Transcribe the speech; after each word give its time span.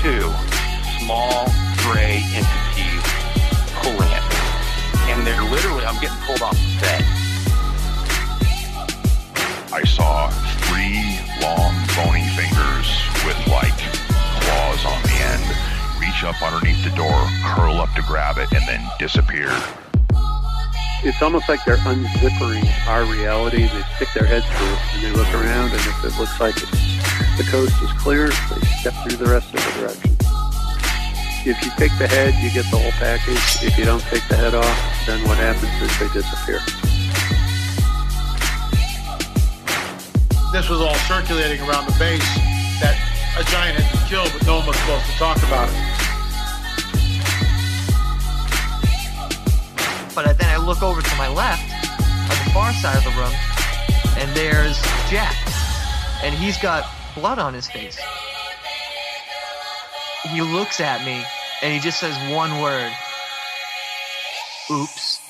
two 0.00 0.32
small 1.04 1.44
gray 1.84 2.24
entities 2.32 3.04
pulling 3.84 4.08
it. 4.08 4.24
And 5.12 5.26
they're 5.26 5.44
literally, 5.44 5.84
I'm 5.84 6.00
getting 6.00 6.16
pulled 6.24 6.40
off 6.40 6.56
the 6.56 6.80
bed. 6.80 7.04
I 9.76 9.84
saw 9.84 10.30
three 10.64 11.20
long 11.44 11.76
bony 11.92 12.24
fingers 12.32 12.88
with 13.28 13.36
like 13.52 13.76
claws 14.40 14.86
on 14.88 15.02
the 15.02 15.16
end 15.20 15.44
reach 16.00 16.24
up 16.24 16.40
underneath 16.40 16.82
the 16.82 16.96
door, 16.96 17.20
curl 17.44 17.78
up 17.78 17.92
to 17.94 18.02
grab 18.02 18.38
it, 18.38 18.50
and 18.54 18.66
then 18.66 18.82
disappear. 18.98 19.52
It's 21.04 21.20
almost 21.20 21.46
like 21.46 21.62
they're 21.66 21.76
unzippering 21.76 22.64
our 22.86 23.04
reality. 23.04 23.68
They 23.68 23.82
stick 23.96 24.08
their 24.14 24.24
heads 24.24 24.46
through 24.46 24.76
and 24.94 25.02
they 25.04 25.12
look 25.12 25.32
around, 25.34 25.72
and 25.72 25.80
if 25.80 26.04
it 26.04 26.18
looks 26.18 26.40
like 26.40 26.56
it's, 26.56 26.99
the 27.36 27.44
coast 27.50 27.74
is 27.82 27.90
clear, 27.92 28.28
they 28.28 28.66
step 28.80 28.94
through 29.02 29.16
the 29.16 29.30
rest 29.30 29.52
of 29.54 29.64
the 29.64 29.80
direction. 29.80 30.16
If 31.42 31.56
you 31.64 31.70
take 31.78 31.96
the 31.98 32.06
head, 32.06 32.34
you 32.44 32.52
get 32.52 32.70
the 32.70 32.76
whole 32.76 32.92
package. 33.00 33.64
If 33.64 33.78
you 33.78 33.84
don't 33.84 34.02
take 34.12 34.26
the 34.28 34.36
head 34.36 34.54
off, 34.54 34.76
then 35.06 35.26
what 35.26 35.38
happens 35.38 35.72
is 35.80 35.88
they 35.98 36.08
disappear. 36.12 36.60
This 40.52 40.68
was 40.68 40.80
all 40.80 40.94
circulating 41.08 41.60
around 41.66 41.86
the 41.86 41.96
base 41.98 42.26
that 42.84 42.98
a 43.38 43.44
giant 43.48 43.80
had 43.80 43.88
been 43.88 44.06
killed, 44.08 44.30
but 44.36 44.44
no 44.44 44.58
one 44.58 44.66
was 44.66 44.76
supposed 44.76 45.06
to 45.06 45.12
talk 45.16 45.38
about 45.48 45.68
it. 45.70 45.76
But 50.14 50.36
then 50.36 50.50
I 50.50 50.58
look 50.58 50.82
over 50.82 51.00
to 51.00 51.16
my 51.16 51.28
left, 51.28 51.64
on 52.28 52.36
the 52.44 52.50
far 52.52 52.72
side 52.74 52.98
of 52.98 53.04
the 53.04 53.16
room, 53.16 53.32
and 54.18 54.28
there's 54.36 54.76
Jack. 55.08 55.36
And 56.22 56.34
he's 56.34 56.58
got 56.58 56.84
blood 57.14 57.38
on 57.38 57.54
his 57.54 57.68
face. 57.68 57.98
He 60.28 60.42
looks 60.42 60.80
at 60.80 61.04
me, 61.04 61.24
and 61.62 61.72
he 61.72 61.80
just 61.80 61.98
says 61.98 62.16
one 62.32 62.60
word. 62.60 62.92
Oops. 64.70 65.20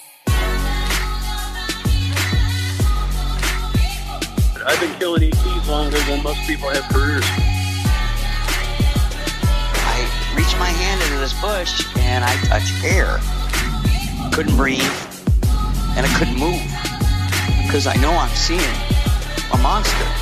I've 4.66 4.78
been 4.78 4.98
killing 4.98 5.22
ETs 5.22 5.68
longer 5.68 5.98
than 6.00 6.22
most 6.22 6.46
people 6.46 6.68
have 6.68 6.84
careers. 6.92 7.24
I 9.82 10.34
reached 10.36 10.58
my 10.58 10.68
hand 10.68 11.00
into 11.02 11.18
this 11.18 11.32
bush 11.40 11.86
and 11.98 12.22
I 12.22 12.36
touched 12.44 12.84
air. 12.84 13.18
Couldn't 14.32 14.56
breathe 14.56 14.82
and 15.96 16.06
I 16.06 16.14
couldn't 16.18 16.38
move 16.38 16.60
because 17.66 17.86
I 17.86 17.96
know 17.96 18.12
I'm 18.12 18.34
seeing 18.36 18.60
a 19.52 19.58
monster. 19.58 20.19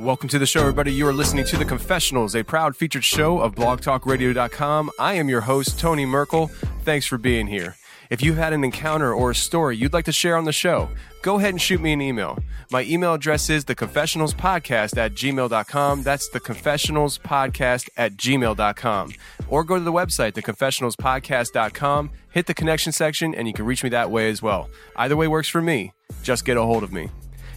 Welcome 0.00 0.28
to 0.28 0.38
the 0.38 0.46
show, 0.46 0.60
everybody. 0.60 0.92
You 0.92 1.08
are 1.08 1.12
listening 1.12 1.44
to 1.46 1.56
The 1.56 1.64
Confessionals, 1.64 2.36
a 2.36 2.44
proud 2.44 2.76
featured 2.76 3.02
show 3.02 3.40
of 3.40 3.56
blogtalkradio.com. 3.56 4.92
I 4.96 5.14
am 5.14 5.28
your 5.28 5.40
host, 5.40 5.80
Tony 5.80 6.06
Merkel. 6.06 6.46
Thanks 6.84 7.04
for 7.04 7.18
being 7.18 7.48
here. 7.48 7.74
If 8.08 8.22
you've 8.22 8.36
had 8.36 8.52
an 8.52 8.62
encounter 8.62 9.12
or 9.12 9.32
a 9.32 9.34
story 9.34 9.76
you'd 9.76 9.92
like 9.92 10.04
to 10.04 10.12
share 10.12 10.36
on 10.36 10.44
the 10.44 10.52
show, 10.52 10.88
go 11.22 11.38
ahead 11.38 11.50
and 11.50 11.60
shoot 11.60 11.80
me 11.80 11.92
an 11.92 12.00
email. 12.00 12.38
My 12.70 12.84
email 12.84 13.14
address 13.14 13.50
is 13.50 13.64
theconfessionalspodcast 13.64 14.96
at 14.96 15.14
gmail.com. 15.14 16.02
That's 16.04 16.30
theconfessionalspodcast 16.30 17.88
at 17.96 18.16
gmail.com. 18.16 19.12
Or 19.48 19.64
go 19.64 19.78
to 19.78 19.84
the 19.84 19.92
website, 19.92 20.32
theconfessionalspodcast.com, 20.34 22.10
hit 22.30 22.46
the 22.46 22.54
connection 22.54 22.92
section, 22.92 23.34
and 23.34 23.48
you 23.48 23.52
can 23.52 23.66
reach 23.66 23.82
me 23.82 23.90
that 23.90 24.12
way 24.12 24.30
as 24.30 24.40
well. 24.40 24.70
Either 24.94 25.16
way 25.16 25.26
works 25.26 25.48
for 25.48 25.60
me. 25.60 25.92
Just 26.22 26.44
get 26.44 26.56
a 26.56 26.62
hold 26.62 26.84
of 26.84 26.92
me. 26.92 27.10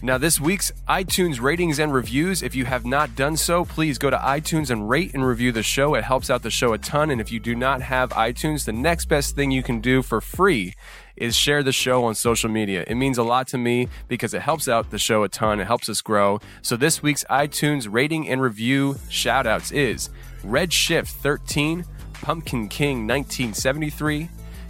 Now, 0.03 0.17
this 0.17 0.41
week's 0.41 0.72
iTunes 0.89 1.39
ratings 1.39 1.78
and 1.78 1.94
reviews, 1.94 2.41
if 2.41 2.56
you 2.56 2.66
have 2.66 2.88
not 2.88 3.16
done 3.16 3.38
so, 3.38 3.63
please 3.63 4.00
go 4.00 4.09
to 4.09 4.17
iTunes 4.17 4.72
and 4.72 4.89
rate 4.89 5.13
and 5.13 5.23
review 5.23 5.51
the 5.51 5.62
show. 5.62 5.94
It 5.94 6.03
helps 6.03 6.31
out 6.31 6.41
the 6.41 6.50
show 6.50 6.73
a 6.73 6.79
ton. 6.79 7.12
And 7.12 7.22
if 7.22 7.31
you 7.31 7.39
do 7.39 7.56
not 7.56 7.84
have 7.84 8.09
iTunes, 8.09 8.66
the 8.66 8.73
next 8.73 9.06
best 9.06 9.35
thing 9.35 9.51
you 9.51 9.62
can 9.62 9.79
do 9.79 10.01
for 10.01 10.19
free 10.19 10.73
is 11.16 11.35
share 11.35 11.62
the 11.62 11.72
show 11.72 12.03
on 12.06 12.16
social 12.16 12.50
media. 12.50 12.84
It 12.88 12.95
means 12.95 13.19
a 13.19 13.23
lot 13.23 13.47
to 13.50 13.59
me 13.59 13.89
because 14.07 14.34
it 14.34 14.41
helps 14.41 14.67
out 14.67 14.89
the 14.89 14.97
show 14.97 15.22
a 15.22 15.29
ton. 15.29 15.59
It 15.59 15.67
helps 15.67 15.88
us 15.88 16.01
grow. 16.01 16.39
So 16.63 16.75
this 16.75 17.03
week's 17.03 17.23
iTunes 17.25 17.88
rating 17.88 18.28
and 18.28 18.41
review 18.41 18.95
shout 19.07 19.45
outs 19.45 19.72
is 19.72 20.09
Redshift 20.41 21.09
13, 21.09 21.85
Pumpkin 22.13 22.69
King 22.69 23.06
1973, 23.06 24.29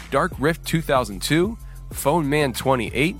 Dark 0.09 0.33
Rift 0.37 0.65
2002, 0.65 1.57
Phone 1.93 2.29
Man 2.29 2.51
28, 2.51 3.15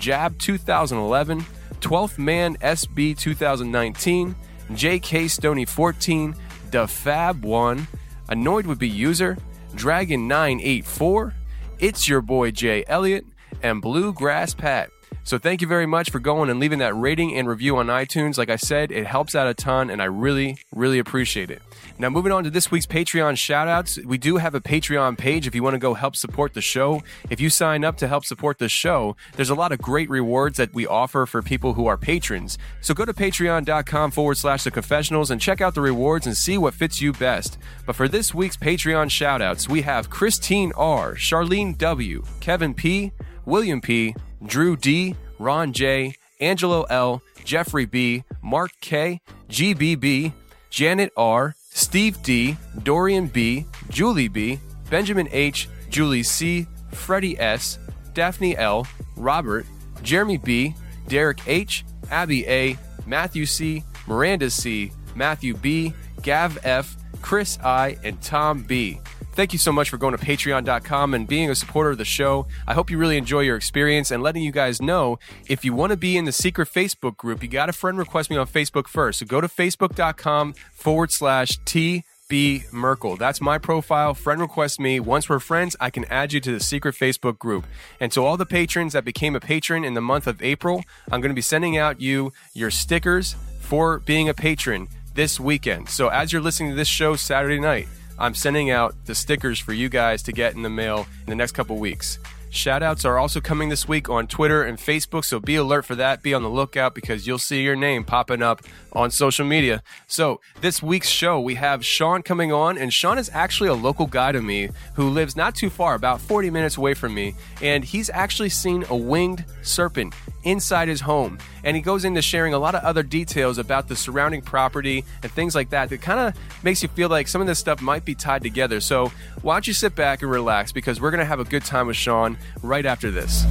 Jab 0.00 0.38
2011, 0.38 1.44
12th 1.80 2.18
Man 2.18 2.56
SB 2.56 3.16
2019, 3.16 4.34
JK 4.70 5.28
Stony 5.28 5.66
14, 5.66 6.34
DeFab 6.70 7.42
1, 7.42 7.86
Annoyed 8.30 8.66
Would 8.66 8.78
Be 8.78 8.88
User, 8.88 9.36
Dragon 9.74 10.26
984, 10.26 11.34
It's 11.78 12.08
Your 12.08 12.22
Boy 12.22 12.50
Jay 12.50 12.82
Elliott, 12.88 13.26
and 13.62 13.82
Bluegrass 13.82 14.54
Pat. 14.54 14.90
So 15.22 15.36
thank 15.36 15.60
you 15.60 15.68
very 15.68 15.86
much 15.86 16.10
for 16.10 16.18
going 16.18 16.48
and 16.48 16.58
leaving 16.58 16.78
that 16.78 16.96
rating 16.96 17.36
and 17.36 17.46
review 17.46 17.76
on 17.76 17.88
iTunes. 17.88 18.38
Like 18.38 18.48
I 18.48 18.56
said, 18.56 18.90
it 18.90 19.06
helps 19.06 19.34
out 19.34 19.46
a 19.46 19.54
ton 19.54 19.90
and 19.90 20.00
I 20.00 20.06
really, 20.06 20.56
really 20.74 20.98
appreciate 20.98 21.50
it. 21.50 21.60
Now, 22.00 22.08
moving 22.08 22.32
on 22.32 22.44
to 22.44 22.50
this 22.50 22.70
week's 22.70 22.86
Patreon 22.86 23.34
shoutouts, 23.34 24.02
we 24.06 24.16
do 24.16 24.38
have 24.38 24.54
a 24.54 24.60
Patreon 24.62 25.18
page 25.18 25.46
if 25.46 25.54
you 25.54 25.62
want 25.62 25.74
to 25.74 25.78
go 25.78 25.92
help 25.92 26.16
support 26.16 26.54
the 26.54 26.62
show. 26.62 27.02
If 27.28 27.42
you 27.42 27.50
sign 27.50 27.84
up 27.84 27.98
to 27.98 28.08
help 28.08 28.24
support 28.24 28.58
the 28.58 28.70
show, 28.70 29.16
there's 29.36 29.50
a 29.50 29.54
lot 29.54 29.70
of 29.70 29.82
great 29.82 30.08
rewards 30.08 30.56
that 30.56 30.72
we 30.72 30.86
offer 30.86 31.26
for 31.26 31.42
people 31.42 31.74
who 31.74 31.84
are 31.84 31.98
patrons. 31.98 32.56
So 32.80 32.94
go 32.94 33.04
to 33.04 33.12
patreon.com 33.12 34.12
forward 34.12 34.38
slash 34.38 34.64
the 34.64 34.70
confessionals 34.70 35.30
and 35.30 35.42
check 35.42 35.60
out 35.60 35.74
the 35.74 35.82
rewards 35.82 36.24
and 36.24 36.34
see 36.34 36.56
what 36.56 36.72
fits 36.72 37.02
you 37.02 37.12
best. 37.12 37.58
But 37.84 37.96
for 37.96 38.08
this 38.08 38.32
week's 38.32 38.56
Patreon 38.56 39.10
shoutouts, 39.10 39.68
we 39.68 39.82
have 39.82 40.08
Christine 40.08 40.72
R., 40.78 41.16
Charlene 41.16 41.76
W., 41.76 42.24
Kevin 42.40 42.72
P., 42.72 43.12
William 43.44 43.82
P., 43.82 44.14
Drew 44.46 44.74
D., 44.74 45.16
Ron 45.38 45.74
J., 45.74 46.14
Angelo 46.40 46.84
L., 46.84 47.20
Jeffrey 47.44 47.84
B., 47.84 48.24
Mark 48.40 48.70
K., 48.80 49.20
GBB, 49.50 50.32
Janet 50.70 51.12
R., 51.14 51.56
Steve 51.70 52.22
D., 52.22 52.56
Dorian 52.82 53.28
B., 53.28 53.64
Julie 53.88 54.28
B., 54.28 54.58
Benjamin 54.90 55.28
H., 55.30 55.68
Julie 55.88 56.22
C., 56.22 56.66
Freddie 56.92 57.38
S., 57.38 57.78
Daphne 58.12 58.56
L., 58.56 58.86
Robert, 59.16 59.64
Jeremy 60.02 60.36
B., 60.36 60.74
Derek 61.08 61.40
H., 61.46 61.84
Abby 62.10 62.46
A., 62.46 62.76
Matthew 63.06 63.46
C., 63.46 63.84
Miranda 64.06 64.50
C., 64.50 64.92
Matthew 65.14 65.54
B., 65.56 65.94
Gav 66.22 66.58
F., 66.64 66.96
Chris 67.22 67.58
I., 67.62 67.96
and 68.02 68.20
Tom 68.20 68.62
B. 68.62 69.00
Thank 69.40 69.54
you 69.54 69.58
so 69.58 69.72
much 69.72 69.88
for 69.88 69.96
going 69.96 70.14
to 70.14 70.22
patreon.com 70.22 71.14
and 71.14 71.26
being 71.26 71.48
a 71.48 71.54
supporter 71.54 71.88
of 71.88 71.96
the 71.96 72.04
show. 72.04 72.46
I 72.68 72.74
hope 72.74 72.90
you 72.90 72.98
really 72.98 73.16
enjoy 73.16 73.40
your 73.40 73.56
experience 73.56 74.10
and 74.10 74.22
letting 74.22 74.42
you 74.42 74.52
guys 74.52 74.82
know 74.82 75.18
if 75.48 75.64
you 75.64 75.72
want 75.72 75.92
to 75.92 75.96
be 75.96 76.18
in 76.18 76.26
the 76.26 76.30
secret 76.30 76.68
Facebook 76.68 77.16
group, 77.16 77.42
you 77.42 77.48
got 77.48 77.70
a 77.70 77.72
friend 77.72 77.96
request 77.96 78.28
me 78.28 78.36
on 78.36 78.46
Facebook 78.46 78.86
first. 78.86 79.20
So 79.20 79.24
go 79.24 79.40
to 79.40 79.48
facebook.com 79.48 80.52
forward 80.74 81.10
slash 81.10 81.58
T 81.64 82.04
B 82.28 82.64
Merkel. 82.70 83.16
That's 83.16 83.40
my 83.40 83.56
profile. 83.56 84.12
Friend 84.12 84.42
request 84.42 84.78
me. 84.78 85.00
Once 85.00 85.30
we're 85.30 85.38
friends, 85.38 85.74
I 85.80 85.88
can 85.88 86.04
add 86.10 86.34
you 86.34 86.40
to 86.40 86.52
the 86.52 86.60
secret 86.60 86.94
Facebook 86.94 87.38
group. 87.38 87.64
And 87.98 88.12
to 88.12 88.22
all 88.22 88.36
the 88.36 88.44
patrons 88.44 88.92
that 88.92 89.06
became 89.06 89.34
a 89.34 89.40
patron 89.40 89.84
in 89.84 89.94
the 89.94 90.02
month 90.02 90.26
of 90.26 90.42
April, 90.42 90.84
I'm 91.10 91.22
going 91.22 91.30
to 91.30 91.34
be 91.34 91.40
sending 91.40 91.78
out 91.78 91.98
you 91.98 92.34
your 92.52 92.70
stickers 92.70 93.36
for 93.58 94.00
being 94.00 94.28
a 94.28 94.34
patron 94.34 94.88
this 95.14 95.40
weekend. 95.40 95.88
So 95.88 96.08
as 96.08 96.30
you're 96.30 96.42
listening 96.42 96.72
to 96.72 96.76
this 96.76 96.88
show 96.88 97.16
Saturday 97.16 97.58
night, 97.58 97.88
I'm 98.20 98.34
sending 98.34 98.70
out 98.70 98.94
the 99.06 99.14
stickers 99.14 99.58
for 99.58 99.72
you 99.72 99.88
guys 99.88 100.22
to 100.24 100.32
get 100.32 100.54
in 100.54 100.62
the 100.62 100.68
mail 100.68 101.06
in 101.20 101.30
the 101.30 101.34
next 101.34 101.52
couple 101.52 101.78
weeks. 101.78 102.18
Shoutouts 102.50 103.04
are 103.04 103.16
also 103.16 103.40
coming 103.40 103.68
this 103.68 103.86
week 103.86 104.08
on 104.08 104.26
Twitter 104.26 104.64
and 104.64 104.76
Facebook, 104.76 105.24
so 105.24 105.38
be 105.38 105.54
alert 105.54 105.84
for 105.84 105.94
that. 105.94 106.20
Be 106.20 106.34
on 106.34 106.42
the 106.42 106.50
lookout 106.50 106.96
because 106.96 107.24
you'll 107.24 107.38
see 107.38 107.62
your 107.62 107.76
name 107.76 108.02
popping 108.02 108.42
up 108.42 108.62
on 108.92 109.12
social 109.12 109.46
media. 109.46 109.84
So, 110.08 110.40
this 110.60 110.82
week's 110.82 111.08
show, 111.08 111.40
we 111.40 111.54
have 111.54 111.84
Shawn 111.84 112.22
coming 112.22 112.52
on, 112.52 112.76
and 112.76 112.92
Shawn 112.92 113.18
is 113.18 113.30
actually 113.32 113.68
a 113.68 113.74
local 113.74 114.06
guy 114.06 114.32
to 114.32 114.42
me 114.42 114.70
who 114.94 115.10
lives 115.10 115.36
not 115.36 115.54
too 115.54 115.70
far, 115.70 115.94
about 115.94 116.20
40 116.20 116.50
minutes 116.50 116.76
away 116.76 116.94
from 116.94 117.14
me, 117.14 117.36
and 117.62 117.84
he's 117.84 118.10
actually 118.10 118.48
seen 118.48 118.84
a 118.88 118.96
winged 118.96 119.44
serpent 119.62 120.12
inside 120.42 120.88
his 120.88 121.02
home. 121.02 121.38
And 121.62 121.76
he 121.76 121.82
goes 121.82 122.04
into 122.04 122.22
sharing 122.22 122.54
a 122.54 122.58
lot 122.58 122.74
of 122.74 122.82
other 122.82 123.02
details 123.02 123.58
about 123.58 123.88
the 123.88 123.94
surrounding 123.94 124.40
property 124.40 125.04
and 125.22 125.30
things 125.30 125.54
like 125.54 125.70
that 125.70 125.90
that 125.90 126.00
kind 126.00 126.18
of 126.20 126.64
makes 126.64 126.82
you 126.82 126.88
feel 126.88 127.10
like 127.10 127.28
some 127.28 127.40
of 127.40 127.46
this 127.46 127.58
stuff 127.58 127.82
might 127.82 128.04
be 128.04 128.14
tied 128.14 128.42
together. 128.42 128.80
So, 128.80 129.12
why 129.42 129.54
don't 129.54 129.66
you 129.66 129.72
sit 129.72 129.94
back 129.94 130.22
and 130.22 130.30
relax 130.30 130.72
because 130.72 131.00
we're 131.00 131.10
going 131.10 131.20
to 131.20 131.24
have 131.24 131.40
a 131.40 131.44
good 131.44 131.64
time 131.64 131.86
with 131.86 131.96
Shawn 131.96 132.36
right 132.62 132.84
after 132.84 133.10
this. 133.10 133.44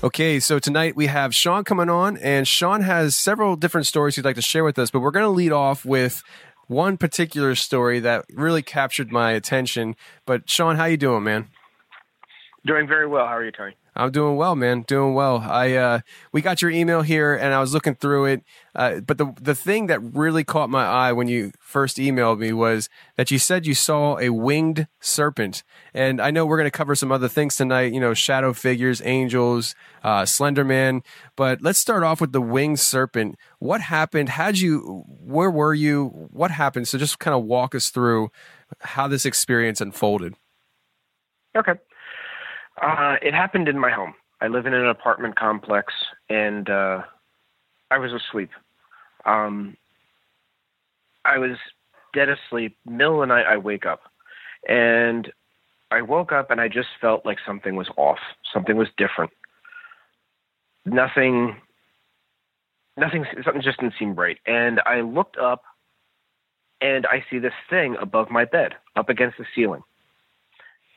Okay, 0.00 0.40
so 0.40 0.58
tonight 0.58 0.96
we 0.96 1.06
have 1.06 1.34
Shawn 1.34 1.64
coming 1.64 1.90
on, 1.90 2.16
and 2.16 2.48
Shawn 2.48 2.80
has 2.80 3.14
several 3.14 3.56
different 3.56 3.86
stories 3.86 4.16
he'd 4.16 4.24
like 4.24 4.36
to 4.36 4.42
share 4.42 4.64
with 4.64 4.78
us, 4.78 4.90
but 4.90 5.00
we're 5.00 5.10
going 5.10 5.24
to 5.24 5.30
lead 5.30 5.52
off 5.52 5.84
with 5.84 6.22
one 6.68 6.96
particular 6.96 7.54
story 7.54 7.98
that 8.00 8.24
really 8.32 8.62
captured 8.62 9.10
my 9.10 9.32
attention. 9.32 9.96
But 10.24 10.48
Shawn, 10.48 10.76
how 10.76 10.84
you 10.84 10.96
doing, 10.96 11.24
man? 11.24 11.48
Doing 12.64 12.86
very 12.86 13.06
well. 13.06 13.26
How 13.26 13.36
are 13.36 13.44
you, 13.44 13.52
Tony? 13.52 13.74
I'm 13.98 14.12
doing 14.12 14.36
well, 14.36 14.54
man. 14.54 14.82
Doing 14.82 15.14
well. 15.14 15.38
I 15.38 15.74
uh, 15.74 16.00
we 16.32 16.40
got 16.40 16.62
your 16.62 16.70
email 16.70 17.02
here, 17.02 17.34
and 17.34 17.52
I 17.52 17.58
was 17.58 17.74
looking 17.74 17.96
through 17.96 18.26
it. 18.26 18.44
Uh, 18.72 19.00
but 19.00 19.18
the 19.18 19.34
the 19.40 19.56
thing 19.56 19.88
that 19.88 19.98
really 20.00 20.44
caught 20.44 20.70
my 20.70 20.84
eye 20.84 21.12
when 21.12 21.26
you 21.26 21.50
first 21.58 21.96
emailed 21.96 22.38
me 22.38 22.52
was 22.52 22.88
that 23.16 23.32
you 23.32 23.40
said 23.40 23.66
you 23.66 23.74
saw 23.74 24.16
a 24.18 24.28
winged 24.30 24.86
serpent. 25.00 25.64
And 25.92 26.20
I 26.20 26.30
know 26.30 26.46
we're 26.46 26.58
going 26.58 26.70
to 26.70 26.76
cover 26.76 26.94
some 26.94 27.10
other 27.10 27.28
things 27.28 27.56
tonight. 27.56 27.92
You 27.92 27.98
know, 27.98 28.14
shadow 28.14 28.52
figures, 28.52 29.02
angels, 29.04 29.74
uh, 30.04 30.22
Slenderman. 30.22 31.02
But 31.34 31.60
let's 31.60 31.80
start 31.80 32.04
off 32.04 32.20
with 32.20 32.30
the 32.30 32.40
winged 32.40 32.78
serpent. 32.78 33.34
What 33.58 33.80
happened? 33.80 34.28
How'd 34.28 34.58
you? 34.58 35.04
Where 35.08 35.50
were 35.50 35.74
you? 35.74 36.28
What 36.32 36.52
happened? 36.52 36.86
So 36.86 36.98
just 36.98 37.18
kind 37.18 37.34
of 37.34 37.44
walk 37.44 37.74
us 37.74 37.90
through 37.90 38.30
how 38.78 39.08
this 39.08 39.26
experience 39.26 39.80
unfolded. 39.80 40.34
Okay. 41.56 41.72
Uh, 42.80 43.16
it 43.22 43.34
happened 43.34 43.68
in 43.68 43.78
my 43.78 43.90
home. 43.90 44.14
I 44.40 44.48
live 44.48 44.66
in 44.66 44.74
an 44.74 44.86
apartment 44.86 45.36
complex, 45.36 45.92
and 46.28 46.68
uh, 46.70 47.02
I 47.90 47.98
was 47.98 48.12
asleep. 48.12 48.50
Um, 49.24 49.76
I 51.24 51.38
was 51.38 51.56
dead 52.14 52.28
asleep. 52.28 52.76
Middle 52.86 53.22
of 53.22 53.28
the 53.28 53.34
night, 53.34 53.46
I 53.46 53.56
wake 53.56 53.84
up, 53.84 54.02
and 54.68 55.32
I 55.90 56.02
woke 56.02 56.30
up, 56.30 56.50
and 56.50 56.60
I 56.60 56.68
just 56.68 56.88
felt 57.00 57.26
like 57.26 57.38
something 57.44 57.74
was 57.74 57.88
off. 57.96 58.18
Something 58.52 58.76
was 58.76 58.88
different. 58.96 59.32
Nothing. 60.84 61.56
Nothing. 62.96 63.24
Something 63.44 63.62
just 63.62 63.80
didn't 63.80 63.94
seem 63.98 64.14
right. 64.14 64.38
And 64.46 64.80
I 64.86 65.00
looked 65.00 65.36
up, 65.36 65.62
and 66.80 67.06
I 67.06 67.24
see 67.28 67.40
this 67.40 67.52
thing 67.68 67.96
above 68.00 68.30
my 68.30 68.44
bed, 68.44 68.74
up 68.94 69.08
against 69.08 69.38
the 69.38 69.44
ceiling. 69.54 69.82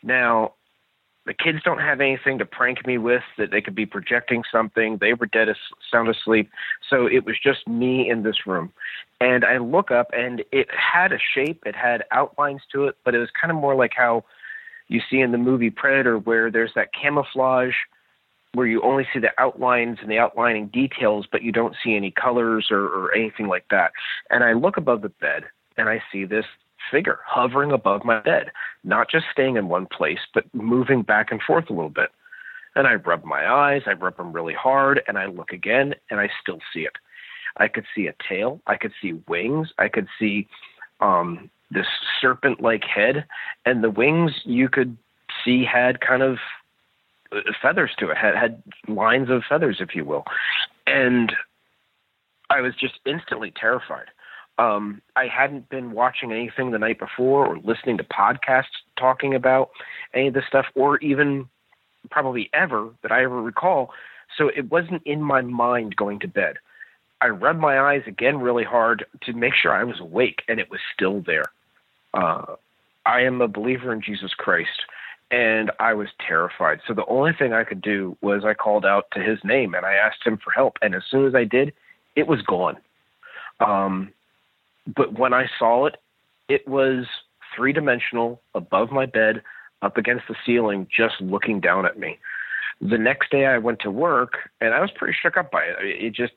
Now, 0.03 0.53
the 1.25 1.33
kids 1.33 1.59
don't 1.63 1.79
have 1.79 2.01
anything 2.01 2.39
to 2.39 2.45
prank 2.45 2.85
me 2.85 2.97
with 2.97 3.21
that 3.37 3.51
they 3.51 3.61
could 3.61 3.75
be 3.75 3.85
projecting 3.85 4.43
something. 4.51 4.97
They 4.99 5.13
were 5.13 5.27
dead 5.27 5.49
as 5.49 5.55
sound 5.91 6.09
asleep. 6.09 6.49
So 6.89 7.05
it 7.05 7.25
was 7.25 7.35
just 7.41 7.67
me 7.67 8.09
in 8.09 8.23
this 8.23 8.47
room. 8.47 8.71
And 9.19 9.45
I 9.45 9.57
look 9.57 9.91
up 9.91 10.07
and 10.13 10.43
it 10.51 10.67
had 10.71 11.11
a 11.11 11.19
shape, 11.35 11.63
it 11.65 11.75
had 11.75 12.03
outlines 12.11 12.61
to 12.71 12.85
it, 12.85 12.97
but 13.05 13.13
it 13.13 13.19
was 13.19 13.29
kind 13.39 13.51
of 13.51 13.57
more 13.57 13.75
like 13.75 13.91
how 13.95 14.25
you 14.87 14.99
see 15.09 15.19
in 15.19 15.31
the 15.31 15.37
movie 15.37 15.69
Predator 15.69 16.17
where 16.17 16.49
there's 16.49 16.73
that 16.75 16.89
camouflage 16.99 17.75
where 18.53 18.67
you 18.67 18.81
only 18.81 19.07
see 19.13 19.19
the 19.19 19.31
outlines 19.37 19.99
and 20.01 20.11
the 20.11 20.17
outlining 20.17 20.67
details, 20.67 21.25
but 21.31 21.41
you 21.41 21.51
don't 21.51 21.75
see 21.83 21.95
any 21.95 22.11
colors 22.11 22.67
or, 22.69 22.85
or 22.85 23.15
anything 23.15 23.47
like 23.47 23.65
that. 23.71 23.91
And 24.29 24.43
I 24.43 24.53
look 24.53 24.75
above 24.75 25.01
the 25.01 25.09
bed 25.09 25.43
and 25.77 25.87
I 25.87 26.01
see 26.11 26.25
this 26.25 26.45
figure 26.91 27.19
hovering 27.25 27.71
above 27.71 28.03
my 28.05 28.19
bed, 28.19 28.51
not 28.83 29.09
just 29.09 29.25
staying 29.31 29.55
in 29.55 29.69
one 29.69 29.87
place, 29.87 30.19
but 30.33 30.43
moving 30.53 31.01
back 31.01 31.31
and 31.31 31.41
forth 31.41 31.69
a 31.69 31.73
little 31.73 31.89
bit. 31.89 32.09
And 32.75 32.87
I 32.87 32.95
rub 32.95 33.23
my 33.25 33.51
eyes, 33.51 33.81
I 33.85 33.93
rub 33.93 34.17
them 34.17 34.31
really 34.31 34.53
hard, 34.53 35.01
and 35.07 35.17
I 35.17 35.25
look 35.25 35.51
again, 35.51 35.95
and 36.09 36.19
I 36.19 36.29
still 36.41 36.59
see 36.73 36.81
it. 36.81 36.93
I 37.57 37.67
could 37.67 37.85
see 37.93 38.07
a 38.07 38.13
tail, 38.27 38.61
I 38.67 38.77
could 38.77 38.93
see 39.01 39.13
wings, 39.27 39.69
I 39.77 39.87
could 39.89 40.07
see 40.19 40.47
um, 41.01 41.49
this 41.69 41.87
serpent 42.21 42.61
like 42.61 42.83
head, 42.83 43.25
and 43.65 43.83
the 43.83 43.89
wings 43.89 44.31
you 44.45 44.69
could 44.69 44.97
see 45.43 45.65
had 45.65 45.99
kind 46.01 46.21
of 46.21 46.37
uh, 47.33 47.39
feathers 47.61 47.91
to 47.99 48.09
it, 48.09 48.17
had, 48.17 48.35
had 48.35 48.61
lines 48.87 49.29
of 49.29 49.43
feathers, 49.47 49.77
if 49.79 49.95
you 49.95 50.05
will. 50.05 50.23
And 50.87 51.33
I 52.49 52.61
was 52.61 52.73
just 52.75 52.95
instantly 53.05 53.51
terrified. 53.55 54.07
Um, 54.57 55.01
I 55.15 55.27
hadn't 55.27 55.69
been 55.69 55.91
watching 55.91 56.31
anything 56.31 56.71
the 56.71 56.79
night 56.79 56.99
before 56.99 57.47
or 57.47 57.57
listening 57.57 57.97
to 57.97 58.03
podcasts 58.03 58.65
talking 58.97 59.33
about 59.33 59.71
any 60.13 60.27
of 60.27 60.33
this 60.33 60.45
stuff, 60.47 60.65
or 60.75 60.97
even 60.99 61.47
probably 62.09 62.49
ever 62.53 62.89
that 63.01 63.11
I 63.11 63.23
ever 63.23 63.41
recall. 63.41 63.91
So 64.37 64.49
it 64.49 64.69
wasn't 64.69 65.03
in 65.05 65.21
my 65.21 65.41
mind 65.41 65.95
going 65.95 66.19
to 66.19 66.27
bed. 66.27 66.57
I 67.21 67.27
rubbed 67.27 67.59
my 67.59 67.79
eyes 67.79 68.03
again 68.07 68.39
really 68.39 68.63
hard 68.63 69.05
to 69.23 69.33
make 69.33 69.53
sure 69.53 69.71
I 69.73 69.83
was 69.83 69.99
awake, 69.99 70.41
and 70.47 70.59
it 70.59 70.69
was 70.71 70.79
still 70.93 71.21
there. 71.21 71.51
Uh, 72.13 72.55
I 73.05 73.21
am 73.21 73.41
a 73.41 73.47
believer 73.47 73.93
in 73.93 74.01
Jesus 74.01 74.33
Christ, 74.33 74.85
and 75.31 75.71
I 75.79 75.93
was 75.93 76.09
terrified. 76.25 76.79
So 76.87 76.93
the 76.93 77.05
only 77.05 77.31
thing 77.33 77.53
I 77.53 77.63
could 77.63 77.81
do 77.81 78.17
was 78.21 78.43
I 78.43 78.53
called 78.53 78.85
out 78.85 79.05
to 79.13 79.21
his 79.21 79.39
name 79.43 79.73
and 79.73 79.85
I 79.85 79.93
asked 79.93 80.25
him 80.25 80.37
for 80.37 80.51
help. 80.51 80.77
And 80.81 80.93
as 80.93 81.03
soon 81.09 81.25
as 81.25 81.33
I 81.33 81.45
did, 81.45 81.73
it 82.15 82.27
was 82.27 82.41
gone. 82.41 82.77
Um, 83.61 84.11
but 84.87 85.17
when 85.17 85.33
I 85.33 85.47
saw 85.59 85.85
it, 85.85 85.97
it 86.49 86.67
was 86.67 87.05
three 87.55 87.73
dimensional 87.73 88.41
above 88.55 88.91
my 88.91 89.05
bed, 89.05 89.41
up 89.81 89.97
against 89.97 90.27
the 90.27 90.35
ceiling, 90.45 90.87
just 90.95 91.15
looking 91.19 91.59
down 91.59 91.85
at 91.85 91.97
me. 91.97 92.19
The 92.81 92.97
next 92.97 93.31
day 93.31 93.45
I 93.45 93.57
went 93.57 93.79
to 93.81 93.91
work 93.91 94.33
and 94.59 94.73
I 94.73 94.81
was 94.81 94.91
pretty 94.95 95.17
shook 95.19 95.37
up 95.37 95.51
by 95.51 95.63
it. 95.63 95.75
It 95.81 96.13
just, 96.13 96.33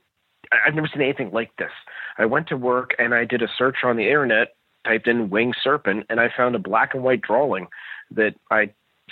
I've 0.52 0.74
never 0.74 0.88
seen 0.92 1.02
anything 1.02 1.30
like 1.30 1.56
this. 1.56 1.70
I 2.18 2.26
went 2.26 2.48
to 2.48 2.56
work 2.56 2.94
and 2.98 3.14
I 3.14 3.24
did 3.24 3.42
a 3.42 3.48
search 3.56 3.78
on 3.82 3.96
the 3.96 4.06
internet, 4.06 4.54
typed 4.84 5.08
in 5.08 5.30
winged 5.30 5.56
serpent, 5.62 6.06
and 6.10 6.20
I 6.20 6.30
found 6.34 6.54
a 6.54 6.58
black 6.58 6.94
and 6.94 7.02
white 7.02 7.22
drawing 7.22 7.66
that 8.10 8.34
I 8.50 8.70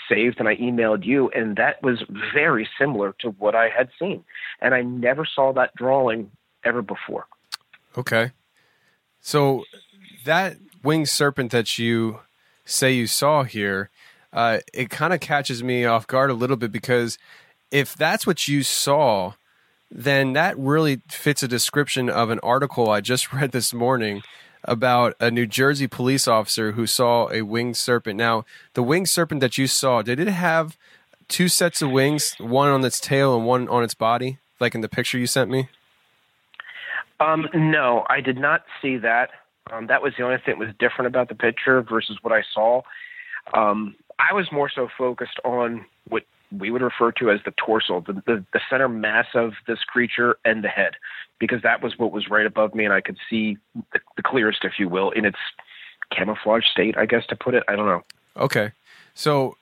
saved 0.09 0.39
and 0.39 0.49
I 0.49 0.57
emailed 0.57 1.05
you, 1.05 1.31
and 1.31 1.57
that 1.57 1.83
was 1.83 2.03
very 2.35 2.69
similar 2.79 3.15
to 3.21 3.31
what 3.31 3.55
I 3.55 3.69
had 3.69 3.89
seen. 3.99 4.25
And 4.61 4.75
I 4.75 4.83
never 4.83 5.27
saw 5.27 5.53
that 5.55 5.75
drawing 5.77 6.31
ever 6.65 6.83
before. 6.83 7.27
Okay. 7.97 8.33
So 9.23 9.65
that 10.25 10.57
winged 10.83 11.09
serpent 11.09 11.53
that 11.53 11.79
you 11.79 12.21
say 12.65 12.93
you 12.93 13.07
saw 13.07 13.45
here, 13.45 13.89
uh, 14.33 14.59
it 14.75 14.91
kind 14.91 15.13
of 15.13 15.21
catches 15.21 15.63
me 15.63 15.85
off 15.85 16.07
guard 16.07 16.31
a 16.31 16.35
little 16.35 16.57
bit 16.57 16.73
because 16.73 17.19
if 17.71 17.95
that's 17.95 18.27
what 18.27 18.49
you 18.49 18.63
saw, 18.63 19.35
then 19.91 20.33
that 20.33 20.59
really 20.59 21.03
fits 21.09 21.43
a 21.43 21.49
description 21.49 22.11
of 22.11 22.31
an 22.31 22.41
article 22.41 22.91
I 22.91 23.01
just 23.01 23.33
read 23.33 23.53
this 23.53 23.73
morning 23.73 24.23
about 24.65 25.15
a 25.21 25.31
New 25.31 25.47
Jersey 25.47 25.87
police 25.87 26.29
officer 26.29 26.73
who 26.73 26.87
saw 26.87 27.31
a 27.31 27.43
winged 27.43 27.77
serpent. 27.77 28.17
Now, 28.17 28.45
the 28.75 28.83
winged 28.83 29.09
serpent 29.09 29.41
that 29.41 29.59
you 29.59 29.67
saw, 29.67 30.03
did 30.03 30.21
it 30.21 30.29
have 30.29 30.77
two 31.29 31.49
sets 31.49 31.83
of 31.83 31.91
wings, 31.91 32.35
one 32.39 32.69
on 32.69 32.85
its 32.85 33.01
tail 33.01 33.37
and 33.37 33.47
one 33.47 33.69
on 33.69 33.83
its 33.83 33.95
body, 33.95 34.39
like 34.61 34.75
in 34.75 34.81
the 34.81 34.89
picture 34.89 35.19
you 35.19 35.27
sent 35.27 35.51
me? 35.51 35.69
Um, 37.23 37.49
no, 37.55 38.05
I 38.09 38.21
did 38.21 38.39
not 38.39 38.65
see 38.81 38.97
that. 38.99 39.31
Um, 39.71 39.87
that 39.87 40.03
was 40.03 40.13
the 40.19 40.25
only 40.25 40.37
thing 40.37 40.59
that 40.59 40.59
was 40.59 40.75
different 40.79 41.07
about 41.07 41.29
the 41.29 41.35
picture 41.35 41.81
versus 41.83 42.19
what 42.23 42.33
I 42.33 42.43
saw. 42.53 42.83
Um, 43.55 43.95
I 44.19 44.33
was 44.33 44.51
more 44.51 44.71
so 44.75 44.89
focused 44.99 45.39
on 45.45 45.85
what 46.09 46.25
we 46.51 46.71
would 46.71 46.83
refer 46.83 47.13
to 47.13 47.31
as 47.31 47.41
the 47.45 47.53
torso, 47.53 48.03
the, 48.07 48.15
the, 48.27 48.45
the 48.53 48.61
center 48.69 48.89
mass 48.89 49.27
of 49.35 49.53
this 49.67 49.79
creature 49.85 50.37
and 50.45 50.63
the 50.63 50.69
head, 50.69 50.95
because 51.39 51.63
that 51.63 51.83
was 51.83 51.97
what 51.97 52.13
was 52.13 52.29
right 52.29 52.45
above 52.47 52.75
me, 52.75 52.85
and 52.85 52.93
I 52.93 53.01
could 53.01 53.19
see 53.31 53.57
the, 53.93 54.01
the 54.17 54.23
clearest, 54.23 54.65
if 54.65 54.73
you 54.79 54.89
will, 54.89 55.11
in 55.11 55.25
its 55.25 55.39
camouflage 56.11 56.65
state, 56.67 56.97
I 56.99 57.07
guess 57.07 57.27
to 57.29 57.37
put 57.37 57.55
it. 57.55 57.63
I 57.69 57.77
don't 57.77 57.87
know. 57.87 58.03
Okay. 58.37 58.73
So 59.15 59.57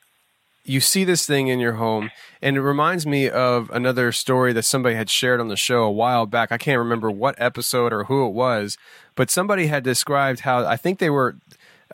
you 0.65 0.81
see 0.81 1.05
this 1.05 1.27
thing 1.27 1.49
in 1.49 1.59
your 1.59 1.75
home, 1.75 2.11
and 2.43 2.57
it 2.57 2.63
reminds 2.63 3.07
me 3.07 3.29
of 3.29 3.71
another 3.71 4.13
story 4.13 4.53
that 4.53 4.65
somebody 4.65 4.95
had 4.95 5.11
shared 5.11 5.41
on 5.41 5.49
the 5.49 5.57
show 5.57 5.83
a 5.83 5.91
while 5.91 6.27
back. 6.27 6.53
I 6.53 6.59
can't 6.59 6.79
remember 6.79 7.11
what 7.11 7.35
episode 7.39 7.93
or 7.93 8.05
who 8.05 8.27
it 8.27 8.33
was, 8.33 8.77
but 9.15 9.31
somebody 9.31 9.67
had 9.67 9.83
described 9.83 10.41
how 10.41 10.65
I 10.65 10.77
think 10.77 10.99
they 10.99 11.11
were 11.11 11.37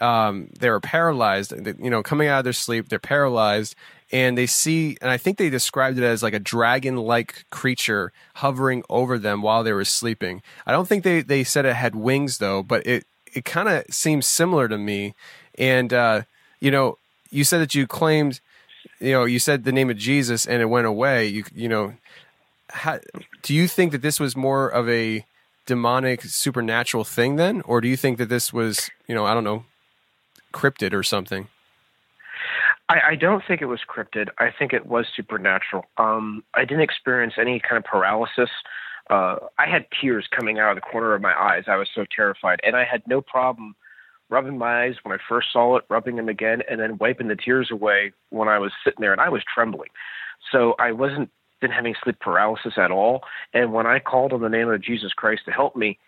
um, 0.00 0.50
they 0.58 0.68
were 0.68 0.80
paralyzed. 0.80 1.52
You 1.80 1.90
know, 1.90 2.02
coming 2.02 2.28
out 2.28 2.38
of 2.38 2.44
their 2.44 2.52
sleep, 2.52 2.88
they're 2.88 2.98
paralyzed, 2.98 3.74
and 4.12 4.36
they 4.36 4.46
see, 4.46 4.96
and 5.00 5.10
I 5.10 5.16
think 5.16 5.38
they 5.38 5.50
described 5.50 5.98
it 5.98 6.04
as 6.04 6.22
like 6.22 6.34
a 6.34 6.38
dragon-like 6.38 7.46
creature 7.50 8.12
hovering 8.36 8.82
over 8.88 9.18
them 9.18 9.42
while 9.42 9.64
they 9.64 9.72
were 9.72 9.84
sleeping. 9.84 10.42
I 10.66 10.72
don't 10.72 10.86
think 10.86 11.02
they 11.02 11.22
they 11.22 11.44
said 11.44 11.64
it 11.64 11.76
had 11.76 11.94
wings 11.94 12.38
though, 12.38 12.62
but 12.62 12.86
it 12.86 13.06
it 13.32 13.44
kind 13.44 13.68
of 13.68 13.84
seems 13.90 14.26
similar 14.26 14.68
to 14.68 14.78
me. 14.78 15.14
And 15.58 15.92
uh, 15.92 16.22
you 16.60 16.70
know, 16.70 16.98
you 17.30 17.44
said 17.44 17.58
that 17.58 17.74
you 17.74 17.86
claimed, 17.86 18.40
you 19.00 19.12
know, 19.12 19.24
you 19.24 19.38
said 19.38 19.64
the 19.64 19.72
name 19.72 19.90
of 19.90 19.96
Jesus 19.96 20.46
and 20.46 20.62
it 20.62 20.66
went 20.66 20.86
away. 20.86 21.26
You 21.26 21.44
you 21.54 21.68
know, 21.68 21.94
how, 22.70 22.98
do 23.42 23.54
you 23.54 23.68
think 23.68 23.92
that 23.92 24.02
this 24.02 24.18
was 24.18 24.36
more 24.36 24.68
of 24.68 24.88
a 24.88 25.24
demonic 25.66 26.22
supernatural 26.22 27.04
thing 27.04 27.36
then, 27.36 27.60
or 27.62 27.80
do 27.80 27.88
you 27.88 27.96
think 27.96 28.18
that 28.18 28.28
this 28.28 28.52
was, 28.52 28.90
you 29.06 29.14
know, 29.14 29.24
I 29.24 29.34
don't 29.34 29.44
know, 29.44 29.64
cryptid 30.52 30.92
or 30.92 31.02
something? 31.02 31.48
I, 32.88 33.00
I 33.10 33.14
don't 33.16 33.42
think 33.46 33.62
it 33.62 33.66
was 33.66 33.80
cryptid. 33.88 34.28
I 34.38 34.50
think 34.56 34.72
it 34.72 34.86
was 34.86 35.06
supernatural. 35.14 35.86
Um, 35.98 36.44
I 36.54 36.64
didn't 36.64 36.82
experience 36.82 37.34
any 37.38 37.60
kind 37.60 37.76
of 37.76 37.84
paralysis. 37.84 38.50
Uh, 39.10 39.36
I 39.58 39.68
had 39.68 39.86
tears 40.00 40.28
coming 40.34 40.58
out 40.58 40.70
of 40.70 40.76
the 40.76 40.80
corner 40.80 41.14
of 41.14 41.22
my 41.22 41.34
eyes. 41.34 41.64
I 41.66 41.76
was 41.76 41.88
so 41.94 42.04
terrified, 42.14 42.60
and 42.62 42.76
I 42.76 42.84
had 42.84 43.02
no 43.06 43.20
problem 43.20 43.74
rubbing 44.28 44.58
my 44.58 44.84
eyes 44.84 44.94
when 45.02 45.16
I 45.16 45.22
first 45.28 45.48
saw 45.52 45.76
it, 45.76 45.84
rubbing 45.88 46.16
them 46.16 46.28
again, 46.28 46.62
and 46.68 46.80
then 46.80 46.98
wiping 46.98 47.28
the 47.28 47.36
tears 47.36 47.70
away 47.70 48.12
when 48.30 48.48
I 48.48 48.58
was 48.58 48.72
sitting 48.84 49.00
there, 49.00 49.12
and 49.12 49.20
I 49.20 49.28
was 49.28 49.42
trembling. 49.52 49.90
So 50.50 50.74
I 50.78 50.92
wasn't 50.92 51.30
didn't 51.60 51.96
sleep 52.02 52.20
paralysis 52.20 52.74
at 52.76 52.90
all. 52.90 53.22
And 53.54 53.72
when 53.72 53.86
I 53.86 53.98
called 53.98 54.32
on 54.32 54.42
the 54.42 54.48
name 54.48 54.68
of 54.68 54.82
Jesus 54.82 55.12
Christ 55.12 55.42
to 55.46 55.52
help 55.52 55.74
me, 55.74 55.98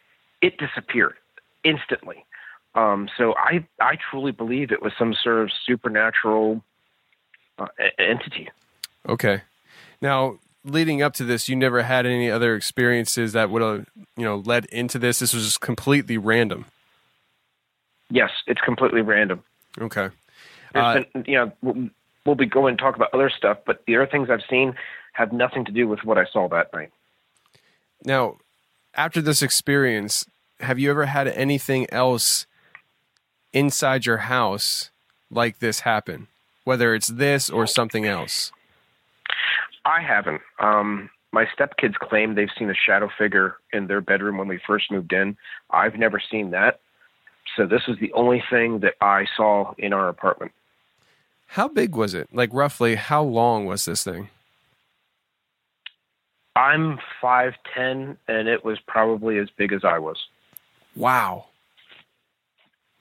it 0.43 0.59
disappeared 0.59 1.15
instantly. 1.65 2.25
Um, 2.75 3.09
so 3.17 3.35
I 3.37 3.67
I 3.81 3.97
truly 4.11 4.33
believe 4.33 4.71
it 4.71 4.83
was 4.83 4.93
some 4.99 5.15
sort 5.15 5.39
of 5.43 5.51
supernatural 5.67 6.63
uh, 7.59 7.67
entity. 7.99 8.51
Okay. 9.09 9.43
Now, 10.01 10.39
leading 10.65 11.03
up 11.03 11.15
to 11.15 11.25
this, 11.25 11.49
you 11.49 11.57
never 11.57 11.83
had 11.83 12.07
any 12.07 12.31
other 12.31 12.55
experiences 12.55 13.33
that 13.33 13.51
would 13.51 13.63
have 13.63 13.87
you 14.17 14.25
know 14.25 14.37
led 14.37 14.67
into 14.67 14.99
this. 14.99 15.19
This 15.19 15.33
was 15.33 15.45
just 15.45 15.61
completely 15.61 16.19
random. 16.19 16.67
Yes, 18.11 18.31
it's 18.47 18.61
completely 18.61 19.03
random. 19.03 19.43
Okay. 19.81 20.09
Uh, 20.75 21.01
been, 21.13 21.25
you 21.27 21.37
know, 21.37 21.53
we'll, 21.63 21.89
we'll 22.25 22.35
be 22.35 22.47
going 22.47 22.77
to 22.77 22.83
talk 22.83 22.97
about 22.97 23.13
other 23.13 23.31
stuff, 23.31 23.59
but 23.67 23.85
the 23.87 23.97
other 23.97 24.07
things 24.07 24.29
I've 24.31 24.43
seen 24.49 24.75
have 25.13 25.33
nothing 25.33 25.65
to 25.65 25.73
do 25.73 25.89
with 25.89 26.05
what 26.05 26.19
I 26.19 26.25
saw 26.27 26.49
that 26.49 26.73
night. 26.73 26.91
Now, 28.05 28.37
after 28.95 29.21
this 29.21 29.43
experience, 29.43 30.27
have 30.61 30.79
you 30.79 30.91
ever 30.91 31.07
had 31.07 31.29
anything 31.29 31.87
else 31.91 32.47
inside 33.53 34.07
your 34.07 34.19
house 34.19 34.91
like 35.31 35.59
this 35.59 35.81
happen? 35.81 36.29
Whether 36.65 36.95
it's 36.95 37.09
this 37.09 37.49
or 37.49 37.67
something 37.67 38.05
else? 38.05 38.53
I 39.85 40.03
haven't. 40.03 40.43
Um, 40.61 41.11
my 41.33 41.47
stepkids 41.47 41.95
claim 41.95 42.35
they've 42.35 42.49
seen 42.59 42.71
a 42.71 42.75
shadow 42.75 43.09
figure 43.17 43.57
in 43.73 43.87
their 43.87 44.01
bedroom 44.01 44.39
when 44.39 44.49
we 44.49 44.61
first 44.67 44.91
moved 44.91 45.13
in. 45.13 45.37
I've 45.71 45.95
never 45.95 46.21
seen 46.21 46.51
that. 46.51 46.81
So 47.59 47.67
this 47.67 47.89
was 47.89 47.99
the 47.99 48.13
only 48.13 48.43
thing 48.49 48.79
that 48.81 48.95
I 49.01 49.27
saw 49.37 49.75
in 49.79 49.93
our 49.93 50.09
apartment. 50.09 50.53
How 51.49 51.67
big 51.67 51.97
was 51.97 52.15
it? 52.15 52.29
Like 52.33 52.51
roughly 52.53 52.95
how 52.95 53.23
long 53.25 53.67
was 53.67 53.85
this 53.85 54.05
thing? 54.05 54.31
I'm 56.55 57.01
5'10 57.21 58.17
and 58.29 58.49
it 58.49 58.65
was 58.65 58.79
probably 58.87 59.39
as 59.39 59.49
big 59.57 59.73
as 59.73 59.85
I 59.85 59.99
was. 59.99 60.19
Wow. 60.95 61.47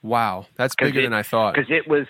Wow, 0.02 0.46
that's 0.56 0.74
bigger 0.74 1.00
it, 1.00 1.02
than 1.04 1.12
I 1.12 1.22
thought. 1.22 1.54
Because 1.54 1.70
it 1.70 1.86
was, 1.88 2.06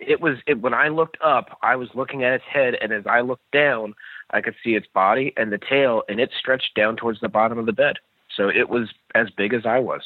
it 0.00 0.20
was 0.20 0.38
it, 0.46 0.60
when 0.60 0.74
I 0.74 0.88
looked 0.88 1.18
up, 1.24 1.56
I 1.62 1.76
was 1.76 1.88
looking 1.94 2.24
at 2.24 2.32
its 2.34 2.44
head, 2.52 2.74
and 2.80 2.92
as 2.92 3.04
I 3.06 3.20
looked 3.20 3.50
down, 3.52 3.94
I 4.30 4.40
could 4.40 4.54
see 4.62 4.70
its 4.70 4.86
body 4.92 5.32
and 5.36 5.52
the 5.52 5.58
tail, 5.58 6.02
and 6.08 6.20
it 6.20 6.30
stretched 6.38 6.74
down 6.74 6.96
towards 6.96 7.20
the 7.20 7.28
bottom 7.28 7.58
of 7.58 7.66
the 7.66 7.72
bed. 7.72 7.96
So 8.36 8.48
it 8.48 8.68
was 8.68 8.88
as 9.14 9.28
big 9.30 9.54
as 9.54 9.66
I 9.66 9.80
was. 9.80 10.02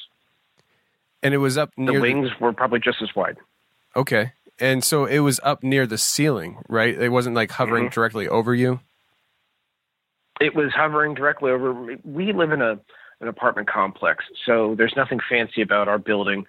And 1.23 1.35
it 1.35 1.39
was 1.39 1.59
up 1.59 1.71
near 1.77 1.95
the 1.95 2.01
wings 2.01 2.29
the... 2.39 2.45
were 2.45 2.53
probably 2.53 2.81
just 2.81 3.03
as 3.03 3.15
wide. 3.17 3.37
Okay, 3.95 4.33
and 4.59 4.85
so 4.85 5.07
it 5.07 5.21
was 5.21 5.41
up 5.43 5.63
near 5.63 5.87
the 5.87 5.99
ceiling, 5.99 6.63
right? 6.69 6.95
It 6.95 7.09
wasn't 7.09 7.35
like 7.35 7.51
hovering 7.51 7.85
mm-hmm. 7.85 7.95
directly 7.95 8.29
over 8.29 8.55
you. 8.55 8.81
It 10.41 10.55
was 10.55 10.73
hovering 10.75 11.15
directly 11.15 11.51
over. 11.51 11.97
We 12.05 12.33
live 12.33 12.53
in 12.53 12.63
a 12.63 12.79
an 13.21 13.29
apartment 13.29 13.69
complex, 13.69 14.25
so 14.45 14.75
there's 14.77 14.93
nothing 14.95 15.21
fancy 15.29 15.63
about 15.63 15.89
our 15.89 15.99
building 15.99 16.45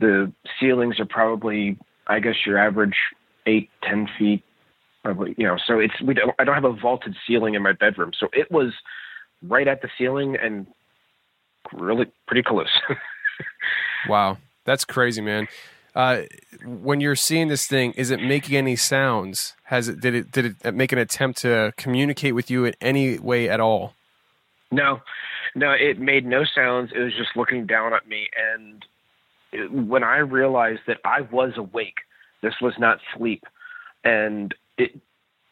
the 0.00 0.32
ceilings 0.58 0.98
are 0.98 1.06
probably, 1.06 1.78
I 2.06 2.18
guess, 2.18 2.34
your 2.44 2.58
average 2.58 2.96
eight, 3.46 3.70
ten 3.82 4.08
feet, 4.18 4.42
probably. 5.04 5.34
You 5.38 5.46
know, 5.46 5.58
so 5.64 5.78
it's 5.78 6.00
we 6.02 6.14
don't. 6.14 6.34
I 6.38 6.44
don't 6.44 6.54
have 6.54 6.64
a 6.64 6.72
vaulted 6.72 7.14
ceiling 7.26 7.54
in 7.54 7.62
my 7.62 7.72
bedroom, 7.72 8.10
so 8.18 8.28
it 8.32 8.50
was 8.50 8.72
right 9.42 9.68
at 9.68 9.82
the 9.82 9.88
ceiling 9.96 10.36
and 10.42 10.66
really 11.72 12.06
pretty 12.26 12.42
close. 12.42 12.70
wow, 14.08 14.38
that's 14.64 14.84
crazy, 14.84 15.20
man. 15.20 15.48
Uh, 15.94 16.22
when 16.64 17.00
you're 17.00 17.16
seeing 17.16 17.48
this 17.48 17.66
thing, 17.66 17.92
is 17.92 18.10
it 18.10 18.22
making 18.22 18.56
any 18.56 18.76
sounds? 18.76 19.54
Has 19.64 19.88
it 19.88 20.00
did 20.00 20.14
it 20.14 20.32
did 20.32 20.56
it 20.64 20.74
make 20.74 20.92
an 20.92 20.98
attempt 20.98 21.40
to 21.40 21.72
communicate 21.76 22.34
with 22.34 22.50
you 22.50 22.64
in 22.64 22.74
any 22.80 23.18
way 23.18 23.48
at 23.48 23.60
all? 23.60 23.94
No, 24.70 25.00
no, 25.54 25.72
it 25.72 25.98
made 25.98 26.24
no 26.24 26.44
sounds. 26.44 26.92
It 26.94 27.00
was 27.00 27.14
just 27.16 27.36
looking 27.36 27.66
down 27.66 27.92
at 27.92 28.06
me, 28.06 28.28
and 28.54 29.88
when 29.88 30.04
I 30.04 30.18
realized 30.18 30.82
that 30.86 30.98
I 31.04 31.22
was 31.22 31.54
awake, 31.56 31.98
this 32.40 32.54
was 32.60 32.74
not 32.78 33.00
sleep, 33.16 33.44
and 34.04 34.54
it 34.78 34.92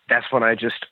that's 0.08 0.30
when 0.30 0.42
I 0.42 0.54
just 0.54 0.86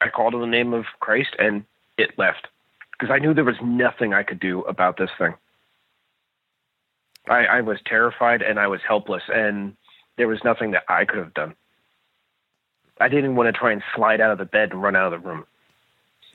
I 0.00 0.08
called 0.08 0.34
in 0.34 0.40
the 0.40 0.46
name 0.46 0.72
of 0.74 0.84
Christ 1.00 1.34
and 1.38 1.64
it 1.96 2.18
left 2.18 2.48
because 2.92 3.12
I 3.12 3.18
knew 3.18 3.34
there 3.34 3.44
was 3.44 3.56
nothing 3.62 4.14
I 4.14 4.22
could 4.22 4.40
do 4.40 4.62
about 4.62 4.96
this 4.96 5.10
thing. 5.18 5.34
I, 7.28 7.44
I 7.44 7.60
was 7.60 7.78
terrified 7.86 8.42
and 8.42 8.58
I 8.58 8.66
was 8.66 8.80
helpless, 8.86 9.22
and 9.28 9.76
there 10.16 10.28
was 10.28 10.40
nothing 10.44 10.72
that 10.72 10.84
I 10.88 11.04
could 11.04 11.18
have 11.18 11.34
done. 11.34 11.54
I 13.00 13.08
didn't 13.08 13.36
want 13.36 13.54
to 13.54 13.58
try 13.58 13.72
and 13.72 13.82
slide 13.94 14.20
out 14.20 14.32
of 14.32 14.38
the 14.38 14.44
bed 14.44 14.72
and 14.72 14.82
run 14.82 14.96
out 14.96 15.12
of 15.12 15.22
the 15.22 15.28
room. 15.28 15.44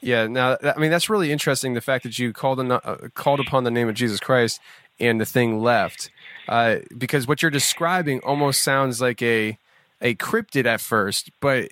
Yeah, 0.01 0.27
now 0.27 0.57
I 0.61 0.77
mean 0.77 0.91
that's 0.91 1.09
really 1.09 1.31
interesting. 1.31 1.73
The 1.73 1.81
fact 1.81 2.03
that 2.03 2.19
you 2.19 2.33
called 2.33 2.59
uh, 2.59 2.97
called 3.13 3.39
upon 3.39 3.63
the 3.63 3.71
name 3.71 3.87
of 3.87 3.95
Jesus 3.95 4.19
Christ 4.19 4.59
and 4.99 5.19
the 5.19 5.25
thing 5.25 5.61
left. 5.61 6.09
Uh, 6.47 6.77
because 6.97 7.25
what 7.25 7.41
you're 7.41 7.51
describing 7.51 8.19
almost 8.21 8.63
sounds 8.63 9.01
like 9.01 9.21
a 9.21 9.57
a 10.01 10.15
cryptid 10.15 10.65
at 10.65 10.81
first, 10.81 11.31
but 11.39 11.69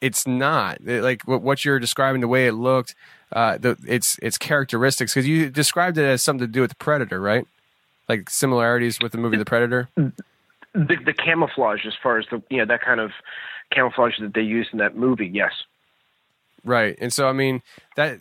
it's 0.00 0.26
not. 0.26 0.80
It, 0.86 1.02
like 1.02 1.22
what 1.26 1.64
you're 1.64 1.78
describing, 1.78 2.20
the 2.20 2.28
way 2.28 2.46
it 2.46 2.52
looked, 2.52 2.94
uh, 3.32 3.58
the, 3.58 3.78
its 3.86 4.18
its 4.22 4.36
characteristics. 4.36 5.14
Because 5.14 5.26
you 5.26 5.48
described 5.48 5.96
it 5.98 6.04
as 6.04 6.22
something 6.22 6.46
to 6.46 6.52
do 6.52 6.60
with 6.60 6.70
the 6.70 6.76
Predator, 6.76 7.20
right? 7.20 7.46
Like 8.10 8.28
similarities 8.28 8.98
with 9.00 9.12
the 9.12 9.18
movie 9.18 9.36
The 9.36 9.44
Predator. 9.44 9.88
The, 9.94 10.12
the 10.74 11.12
camouflage, 11.12 11.86
as 11.86 11.94
far 12.02 12.18
as 12.18 12.26
the 12.28 12.42
you 12.50 12.58
know 12.58 12.66
that 12.66 12.80
kind 12.82 12.98
of 12.98 13.12
camouflage 13.72 14.18
that 14.18 14.34
they 14.34 14.42
used 14.42 14.70
in 14.72 14.80
that 14.80 14.96
movie, 14.96 15.30
yes. 15.32 15.52
Right, 16.64 16.98
and 17.00 17.12
so 17.12 17.28
I 17.28 17.32
mean 17.32 17.62
that 17.94 18.18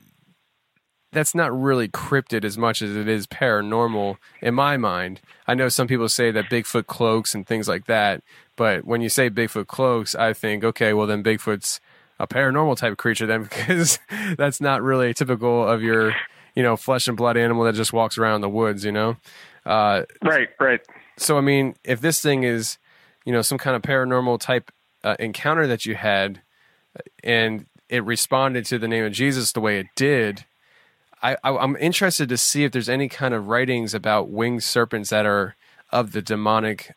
that's 1.12 1.34
not 1.34 1.60
really 1.60 1.88
cryptid 1.88 2.44
as 2.44 2.56
much 2.56 2.84
as 2.84 2.96
it 2.96 3.08
is 3.08 3.26
paranormal 3.26 4.18
in 4.44 4.54
my 4.54 4.78
mind. 4.78 5.22
I 5.48 5.56
know 5.56 5.70
some 5.70 5.88
people 5.88 6.08
say 6.08 6.30
that 6.30 6.52
Bigfoot 6.52 6.86
cloaks 6.86 7.34
and 7.34 7.48
things 7.48 7.68
like 7.68 7.86
that, 7.88 8.22
but 8.56 8.86
when 8.86 9.02
you 9.02 9.10
say 9.10 9.32
Bigfoot 9.32 9.66
cloaks, 9.66 10.14
I 10.14 10.34
think, 10.34 10.64
okay, 10.64 10.94
well 10.94 11.08
then 11.08 11.24
Bigfoot's 11.24 11.80
a 12.20 12.28
paranormal 12.28 12.78
type 12.78 12.92
of 12.92 12.98
creature 13.00 13.26
then 13.26 13.44
because 13.50 13.98
that's 14.38 14.62
not 14.62 14.84
really 14.84 15.16
typical 15.16 15.68
of 15.68 15.82
your, 15.82 16.14
you 16.54 16.62
know, 16.62 16.78
flesh 16.78 17.08
and 17.08 17.18
blood 17.18 17.38
animal 17.38 17.64
that 17.64 17.74
just 17.74 17.92
walks 17.92 18.20
around 18.20 18.42
the 18.42 18.50
woods, 18.50 18.86
you 18.86 18.92
know. 18.92 19.18
Uh, 19.70 20.04
right, 20.24 20.50
right. 20.60 20.82
So 21.18 21.38
I 21.38 21.42
mean, 21.42 21.76
if 21.84 22.02
this 22.02 22.22
thing 22.22 22.44
is, 22.44 22.80
you 23.24 23.32
know, 23.32 23.44
some 23.44 23.60
kind 23.60 23.76
of 23.76 23.84
paranormal 23.84 24.40
type 24.40 24.72
uh, 25.04 25.16
encounter 25.20 25.68
that 25.68 25.86
you 25.86 25.94
had, 25.94 26.42
and 27.24 27.68
it 27.88 28.04
responded 28.04 28.66
to 28.66 28.80
the 28.80 28.88
name 28.88 29.06
of 29.06 29.12
Jesus 29.12 29.52
the 29.52 29.60
way 29.62 29.80
it 29.80 29.86
did, 29.96 30.46
I, 31.22 31.38
I 31.44 31.52
I'm 31.52 31.78
interested 31.78 32.30
to 32.30 32.38
see 32.38 32.64
if 32.64 32.72
there's 32.72 32.90
any 32.90 33.08
kind 33.08 33.36
of 33.36 33.48
writings 33.48 33.94
about 33.94 34.30
winged 34.30 34.64
serpents 34.64 35.12
that 35.12 35.28
are 35.28 35.56
of 35.92 36.14
the 36.14 36.22
demonic 36.24 36.96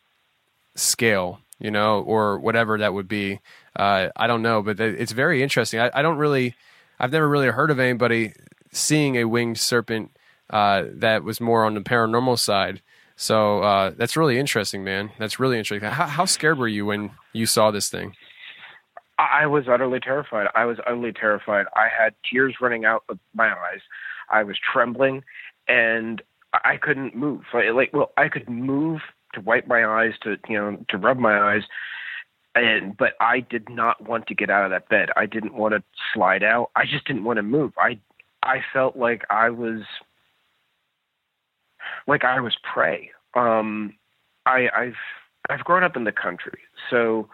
scale, 0.75 1.41
you 1.59 1.71
know, 1.71 2.01
or 2.01 2.39
whatever 2.39 2.79
that 2.79 2.95
would 2.95 3.09
be. 3.09 3.41
Uh, 3.77 4.09
I 4.17 4.27
don't 4.27 4.41
know, 4.41 4.63
but 4.63 4.81
it's 4.81 5.13
very 5.13 5.43
interesting. 5.43 5.79
I, 5.79 5.91
I, 5.93 6.01
don't 6.01 6.17
really, 6.17 6.55
I've 6.99 7.13
never 7.13 7.29
really 7.29 7.49
heard 7.49 7.71
of 7.71 7.79
anybody 7.79 8.33
seeing 8.71 9.17
a 9.17 9.25
winged 9.25 9.59
serpent 9.59 10.11
uh, 10.53 10.85
that 10.95 11.25
was 11.25 11.41
more 11.41 11.65
on 11.65 11.75
the 11.75 11.81
paranormal 11.81 12.39
side. 12.39 12.83
So 13.17 13.63
uh, 13.63 13.93
that's 13.97 14.17
really 14.17 14.39
interesting, 14.39 14.85
man. 14.85 15.11
That's 15.19 15.39
really 15.39 15.59
interesting. 15.59 15.89
How, 15.89 16.07
how 16.07 16.25
scared 16.25 16.59
were 16.59 16.69
you 16.69 16.87
when 16.87 17.11
you 17.33 17.47
saw 17.47 17.71
this 17.71 17.89
thing? 17.89 18.15
I 19.19 19.47
was 19.47 19.69
utterly 19.69 20.01
terrified. 20.01 20.49
I 20.55 20.65
was 20.65 20.79
utterly 20.87 21.13
terrified. 21.13 21.67
I 21.77 21.89
had 21.97 22.15
tears 22.29 22.57
running 22.61 22.85
out 22.85 23.05
of 23.09 23.19
my 23.35 23.51
eyes. 23.51 23.81
I 24.31 24.43
was 24.43 24.57
trembling, 24.59 25.23
and 25.69 26.23
I 26.53 26.77
couldn't 26.77 27.15
move. 27.15 27.43
Like, 27.53 27.93
well, 27.93 28.13
I 28.17 28.29
could 28.29 28.49
move 28.49 29.01
to 29.35 29.41
wipe 29.41 29.67
my 29.67 29.85
eyes, 29.85 30.15
to 30.23 30.37
you 30.49 30.59
know, 30.59 30.85
to 30.89 30.99
rub 30.99 31.19
my 31.19 31.39
eyes, 31.39 31.63
and 32.55 32.97
but 32.97 33.13
I 33.21 33.41
did 33.41 33.69
not 33.69 34.03
want 34.03 34.27
to 34.27 34.35
get 34.35 34.51
out 34.51 34.65
of 34.65 34.71
that 34.71 34.89
bed. 34.89 35.11
I 35.17 35.27
didn't 35.27 35.55
want 35.55 35.75
to 35.75 35.83
slide 36.13 36.43
out. 36.43 36.71
I 36.75 36.85
just 36.85 37.07
didn't 37.07 37.25
want 37.25 37.37
to 37.37 37.43
move. 37.43 37.73
I 37.79 37.99
I 38.43 38.63
felt 38.73 38.97
like 38.97 39.23
I 39.31 39.51
was 39.51 39.83
like 42.07 42.25
I 42.25 42.41
was 42.41 42.57
prey. 42.63 43.11
Um, 43.35 43.95
I, 44.47 44.69
I've 44.77 44.97
I've 45.51 45.65
grown 45.65 45.85
up 45.85 45.97
in 45.97 46.05
the 46.05 46.13
country, 46.13 46.61
so 46.91 47.29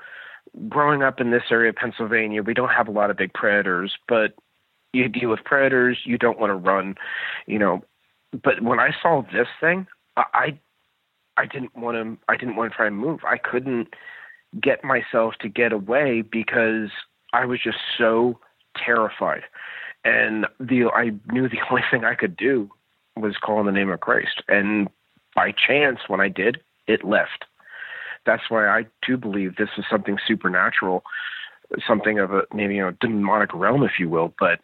growing 0.69 1.02
up 1.02 1.21
in 1.21 1.31
this 1.31 1.43
area 1.50 1.71
of 1.71 1.76
Pennsylvania, 1.76 2.43
we 2.43 2.55
don't 2.55 2.71
have 2.71 2.88
a 2.88 2.93
lot 2.93 3.11
of 3.11 3.17
big 3.17 3.33
predators, 3.35 3.95
but 4.09 4.35
you 4.93 5.09
deal 5.09 5.31
with 5.31 5.45
predators, 5.45 5.99
you 6.05 6.19
don't 6.19 6.38
want 6.38 6.50
to 6.50 6.55
run, 6.55 6.95
you 7.47 7.59
know. 7.59 7.83
But 8.33 8.62
when 8.62 8.78
I 8.78 8.90
saw 9.02 9.23
this 9.33 9.49
thing, 9.61 9.87
I 10.17 10.59
I 11.37 11.47
didn't 11.47 11.76
want 11.76 11.97
to 11.97 12.19
I 12.28 12.37
didn't 12.37 12.57
want 12.57 12.73
to 12.73 12.76
try 12.76 12.87
and 12.87 12.97
move. 12.97 13.21
I 13.25 13.38
couldn't 13.38 13.95
get 14.61 14.83
myself 14.83 15.35
to 15.40 15.49
get 15.49 15.73
away 15.73 16.23
because 16.23 16.90
I 17.33 17.45
was 17.45 17.61
just 17.62 17.78
so 17.97 18.38
terrified. 18.76 19.43
And 20.05 20.47
the 20.59 20.90
I 20.95 21.11
knew 21.33 21.49
the 21.49 21.59
only 21.71 21.83
thing 21.90 22.05
I 22.05 22.14
could 22.14 22.37
do 22.37 22.71
was 23.21 23.37
call 23.37 23.61
in 23.61 23.67
the 23.67 23.73
name 23.73 23.91
of 23.91 24.01
Christ. 24.01 24.43
And 24.49 24.89
by 25.35 25.53
chance 25.53 26.01
when 26.09 26.21
I 26.21 26.29
did, 26.29 26.59
it 26.87 27.05
left. 27.05 27.45
That's 28.27 28.43
why 28.49 28.67
I 28.67 28.87
do 29.07 29.17
believe 29.17 29.57
this 29.57 29.69
is 29.79 29.85
something 29.91 30.19
supernatural, 30.27 31.03
something 31.87 32.19
of 32.19 32.33
a 32.33 32.43
maybe 32.53 32.75
you 32.77 32.83
know 32.83 32.93
demonic 33.01 33.55
realm, 33.55 33.83
if 33.83 33.93
you 33.99 34.09
will. 34.09 34.35
But 34.39 34.61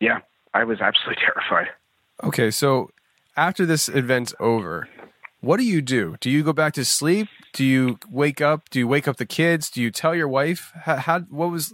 yeah, 0.00 0.20
I 0.54 0.64
was 0.64 0.80
absolutely 0.80 1.22
terrified. 1.24 1.68
Okay, 2.22 2.50
so 2.50 2.90
after 3.36 3.64
this 3.64 3.88
event's 3.88 4.34
over, 4.38 4.88
what 5.40 5.56
do 5.56 5.64
you 5.64 5.80
do? 5.80 6.16
Do 6.20 6.30
you 6.30 6.42
go 6.42 6.52
back 6.52 6.74
to 6.74 6.84
sleep? 6.84 7.28
Do 7.52 7.64
you 7.64 7.98
wake 8.10 8.40
up? 8.40 8.68
Do 8.68 8.78
you 8.78 8.86
wake 8.86 9.08
up 9.08 9.16
the 9.16 9.26
kids? 9.26 9.70
Do 9.70 9.80
you 9.80 9.90
tell 9.90 10.14
your 10.14 10.28
wife? 10.28 10.70
How, 10.84 10.96
how 10.96 11.20
what 11.20 11.50
was 11.50 11.72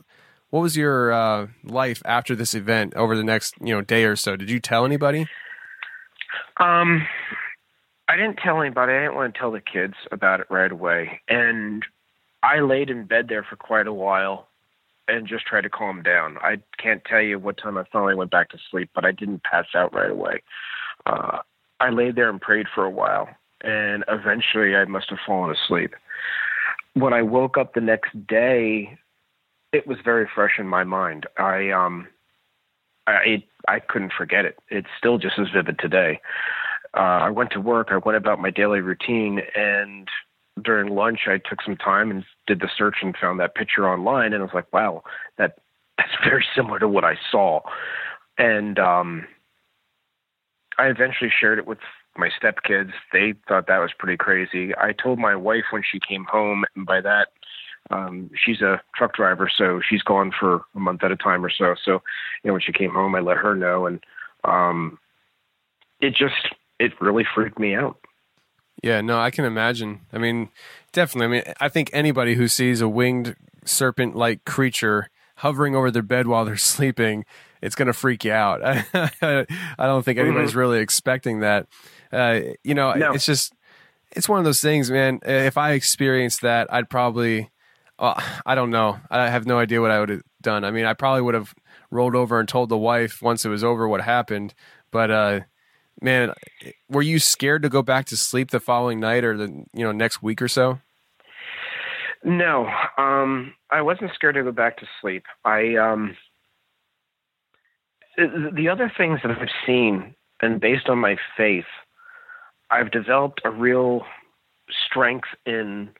what 0.50 0.60
was 0.60 0.76
your 0.76 1.12
uh, 1.12 1.48
life 1.64 2.00
after 2.04 2.34
this 2.34 2.54
event 2.54 2.94
over 2.94 3.16
the 3.16 3.24
next 3.24 3.54
you 3.60 3.74
know 3.74 3.80
day 3.80 4.04
or 4.04 4.16
so? 4.16 4.36
Did 4.36 4.50
you 4.50 4.60
tell 4.60 4.84
anybody? 4.84 5.26
Um, 6.58 7.06
I 8.08 8.16
didn't 8.16 8.36
tell 8.36 8.60
anybody. 8.60 8.92
I 8.92 9.00
didn't 9.00 9.16
want 9.16 9.34
to 9.34 9.38
tell 9.38 9.50
the 9.50 9.60
kids 9.60 9.94
about 10.12 10.40
it 10.40 10.46
right 10.50 10.70
away, 10.70 11.20
and 11.28 11.84
I 12.42 12.60
laid 12.60 12.90
in 12.90 13.04
bed 13.04 13.26
there 13.28 13.42
for 13.42 13.56
quite 13.56 13.86
a 13.86 13.92
while 13.92 14.48
and 15.08 15.26
just 15.26 15.46
tried 15.46 15.62
to 15.62 15.70
calm 15.70 16.02
down. 16.02 16.36
I 16.38 16.58
can't 16.78 17.04
tell 17.04 17.20
you 17.20 17.38
what 17.38 17.58
time 17.58 17.78
I 17.78 17.84
finally 17.92 18.14
went 18.14 18.30
back 18.30 18.50
to 18.50 18.58
sleep, 18.70 18.90
but 18.94 19.04
I 19.04 19.12
didn't 19.12 19.42
pass 19.44 19.66
out 19.74 19.94
right 19.94 20.10
away. 20.10 20.42
Uh, 21.04 21.38
I 21.80 21.90
laid 21.90 22.16
there 22.16 22.28
and 22.28 22.40
prayed 22.40 22.66
for 22.74 22.84
a 22.84 22.90
while, 22.90 23.28
and 23.62 24.04
eventually 24.08 24.74
I 24.74 24.84
must 24.84 25.10
have 25.10 25.18
fallen 25.26 25.54
asleep. 25.54 25.94
When 26.94 27.12
I 27.12 27.22
woke 27.22 27.58
up 27.58 27.74
the 27.74 27.80
next 27.80 28.26
day, 28.26 28.98
it 29.72 29.86
was 29.86 29.98
very 30.04 30.28
fresh 30.34 30.54
in 30.58 30.66
my 30.66 30.84
mind. 30.84 31.26
I 31.38 31.70
um, 31.70 32.08
I 33.06 33.44
I 33.68 33.80
couldn't 33.80 34.12
forget 34.16 34.44
it. 34.44 34.58
It's 34.68 34.88
still 34.98 35.18
just 35.18 35.38
as 35.38 35.48
vivid 35.52 35.78
today. 35.78 36.20
Uh, 36.96 37.20
I 37.26 37.30
went 37.30 37.50
to 37.52 37.60
work. 37.60 37.88
I 37.90 37.98
went 37.98 38.16
about 38.16 38.40
my 38.40 38.50
daily 38.50 38.80
routine, 38.80 39.40
and 39.54 40.08
during 40.62 40.94
lunch, 40.94 41.20
I 41.26 41.38
took 41.38 41.62
some 41.62 41.76
time 41.76 42.10
and 42.10 42.24
did 42.46 42.60
the 42.60 42.68
search 42.76 42.96
and 43.02 43.14
found 43.20 43.38
that 43.40 43.54
picture 43.54 43.88
online. 43.88 44.32
And 44.32 44.42
I 44.42 44.44
was 44.44 44.54
like, 44.54 44.72
"Wow, 44.72 45.02
that 45.38 45.58
that's 45.98 46.10
very 46.24 46.44
similar 46.54 46.78
to 46.78 46.88
what 46.88 47.04
I 47.04 47.16
saw." 47.30 47.60
And 48.38 48.78
um, 48.78 49.26
I 50.78 50.86
eventually 50.86 51.30
shared 51.30 51.58
it 51.58 51.66
with 51.66 51.78
my 52.16 52.30
stepkids. 52.42 52.92
They 53.12 53.34
thought 53.48 53.66
that 53.66 53.78
was 53.78 53.92
pretty 53.98 54.16
crazy. 54.16 54.74
I 54.76 54.92
told 54.92 55.18
my 55.18 55.36
wife 55.36 55.64
when 55.70 55.82
she 55.90 56.00
came 56.00 56.24
home, 56.24 56.64
and 56.74 56.86
by 56.86 57.00
that, 57.02 57.28
um, 57.90 58.30
she's 58.34 58.60
a 58.60 58.80
truck 58.94 59.14
driver, 59.14 59.50
so 59.54 59.80
she's 59.86 60.02
gone 60.02 60.32
for 60.38 60.62
a 60.74 60.78
month 60.78 61.04
at 61.04 61.12
a 61.12 61.16
time 61.16 61.44
or 61.44 61.50
so. 61.50 61.74
So, 61.84 61.92
you 62.42 62.48
know, 62.48 62.52
when 62.52 62.62
she 62.62 62.72
came 62.72 62.90
home, 62.92 63.14
I 63.14 63.20
let 63.20 63.36
her 63.36 63.54
know, 63.54 63.86
and 63.86 64.00
um, 64.44 64.98
it 66.00 66.14
just 66.14 66.54
it 66.78 66.92
really 67.00 67.24
freaked 67.34 67.58
me 67.58 67.74
out. 67.74 67.98
Yeah, 68.82 69.00
no, 69.00 69.18
I 69.18 69.30
can 69.30 69.44
imagine. 69.44 70.00
I 70.12 70.18
mean, 70.18 70.50
definitely. 70.92 71.26
I 71.26 71.42
mean, 71.42 71.54
I 71.60 71.68
think 71.68 71.90
anybody 71.92 72.34
who 72.34 72.48
sees 72.48 72.80
a 72.80 72.88
winged 72.88 73.36
serpent-like 73.64 74.44
creature 74.44 75.08
hovering 75.36 75.74
over 75.74 75.90
their 75.90 76.02
bed 76.02 76.26
while 76.26 76.44
they're 76.44 76.56
sleeping, 76.56 77.24
it's 77.62 77.74
going 77.74 77.86
to 77.86 77.92
freak 77.92 78.24
you 78.24 78.32
out. 78.32 78.60
I 78.94 79.46
don't 79.78 80.04
think 80.04 80.18
anybody's 80.18 80.50
mm-hmm. 80.50 80.58
really 80.58 80.78
expecting 80.80 81.40
that. 81.40 81.66
Uh, 82.12 82.40
you 82.62 82.74
know, 82.74 82.92
no. 82.92 83.12
it's 83.12 83.26
just 83.26 83.54
it's 84.12 84.28
one 84.28 84.38
of 84.38 84.44
those 84.44 84.60
things, 84.60 84.90
man. 84.90 85.20
If 85.24 85.56
I 85.56 85.72
experienced 85.72 86.42
that, 86.42 86.72
I'd 86.72 86.90
probably 86.90 87.50
uh, 87.98 88.20
I 88.44 88.54
don't 88.54 88.70
know. 88.70 88.98
I 89.10 89.28
have 89.28 89.46
no 89.46 89.58
idea 89.58 89.80
what 89.80 89.90
I 89.90 90.00
would 90.00 90.08
have 90.08 90.22
done. 90.42 90.64
I 90.64 90.70
mean, 90.70 90.84
I 90.84 90.94
probably 90.94 91.22
would 91.22 91.34
have 91.34 91.54
rolled 91.90 92.14
over 92.14 92.38
and 92.38 92.48
told 92.48 92.68
the 92.68 92.76
wife 92.76 93.22
once 93.22 93.44
it 93.44 93.48
was 93.48 93.64
over 93.64 93.88
what 93.88 94.02
happened. 94.02 94.54
But 94.90 95.10
uh, 95.10 95.40
man, 96.00 96.32
were 96.88 97.02
you 97.02 97.18
scared 97.18 97.62
to 97.62 97.68
go 97.68 97.82
back 97.82 98.06
to 98.06 98.16
sleep 98.16 98.50
the 98.50 98.60
following 98.60 99.00
night 99.00 99.24
or 99.24 99.36
the 99.36 99.64
you 99.72 99.84
know 99.84 99.92
next 99.92 100.22
week 100.22 100.42
or 100.42 100.48
so? 100.48 100.80
No, 102.24 102.68
um, 102.98 103.54
I 103.70 103.82
wasn't 103.82 104.10
scared 104.14 104.34
to 104.34 104.42
go 104.42 104.52
back 104.52 104.78
to 104.78 104.86
sleep. 105.00 105.24
I 105.44 105.76
um, 105.76 106.16
the 108.16 108.68
other 108.70 108.92
things 108.96 109.20
that 109.22 109.30
I've 109.30 109.48
seen, 109.66 110.14
and 110.42 110.60
based 110.60 110.88
on 110.88 110.98
my 110.98 111.16
faith, 111.36 111.66
I've 112.70 112.90
developed 112.90 113.42
a 113.44 113.50
real 113.50 114.04
strength 114.86 115.28
in 115.44 115.90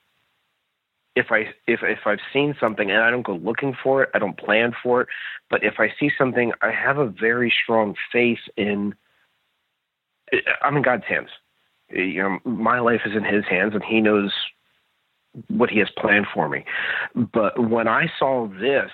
if 1.17 1.31
I 1.31 1.47
if 1.65 1.79
if 1.81 1.99
I've 2.05 2.19
seen 2.31 2.55
something 2.59 2.91
and 2.91 3.01
I 3.01 3.09
don't 3.09 3.25
go 3.25 3.37
looking 3.37 3.75
for 3.81 4.03
it, 4.03 4.09
I 4.13 4.19
don't 4.19 4.37
plan 4.37 4.71
for 4.83 5.01
it, 5.01 5.07
but 5.49 5.63
if 5.63 5.79
I 5.79 5.91
see 5.99 6.11
something, 6.15 6.51
I 6.61 6.71
have 6.71 6.99
a 6.99 7.07
very 7.07 7.51
strong 7.63 7.95
faith 8.11 8.37
in. 8.55 8.93
I'm 10.61 10.77
in 10.77 10.83
God's 10.83 11.05
hands. 11.05 11.29
You 11.89 12.21
know, 12.21 12.39
my 12.45 12.79
life 12.79 13.01
is 13.05 13.15
in 13.15 13.23
His 13.23 13.45
hands, 13.45 13.73
and 13.73 13.83
He 13.83 13.99
knows 13.99 14.31
what 15.47 15.71
He 15.71 15.79
has 15.79 15.89
planned 15.97 16.27
for 16.31 16.47
me. 16.47 16.65
But 17.15 17.67
when 17.67 17.87
I 17.87 18.11
saw 18.19 18.47
this, 18.47 18.91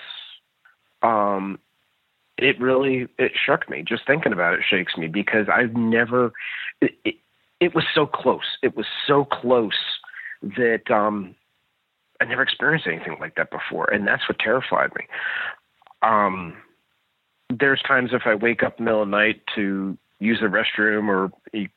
um, 1.01 1.59
it 2.37 2.57
really 2.61 3.07
it 3.17 3.33
shook 3.45 3.69
me. 3.69 3.83
Just 3.85 4.07
thinking 4.07 4.31
about 4.31 4.53
it 4.53 4.61
shakes 4.65 4.95
me 4.95 5.07
because 5.07 5.47
I've 5.53 5.75
never. 5.75 6.31
It, 6.79 6.91
it, 7.03 7.15
it 7.59 7.75
was 7.75 7.83
so 7.93 8.05
close. 8.05 8.57
It 8.61 8.77
was 8.77 8.85
so 9.07 9.25
close 9.25 9.99
that 10.41 10.89
um, 10.89 11.35
I 12.21 12.25
never 12.25 12.41
experienced 12.41 12.87
anything 12.87 13.17
like 13.19 13.35
that 13.35 13.51
before, 13.51 13.85
and 13.85 14.07
that's 14.07 14.27
what 14.29 14.39
terrified 14.39 14.91
me. 14.95 15.05
Um, 16.01 16.55
there's 17.49 17.81
times 17.81 18.11
if 18.13 18.23
I 18.25 18.35
wake 18.35 18.63
up 18.63 18.79
in 18.79 18.85
the 18.85 18.89
middle 18.89 19.03
of 19.03 19.09
the 19.09 19.11
night 19.11 19.41
to 19.55 19.97
use 20.19 20.39
the 20.39 20.47
restroom 20.47 21.07
or 21.07 21.31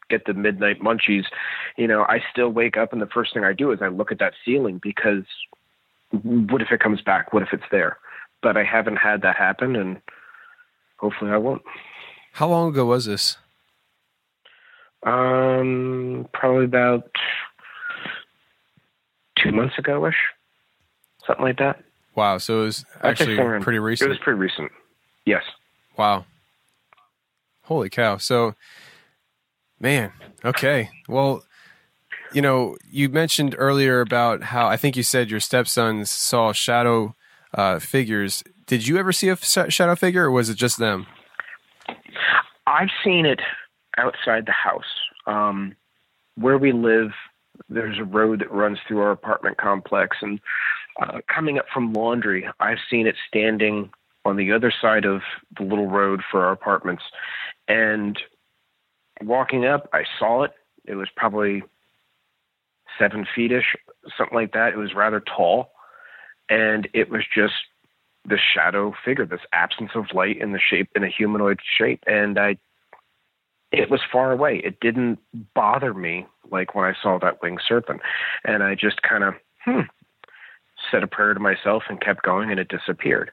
get 0.09 0.25
the 0.27 0.35
midnight 0.35 0.81
munchies, 0.81 1.25
you 1.77 1.87
know, 1.87 2.03
I 2.03 2.22
still 2.31 2.51
wake 2.51 2.77
up 2.77 2.92
and 2.92 3.03
the 3.03 3.07
first 3.07 3.35
thing 3.35 3.44
I 3.44 3.53
do 3.53 3.72
is 3.72 3.81
I 3.83 3.88
look 3.88 4.12
at 4.12 4.18
that 4.20 4.35
ceiling 4.44 4.79
because 4.83 5.25
what 6.22 6.62
if 6.62 6.68
it 6.70 6.81
comes 6.81 7.01
back? 7.01 7.33
What 7.33 7.42
if 7.42 7.49
it's 7.53 7.64
there? 7.70 7.99
But 8.42 8.57
I 8.57 8.64
haven't 8.64 8.96
had 8.96 9.22
that 9.22 9.37
happen, 9.37 9.75
and 9.75 10.01
hopefully 10.99 11.31
I 11.31 11.37
won't. 11.37 11.62
How 12.33 12.49
long 12.49 12.68
ago 12.68 12.85
was 12.87 13.07
this? 13.07 13.38
Um, 15.03 16.29
probably 16.33 16.64
about 16.64 17.11
two 19.50 19.56
months 19.56 19.78
ago 19.78 20.06
ish, 20.06 20.14
something 21.26 21.44
like 21.44 21.59
that. 21.59 21.82
Wow. 22.14 22.38
So 22.38 22.62
it 22.62 22.64
was 22.64 22.85
actually 23.02 23.37
pretty 23.61 23.78
recent. 23.78 24.09
It 24.09 24.11
was 24.11 24.18
pretty 24.18 24.38
recent. 24.38 24.72
Yes. 25.24 25.42
Wow. 25.96 26.24
Holy 27.62 27.90
cow. 27.90 28.16
So, 28.16 28.54
man, 29.80 30.12
okay. 30.44 30.90
Well, 31.09 31.42
you 32.32 32.42
know, 32.42 32.76
you 32.90 33.09
mentioned 33.09 33.54
earlier 33.59 34.00
about 34.00 34.42
how 34.44 34.66
I 34.66 34.76
think 34.76 34.96
you 34.96 35.02
said 35.02 35.30
your 35.30 35.40
stepsons 35.40 36.11
saw 36.11 36.52
shadow 36.52 37.14
uh, 37.54 37.78
figures. 37.78 38.44
Did 38.66 38.87
you 38.87 38.98
ever 38.98 39.12
see 39.12 39.28
a 39.28 39.37
shadow 39.37 39.94
figure, 39.96 40.24
or 40.24 40.30
was 40.30 40.48
it 40.48 40.56
just 40.56 40.78
them? 40.78 41.06
I've 42.66 42.90
seen 43.04 43.26
it 43.26 43.40
outside 43.96 44.46
the 44.46 44.52
house. 44.52 44.85
Um, 45.26 45.74
where 46.37 46.59
we 46.59 46.72
live, 46.72 47.12
there's 47.69 47.99
a 47.99 48.05
road 48.05 48.40
that 48.40 48.51
runs 48.51 48.79
through 48.87 49.01
our 49.01 49.11
apartment 49.11 49.59
complex, 49.59 50.19
and 50.21 50.40
uh, 51.01 51.21
coming 51.33 51.59
up 51.59 51.66
from 51.73 51.92
laundry, 51.92 52.49
I've 52.61 52.79
seen 52.90 53.07
it 53.07 53.16
standing 53.29 53.90
on 54.25 54.37
the 54.37 54.53
other 54.53 54.73
side 54.81 55.05
of 55.05 55.23
the 55.57 55.62
little 55.62 55.88
road 55.88 56.23
for 56.31 56.45
our 56.45 56.53
apartments. 56.53 57.05
And 57.69 58.19
walking 59.23 59.64
up, 59.64 59.88
I 59.92 60.05
saw 60.19 60.42
it. 60.42 60.53
It 60.85 60.95
was 60.95 61.09
probably 61.14 61.62
seven 62.99 63.27
feet 63.35 63.53
ish, 63.53 63.77
something 64.16 64.35
like 64.35 64.53
that. 64.53 64.73
It 64.73 64.79
was 64.79 64.95
rather 64.95 65.21
tall. 65.21 65.73
And 66.49 66.88
it 66.92 67.11
was 67.11 67.23
just 67.33 67.55
this 68.25 68.40
shadow 68.40 68.95
figure, 69.05 69.27
this 69.27 69.40
absence 69.53 69.92
of 69.95 70.07
light 70.12 70.40
in 70.40 70.53
the 70.53 70.61
shape, 70.61 70.88
in 70.97 71.05
a 71.05 71.09
humanoid 71.09 71.61
shape. 71.79 72.03
And 72.07 72.38
I, 72.38 72.57
it 73.72 73.90
was 73.90 74.00
far 74.11 74.33
away. 74.33 74.61
It 74.64 74.81
didn't 74.81 75.18
bother 75.55 75.92
me 75.94 76.26
like 76.50 76.74
when 76.74 76.85
I 76.85 76.94
saw 77.02 77.18
that 77.18 77.42
winged 77.42 77.62
serpent. 77.66 78.00
And 78.44 78.62
I 78.62 78.74
just 78.74 79.02
kind 79.02 79.24
of, 79.24 79.35
hmm, 79.64 79.81
said 80.90 81.02
a 81.02 81.07
prayer 81.07 81.35
to 81.35 81.40
myself 81.40 81.85
and 81.88 82.00
kept 82.00 82.22
going 82.22 82.50
and 82.50 82.61
it 82.61 82.68
disappeared. 82.68 83.31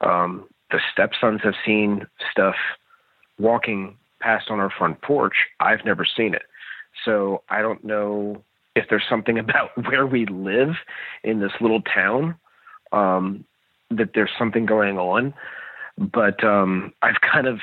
Um, 0.00 0.44
the 0.70 0.80
stepsons 0.92 1.40
have 1.42 1.54
seen 1.64 2.06
stuff 2.30 2.56
walking 3.38 3.96
past 4.20 4.50
on 4.50 4.60
our 4.60 4.70
front 4.70 5.00
porch. 5.02 5.34
I've 5.60 5.84
never 5.84 6.04
seen 6.04 6.34
it. 6.34 6.42
So 7.04 7.42
I 7.48 7.62
don't 7.62 7.84
know 7.84 8.42
if 8.76 8.86
there's 8.88 9.04
something 9.08 9.38
about 9.44 9.70
where 9.86 10.06
we 10.06 10.26
live 10.26 10.74
in 11.24 11.40
this 11.40 11.52
little 11.60 11.82
town 11.82 12.36
um, 12.92 13.44
that 13.90 14.10
there's 14.14 14.30
something 14.38 14.66
going 14.66 14.98
on. 14.98 15.34
But 15.98 16.42
um, 16.44 16.92
I've 17.02 17.20
kind 17.20 17.46
of 17.46 17.58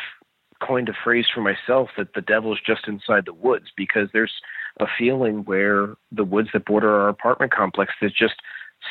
coined 0.60 0.90
a 0.90 0.94
phrase 1.04 1.26
for 1.34 1.42
myself 1.42 1.90
that 1.98 2.14
the 2.14 2.22
devil's 2.22 2.60
just 2.66 2.88
inside 2.88 3.26
the 3.26 3.34
woods 3.34 3.68
because 3.76 4.10
there's 4.14 4.34
a 4.80 4.86
feeling 4.98 5.44
where 5.46 5.96
the 6.12 6.24
woods 6.24 6.50
that 6.54 6.66
border 6.66 7.00
our 7.00 7.10
apartment 7.10 7.52
complex, 7.52 7.94
there's 8.00 8.14
just 8.14 8.36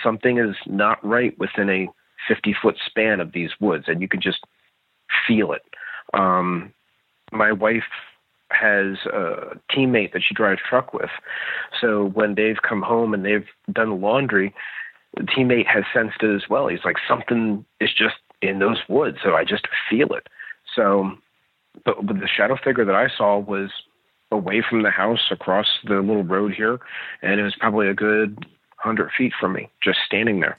something 0.02 0.38
is 0.38 0.56
not 0.66 1.04
right 1.04 1.38
within 1.38 1.70
a 1.70 1.88
50 2.28 2.54
foot 2.60 2.76
span 2.84 3.20
of 3.20 3.32
these 3.32 3.50
woods, 3.60 3.84
and 3.86 4.00
you 4.00 4.08
can 4.08 4.20
just 4.20 4.40
feel 5.26 5.52
it. 5.52 5.62
Um, 6.14 6.72
my 7.32 7.52
wife 7.52 7.84
has 8.50 8.96
a 9.06 9.58
teammate 9.70 10.12
that 10.12 10.22
she 10.26 10.34
drives 10.34 10.60
truck 10.68 10.94
with. 10.94 11.10
So 11.80 12.06
when 12.06 12.34
they've 12.34 12.62
come 12.66 12.82
home 12.82 13.12
and 13.12 13.24
they've 13.24 13.46
done 13.72 13.90
the 13.90 13.96
laundry, 13.96 14.54
the 15.16 15.22
teammate 15.24 15.66
has 15.66 15.84
sensed 15.92 16.22
it 16.22 16.34
as 16.34 16.48
well. 16.48 16.68
He's 16.68 16.84
like, 16.84 16.96
something 17.08 17.64
is 17.80 17.90
just 17.96 18.16
in 18.42 18.58
those 18.58 18.78
woods. 18.88 19.18
So 19.22 19.34
I 19.34 19.44
just 19.44 19.66
feel 19.90 20.12
it. 20.14 20.28
So, 20.74 21.12
but, 21.84 22.04
but 22.04 22.20
the 22.20 22.28
shadow 22.28 22.56
figure 22.62 22.84
that 22.84 22.94
I 22.94 23.08
saw 23.16 23.38
was 23.38 23.70
away 24.32 24.62
from 24.68 24.82
the 24.82 24.90
house 24.90 25.28
across 25.30 25.66
the 25.84 26.00
little 26.00 26.24
road 26.24 26.52
here. 26.54 26.78
And 27.22 27.40
it 27.40 27.44
was 27.44 27.54
probably 27.58 27.88
a 27.88 27.94
good 27.94 28.44
100 28.82 29.10
feet 29.16 29.32
from 29.38 29.52
me, 29.52 29.70
just 29.82 29.98
standing 30.06 30.40
there. 30.40 30.58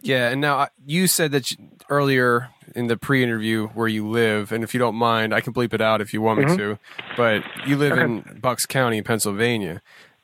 Yeah, 0.00 0.28
and 0.28 0.40
now 0.40 0.68
you 0.84 1.06
said 1.06 1.32
that 1.32 1.50
you, 1.50 1.56
earlier 1.88 2.50
in 2.74 2.88
the 2.88 2.96
pre-interview 2.96 3.68
where 3.68 3.88
you 3.88 4.06
live, 4.06 4.52
and 4.52 4.62
if 4.62 4.74
you 4.74 4.80
don't 4.80 4.96
mind, 4.96 5.34
I 5.34 5.40
can 5.40 5.54
bleep 5.54 5.72
it 5.72 5.80
out 5.80 6.02
if 6.02 6.12
you 6.12 6.20
want 6.20 6.40
me 6.40 6.44
mm-hmm. 6.44 6.56
to. 6.56 6.78
But 7.16 7.42
you 7.66 7.78
live 7.78 7.96
in 7.96 8.38
Bucks 8.42 8.66
County, 8.66 9.00
Pennsylvania, 9.00 9.80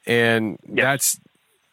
and 0.07 0.59
that's, 0.69 1.19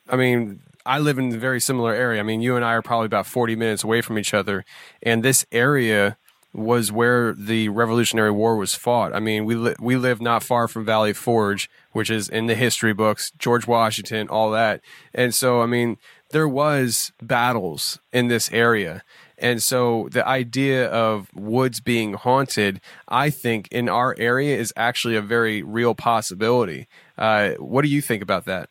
I 0.07 0.15
mean, 0.15 0.61
I 0.85 0.99
live 0.99 1.17
in 1.17 1.33
a 1.33 1.37
very 1.37 1.59
similar 1.59 1.93
area. 1.93 2.21
I 2.21 2.23
mean, 2.23 2.39
you 2.39 2.55
and 2.55 2.63
I 2.63 2.73
are 2.73 2.81
probably 2.81 3.07
about 3.07 3.25
forty 3.25 3.57
minutes 3.57 3.83
away 3.83 4.01
from 4.01 4.17
each 4.17 4.33
other, 4.33 4.63
and 5.03 5.21
this 5.21 5.45
area 5.51 6.17
was 6.53 6.91
where 6.91 7.33
the 7.33 7.69
Revolutionary 7.69 8.31
War 8.31 8.55
was 8.55 8.73
fought. 8.73 9.13
I 9.13 9.19
mean, 9.19 9.45
we 9.45 9.55
li- 9.55 9.75
we 9.79 9.95
live 9.95 10.21
not 10.21 10.43
far 10.43 10.67
from 10.67 10.85
Valley 10.85 11.13
Forge, 11.13 11.69
which 11.91 12.09
is 12.09 12.29
in 12.29 12.47
the 12.47 12.55
history 12.55 12.93
books, 12.93 13.31
George 13.37 13.67
Washington, 13.67 14.27
all 14.27 14.51
that, 14.51 14.81
and 15.13 15.33
so 15.35 15.61
I 15.61 15.65
mean 15.65 15.97
there 16.31 16.47
was 16.47 17.11
battles 17.21 17.99
in 18.11 18.27
this 18.27 18.51
area. 18.51 19.03
And 19.37 19.61
so 19.61 20.09
the 20.11 20.27
idea 20.27 20.87
of 20.87 21.29
woods 21.33 21.79
being 21.79 22.13
haunted, 22.13 22.81
I 23.07 23.29
think 23.29 23.67
in 23.71 23.87
our 23.87 24.15
area 24.17 24.57
is 24.57 24.73
actually 24.75 25.15
a 25.15 25.21
very 25.21 25.61
real 25.61 25.93
possibility. 25.93 26.87
Uh, 27.17 27.51
what 27.59 27.83
do 27.83 27.87
you 27.87 28.01
think 28.01 28.23
about 28.23 28.45
that? 28.45 28.69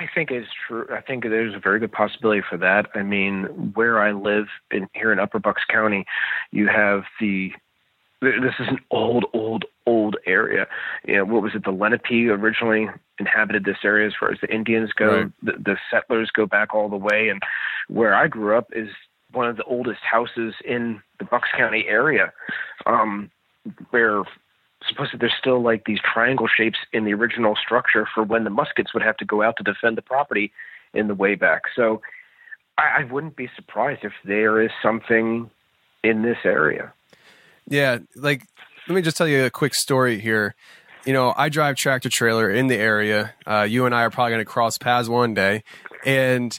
I 0.00 0.08
think 0.14 0.30
it's 0.30 0.48
true. 0.66 0.86
I 0.90 1.02
think 1.02 1.24
there's 1.24 1.54
a 1.54 1.58
very 1.58 1.78
good 1.78 1.92
possibility 1.92 2.40
for 2.48 2.56
that. 2.56 2.86
I 2.94 3.02
mean, 3.02 3.72
where 3.74 4.00
I 4.00 4.12
live 4.12 4.46
in 4.70 4.88
here 4.94 5.12
in 5.12 5.18
Upper 5.18 5.38
Bucks 5.38 5.62
County, 5.70 6.06
you 6.50 6.68
have 6.68 7.02
the 7.20 7.52
this 8.22 8.54
is 8.58 8.68
an 8.68 8.78
old, 8.90 9.26
old, 9.32 9.64
old 9.86 10.16
area. 10.26 10.66
You 11.06 11.16
know, 11.16 11.24
what 11.24 11.42
was 11.42 11.52
it? 11.54 11.64
The 11.64 11.70
Lenape 11.70 12.30
originally 12.30 12.86
inhabited 13.18 13.64
this 13.64 13.78
area 13.82 14.06
as 14.06 14.12
far 14.18 14.30
as 14.30 14.38
the 14.40 14.54
Indians 14.54 14.92
go. 14.92 15.22
Right. 15.22 15.32
The, 15.42 15.52
the 15.52 15.76
settlers 15.90 16.30
go 16.30 16.46
back 16.46 16.74
all 16.74 16.90
the 16.90 16.96
way. 16.96 17.28
And 17.30 17.42
where 17.88 18.14
I 18.14 18.26
grew 18.26 18.56
up 18.56 18.68
is 18.72 18.88
one 19.32 19.48
of 19.48 19.56
the 19.56 19.64
oldest 19.64 20.00
houses 20.00 20.54
in 20.66 21.02
the 21.18 21.24
Bucks 21.24 21.48
County 21.56 21.86
area, 21.88 22.32
um, 22.84 23.30
where 23.90 24.22
supposedly 24.88 25.18
there's 25.18 25.34
still 25.38 25.62
like 25.62 25.84
these 25.84 26.00
triangle 26.00 26.48
shapes 26.48 26.78
in 26.92 27.04
the 27.04 27.14
original 27.14 27.56
structure 27.56 28.06
for 28.14 28.22
when 28.22 28.44
the 28.44 28.50
muskets 28.50 28.94
would 28.94 29.02
have 29.02 29.16
to 29.18 29.24
go 29.24 29.42
out 29.42 29.56
to 29.56 29.62
defend 29.62 29.96
the 29.96 30.02
property 30.02 30.52
in 30.94 31.08
the 31.08 31.14
way 31.14 31.34
back. 31.34 31.62
So 31.76 32.02
I, 32.78 33.00
I 33.02 33.04
wouldn't 33.04 33.36
be 33.36 33.48
surprised 33.56 34.04
if 34.04 34.12
there 34.24 34.60
is 34.60 34.70
something 34.82 35.50
in 36.02 36.22
this 36.22 36.38
area. 36.44 36.92
Yeah, 37.68 37.98
like 38.16 38.46
let 38.88 38.94
me 38.94 39.02
just 39.02 39.16
tell 39.16 39.28
you 39.28 39.44
a 39.44 39.50
quick 39.50 39.74
story 39.74 40.18
here. 40.18 40.54
You 41.04 41.12
know, 41.12 41.32
I 41.36 41.48
drive 41.48 41.76
tractor 41.76 42.08
trailer 42.08 42.50
in 42.50 42.66
the 42.66 42.76
area. 42.76 43.34
Uh, 43.46 43.66
you 43.68 43.86
and 43.86 43.94
I 43.94 44.02
are 44.02 44.10
probably 44.10 44.32
going 44.32 44.40
to 44.40 44.50
cross 44.50 44.78
paths 44.78 45.08
one 45.08 45.34
day, 45.34 45.62
and 46.04 46.54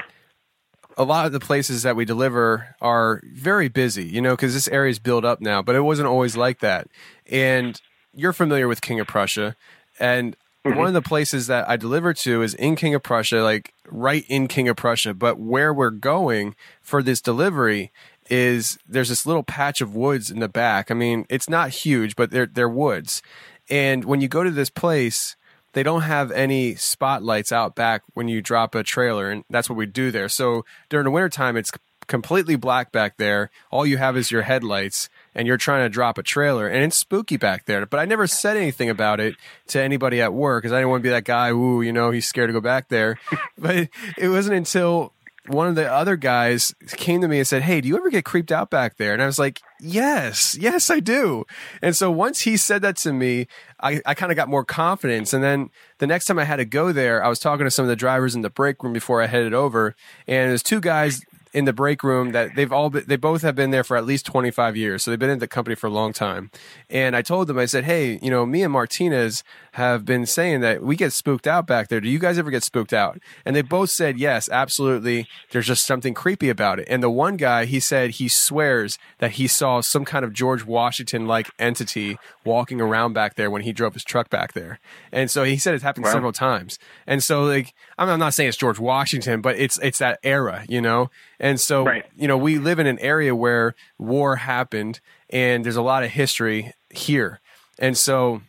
a 0.98 1.04
lot 1.04 1.26
of 1.26 1.32
the 1.32 1.40
places 1.40 1.84
that 1.84 1.96
we 1.96 2.06
deliver 2.06 2.76
are 2.82 3.22
very 3.26 3.68
busy. 3.68 4.06
You 4.06 4.22
know, 4.22 4.36
because 4.36 4.54
this 4.54 4.68
area 4.68 4.92
is 4.92 5.00
built 5.00 5.26
up 5.26 5.42
now, 5.42 5.62
but 5.62 5.76
it 5.76 5.82
wasn't 5.82 6.08
always 6.08 6.38
like 6.38 6.60
that. 6.60 6.88
And 7.30 7.80
you're 8.14 8.34
familiar 8.34 8.68
with 8.68 8.82
King 8.82 9.00
of 9.00 9.08
Prussia, 9.08 9.56
and 10.00 10.36
Mm-hmm. 10.66 10.78
One 10.78 10.88
of 10.88 10.94
the 10.94 11.02
places 11.02 11.48
that 11.48 11.68
I 11.68 11.76
deliver 11.76 12.14
to 12.14 12.44
is 12.44 12.54
in 12.54 12.76
King 12.76 12.94
of 12.94 13.02
Prussia, 13.02 13.42
like 13.42 13.74
right 13.88 14.24
in 14.28 14.48
King 14.48 14.70
of 14.70 14.76
Prussia. 14.76 15.16
But 15.16 15.40
where 15.40 15.74
we're 15.74 15.90
going 15.90 16.56
for 16.82 17.02
this 17.02 17.20
delivery 17.20 17.92
is 18.30 18.78
there's 18.88 19.10
this 19.10 19.26
little 19.26 19.42
patch 19.42 19.82
of 19.82 19.96
woods 19.96 20.30
in 20.30 20.40
the 20.40 20.48
back. 20.48 20.92
I 20.92 20.94
mean, 20.94 21.26
it's 21.30 21.50
not 21.50 21.72
huge, 21.72 22.16
but 22.16 22.30
they're 22.30 22.46
they're 22.46 22.70
woods. 22.70 23.24
And 23.72 24.06
when 24.06 24.22
you 24.22 24.28
go 24.28 24.44
to 24.44 24.52
this 24.52 24.70
place, 24.70 25.36
they 25.74 25.82
don't 25.82 26.04
have 26.04 26.32
any 26.32 26.76
spotlights 26.76 27.52
out 27.52 27.76
back 27.76 28.04
when 28.14 28.28
you 28.28 28.40
drop 28.40 28.76
a 28.76 28.84
trailer, 28.84 29.32
and 29.32 29.44
that's 29.50 29.68
what 29.68 29.78
we 29.78 29.88
do 29.88 30.12
there. 30.12 30.30
So 30.30 30.64
during 30.90 31.06
the 31.06 31.12
wintertime, 31.12 31.58
it's 31.58 31.72
completely 32.06 32.56
black 32.56 32.92
back 32.92 33.18
there. 33.18 33.50
All 33.72 33.86
you 33.86 33.98
have 33.98 34.16
is 34.16 34.30
your 34.30 34.44
headlights, 34.44 35.10
and 35.34 35.48
you're 35.48 35.58
trying 35.58 35.86
to 35.86 35.90
drop 35.90 36.18
a 36.18 36.24
trailer, 36.24 36.68
and 36.68 36.84
it's 36.84 36.96
spooky 36.96 37.38
back 37.38 37.66
there. 37.66 37.86
But 37.86 38.00
I 38.00 38.06
never 38.06 38.28
said 38.28 38.58
anything 38.58 38.90
about 38.90 39.20
it 39.20 39.36
to 39.68 39.82
anybody 39.82 40.22
at 40.22 40.34
work 40.34 40.64
because 40.64 40.74
I 40.74 40.78
didn't 40.78 40.90
want 40.90 41.02
to 41.02 41.08
be 41.08 41.12
that 41.12 41.26
guy. 41.26 41.50
Ooh, 41.50 41.82
you 41.82 41.94
know, 41.94 42.12
he's 42.12 42.28
scared 42.28 42.50
to 42.50 42.54
go 42.54 42.62
back 42.62 42.90
there. 42.90 43.20
but 43.58 43.90
it 44.18 44.30
wasn't 44.30 44.56
until 44.56 45.14
one 45.48 45.68
of 45.68 45.76
the 45.76 45.92
other 45.92 46.16
guys 46.16 46.76
came 46.98 47.22
to 47.22 47.28
me 47.28 47.40
and 47.40 47.48
said, 47.48 47.64
Hey, 47.64 47.82
do 47.82 47.88
you 47.88 47.98
ever 47.98 48.10
get 48.10 48.26
creeped 48.26 48.52
out 48.52 48.70
back 48.70 48.98
there? 48.98 49.14
And 49.14 49.22
I 49.22 49.26
was 49.26 49.40
like, 49.40 49.60
Yes, 49.80 50.56
yes, 50.60 50.90
I 50.90 51.00
do. 51.00 51.46
And 51.82 51.96
so 51.96 52.12
once 52.12 52.42
he 52.42 52.58
said 52.58 52.84
that 52.84 52.98
to 52.98 53.14
me, 53.14 53.48
I, 53.80 54.02
I 54.06 54.14
kind 54.14 54.32
of 54.32 54.36
got 54.36 54.50
more 54.50 54.64
confidence. 54.64 55.34
And 55.34 55.44
then 55.44 55.72
the 55.98 56.06
next 56.06 56.26
time 56.26 56.38
I 56.38 56.44
had 56.44 56.58
to 56.58 56.66
go 56.66 56.92
there, 56.92 57.24
I 57.24 57.30
was 57.30 57.40
talking 57.40 57.66
to 57.66 57.72
some 57.72 57.84
of 57.84 57.90
the 57.90 57.96
drivers 57.96 58.36
in 58.36 58.42
the 58.42 58.52
break 58.52 58.84
room 58.84 58.94
before 58.94 59.22
I 59.22 59.28
headed 59.28 59.54
over. 59.54 59.96
And 60.28 60.52
there's 60.52 60.64
two 60.64 60.80
guys 60.80 61.26
in 61.54 61.66
the 61.66 61.74
break 61.74 62.04
room 62.04 62.32
that 62.32 62.56
they've 62.56 62.72
all 62.72 62.90
been, 62.90 63.04
they 63.08 63.18
both 63.18 63.42
have 63.42 63.56
been 63.56 63.72
there 63.72 63.84
for 63.84 63.98
at 63.98 64.06
least 64.06 64.26
25 64.26 64.78
years. 64.78 65.04
So 65.04 65.12
they've 65.12 65.20
been 65.20 65.30
in 65.30 65.40
the 65.40 65.48
company 65.48 65.76
for 65.76 65.88
a 65.88 65.92
long 65.92 66.14
time. 66.14 66.50
And 66.90 67.16
I 67.16 67.22
told 67.22 67.48
them, 67.48 67.58
I 67.58 67.66
said, 67.66 67.84
Hey, 67.84 68.20
you 68.22 68.30
know, 68.30 68.46
me 68.46 68.64
and 68.64 68.72
Martinez 68.72 69.44
have 69.76 70.04
been 70.04 70.26
saying 70.26 70.60
that 70.60 70.84
we 70.84 70.98
get 70.98 71.14
spooked 71.14 71.48
out 71.48 71.66
back 71.66 71.88
there. 71.88 72.02
Do 72.02 72.10
you 72.10 72.20
guys 72.20 72.38
ever 72.38 72.52
get 72.52 72.64
spooked 72.64 72.92
out? 72.92 73.20
And 73.46 73.56
they 73.56 73.62
both 73.62 73.90
said, 73.90 74.18
yes, 74.18 74.50
absolutely. 74.50 75.28
There's 75.52 75.68
just 75.68 75.86
something 75.86 76.14
creepy 76.14 76.50
about 76.50 76.80
it. 76.80 76.88
And 76.90 77.02
the 77.02 77.10
one 77.10 77.38
guy, 77.38 77.64
he 77.64 77.80
said 77.80 78.12
he 78.12 78.28
swears 78.28 79.00
that 79.20 79.32
he 79.32 79.48
saw 79.48 79.80
some 79.80 80.04
kind 80.04 80.26
of 80.26 80.34
George 80.34 80.66
Washington 80.66 81.26
like 81.26 81.50
entity 81.58 82.18
walking 82.44 82.82
around 82.82 83.14
back 83.14 83.36
there 83.36 83.50
when 83.50 83.62
he 83.62 83.72
drove 83.72 83.94
his 83.94 84.04
truck 84.04 84.30
back 84.30 84.52
there. 84.52 84.80
And 85.12 85.32
so 85.32 85.46
he 85.46 85.58
said 85.58 85.74
it's 85.74 85.84
happened 85.84 86.06
wow. 86.06 86.12
several 86.12 86.34
times. 86.34 86.78
And 87.08 87.24
so 87.24 87.44
like, 87.44 87.74
I'm 87.98 88.20
not 88.20 88.34
saying 88.34 88.50
it's 88.50 88.58
George 88.58 88.80
Washington, 88.80 89.40
but 89.40 89.56
it's, 89.58 89.80
it's 89.80 90.00
that 90.00 90.20
era, 90.22 90.66
you 90.68 90.82
know? 90.82 91.10
And 91.40 91.60
so, 91.62 91.86
right. 91.86 92.06
you 92.18 92.28
know, 92.28 92.38
we 92.38 92.58
live 92.58 92.80
in 92.80 92.88
an 92.88 93.00
area 93.00 93.34
where 93.34 93.76
war 93.98 94.36
happened 94.36 95.00
and 95.30 95.64
there's 95.64 95.78
a 95.78 95.82
lot 95.82 96.04
of 96.04 96.12
history 96.12 96.74
here. 96.90 97.40
And 97.80 97.98
so 97.98 98.42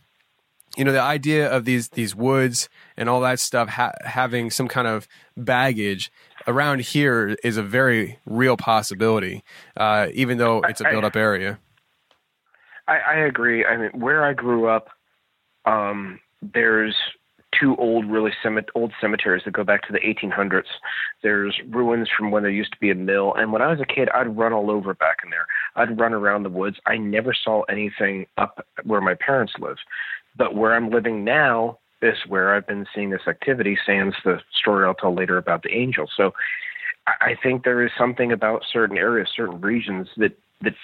you 0.76 0.85
know 0.85 0.92
the 0.92 1.00
idea 1.00 1.50
of 1.50 1.64
these 1.64 1.88
these 1.90 2.14
woods 2.14 2.68
and 2.96 3.08
all 3.08 3.20
that 3.20 3.38
stuff 3.38 3.68
ha- 3.68 3.92
having 4.04 4.50
some 4.50 4.68
kind 4.68 4.88
of 4.88 5.06
baggage 5.37 6.11
around 6.46 6.80
here 6.80 7.37
is 7.44 7.56
a 7.56 7.62
very 7.62 8.18
real 8.26 8.56
possibility, 8.56 9.44
uh, 9.76 10.08
even 10.12 10.38
though 10.38 10.62
it's 10.62 10.80
a 10.80 10.85
built 10.85 11.04
up 11.04 11.16
area. 11.16 11.58
I, 12.88 12.98
I 12.98 13.14
agree. 13.14 13.64
I 13.64 13.76
mean, 13.76 13.90
where 13.94 14.24
I 14.24 14.32
grew 14.32 14.68
up, 14.68 14.88
um, 15.64 16.18
there's 16.42 16.96
two 17.58 17.76
old, 17.76 18.11
really 18.11 18.32
cement, 18.42 18.68
old 18.74 18.92
cemeteries 19.00 19.42
that 19.44 19.52
go 19.52 19.62
back 19.62 19.82
to 19.82 19.92
the 19.92 20.00
1800s. 20.00 20.64
There's 21.22 21.58
ruins 21.68 22.08
from 22.16 22.30
when 22.30 22.42
there 22.42 22.50
used 22.50 22.72
to 22.72 22.78
be 22.80 22.90
a 22.90 22.94
mill, 22.94 23.35
and 23.35 23.52
when 23.52 23.62
I 23.62 23.68
was 23.68 23.80
a 23.80 23.87
kid, 23.87 24.08
I'd 24.14 24.37
run 24.37 24.52
all 24.52 24.70
over 24.70 24.94
back 24.94 25.18
in 25.22 25.30
there. 25.30 25.46
I'd 25.76 25.98
run 25.98 26.12
around 26.12 26.42
the 26.42 26.50
woods. 26.50 26.78
I 26.87 26.96
never 26.96 27.35
saw 27.35 27.62
anything 27.62 28.26
up 28.37 28.66
where 28.85 29.00
my 29.00 29.14
parents 29.14 29.52
live, 29.58 29.76
but 30.37 30.55
where 30.55 30.75
I'm 30.75 30.90
living 30.90 31.25
now 31.25 31.79
is 32.01 32.16
where 32.27 32.55
I've 32.55 32.66
been 32.66 32.87
seeing 32.95 33.11
this 33.11 33.27
activity. 33.27 33.79
Sans 33.85 34.14
the 34.25 34.40
story 34.53 34.87
I'll 34.87 34.95
tell 34.95 35.14
later 35.14 35.38
about 35.38 35.62
the 35.62 35.71
angel. 35.71 36.09
So. 36.16 36.33
I 37.05 37.37
think 37.42 37.64
there 37.64 37.85
is 37.85 37.90
something 37.99 38.31
about 38.31 38.62
certain 38.73 38.97
areas, 38.97 39.29
certain 39.35 39.61
regions 39.61 40.07
that 40.18 40.38
that 40.61 40.75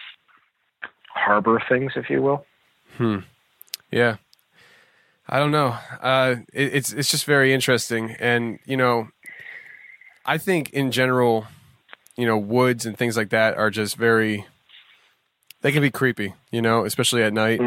harbor 1.15 1.63
things, 1.69 1.93
if 1.95 2.11
you 2.11 2.21
will. 2.23 2.45
Hmm. 2.97 3.19
Yeah. 3.93 4.17
I 5.29 5.39
don't 5.39 5.53
know. 5.53 5.77
Uh, 6.01 6.37
it, 6.53 6.75
it's 6.75 6.93
it's 6.93 7.11
just 7.11 7.25
very 7.25 7.53
interesting, 7.53 8.17
and 8.19 8.59
you 8.65 8.77
know, 8.77 9.11
I 10.25 10.39
think 10.39 10.71
in 10.71 10.91
general, 10.91 11.47
you 12.17 12.27
know, 12.27 12.37
woods 12.37 12.85
and 12.85 12.99
things 12.99 13.17
like 13.17 13.31
that 13.31 13.57
are 13.57 13.71
just 13.71 13.97
very. 13.97 14.45
They 15.61 15.71
can 15.71 15.83
be 15.83 15.91
creepy, 15.91 16.35
you 16.51 16.63
know, 16.63 16.85
especially 16.85 17.23
at 17.23 17.33
night. 17.33 17.61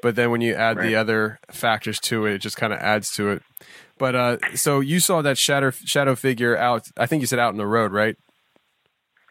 But 0.00 0.14
then 0.14 0.30
when 0.30 0.40
you 0.40 0.54
add 0.54 0.78
the 0.78 0.94
other 0.94 1.40
factors 1.50 1.98
to 2.00 2.26
it, 2.26 2.34
it 2.34 2.38
just 2.38 2.56
kind 2.56 2.72
of 2.72 2.78
adds 2.78 3.10
to 3.16 3.30
it. 3.30 3.42
But 3.98 4.14
uh, 4.14 4.36
so 4.54 4.80
you 4.80 5.00
saw 5.00 5.22
that 5.22 5.38
shadow 5.38 5.70
shadow 5.70 6.14
figure 6.14 6.56
out. 6.56 6.88
I 6.96 7.06
think 7.06 7.20
you 7.20 7.26
said 7.26 7.40
out 7.40 7.52
in 7.52 7.58
the 7.58 7.66
road, 7.66 7.92
right? 7.92 8.16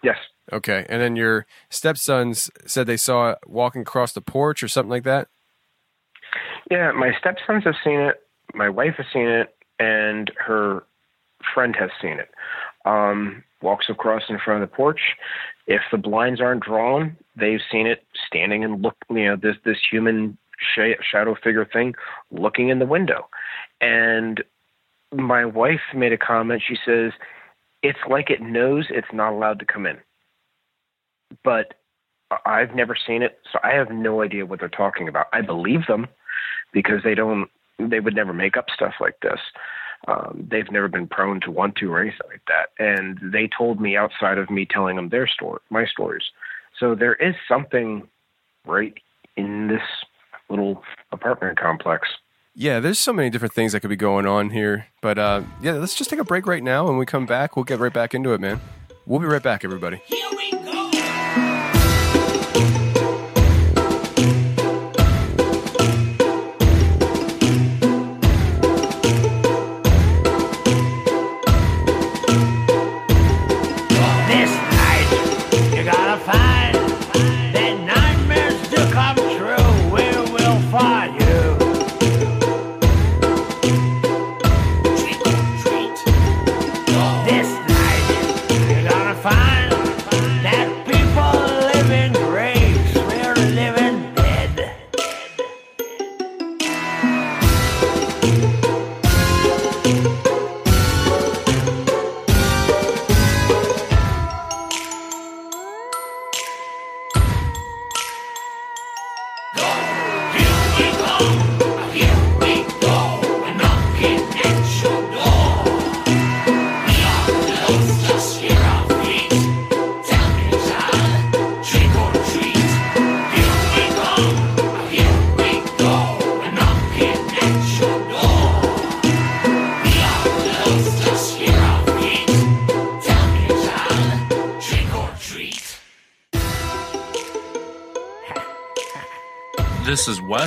Yes. 0.04 0.18
Okay, 0.52 0.86
and 0.90 1.02
then 1.02 1.16
your 1.16 1.46
stepsons 1.70 2.50
said 2.66 2.88
they 2.88 2.98
saw 2.98 3.32
it 3.32 3.40
walking 3.46 3.82
across 3.82 4.14
the 4.14 4.22
porch 4.22 4.64
or 4.64 4.68
something 4.68 4.90
like 4.90 5.04
that. 5.04 5.28
Yeah, 6.70 6.92
my 6.92 7.12
stepsons 7.20 7.64
have 7.64 7.76
seen 7.84 8.00
it. 8.00 8.22
My 8.54 8.70
wife 8.70 8.96
has 8.98 9.06
seen 9.12 9.28
it, 9.28 9.56
and 9.80 10.32
her 10.38 10.84
friend 11.54 11.76
has 11.78 11.90
seen 12.02 12.20
it. 12.20 12.30
Um, 12.86 13.44
walks 13.62 13.88
across 13.90 14.24
in 14.30 14.40
front 14.40 14.64
of 14.64 14.70
the 14.70 14.76
porch. 14.76 15.02
If 15.66 15.82
the 15.92 15.98
blinds 15.98 16.40
aren't 16.40 16.64
drawn, 16.64 17.18
they've 17.36 17.60
seen 17.72 17.88
it 17.88 18.04
standing 18.28 18.64
and 18.64 18.82
look. 18.82 18.96
You 19.10 19.26
know, 19.26 19.36
this 19.36 19.56
this 19.66 19.80
human 19.90 20.38
sh- 20.58 21.02
shadow 21.10 21.36
figure 21.43 21.65
thing 21.65 21.96
looking 22.32 22.70
in 22.70 22.80
the 22.80 22.86
window. 22.86 23.28
And 23.82 24.43
my 25.13 25.46
wife 25.46 25.82
made 25.96 26.13
a 26.13 26.17
comment. 26.17 26.62
She 26.67 26.78
says, 26.86 27.13
"It's 27.84 28.00
like 28.10 28.30
it 28.30 28.41
knows 28.41 28.88
it's 28.89 29.13
not 29.13 29.34
allowed 29.34 29.60
to 29.60 29.65
come 29.65 29.86
in." 29.86 29.98
But 31.43 31.76
I've 32.46 32.76
never 32.76 32.96
seen 32.96 33.22
it, 33.22 33.39
so 33.52 33.60
I 33.63 33.72
have 33.72 33.89
no 33.89 34.22
idea 34.22 34.46
what 34.46 34.60
they're 34.60 34.70
talking 34.70 35.08
about. 35.08 35.28
I 35.32 35.41
believe 35.41 35.86
them 35.88 36.08
because 36.74 37.02
they 37.04 37.15
don't 37.15 37.50
they 37.80 38.00
would 38.00 38.15
never 38.15 38.34
make 38.34 38.58
up 38.58 38.65
stuff 38.74 38.96
like 39.00 39.20
this 39.22 39.39
um, 40.08 40.48
they've 40.50 40.72
never 40.72 40.88
been 40.88 41.08
prone 41.08 41.39
to 41.41 41.52
want 41.52 41.76
to 41.76 41.91
or 41.91 42.02
anything 42.02 42.28
like 42.30 42.41
that 42.48 42.70
and 42.84 43.20
they 43.32 43.50
told 43.58 43.82
me 43.82 43.96
outside 43.96 44.38
of 44.38 44.50
me 44.50 44.65
telling 44.65 44.96
them 44.96 45.10
their 45.10 45.28
story 45.28 45.60
my 45.70 45.86
stories 45.86 46.24
so 46.80 46.96
there 46.96 47.15
is 47.15 47.36
something 47.48 48.08
right 48.65 48.96
in 49.36 49.67
this 49.67 49.82
little 50.50 50.84
apartment 51.12 51.60
complex 51.60 52.08
Yeah, 52.56 52.80
there's 52.80 53.00
so 53.00 53.14
many 53.14 53.30
different 53.30 53.54
things 53.54 53.72
that 53.74 53.82
could 53.82 53.90
be 53.90 53.96
going 53.96 54.26
on 54.26 54.50
here. 54.50 54.88
But 55.02 55.18
uh, 55.18 55.44
yeah, 55.62 55.74
let's 55.74 55.94
just 55.94 56.10
take 56.10 56.20
a 56.20 56.24
break 56.24 56.48
right 56.48 56.64
now. 56.64 56.88
When 56.88 56.98
we 56.98 57.06
come 57.06 57.26
back, 57.26 57.56
we'll 57.56 57.66
get 57.66 57.80
right 57.80 57.94
back 57.94 58.14
into 58.16 58.34
it, 58.34 58.42
man. 58.42 58.60
We'll 59.06 59.20
be 59.20 59.28
right 59.28 59.44
back, 59.44 59.64
everybody. 59.64 60.02
This 60.10 60.57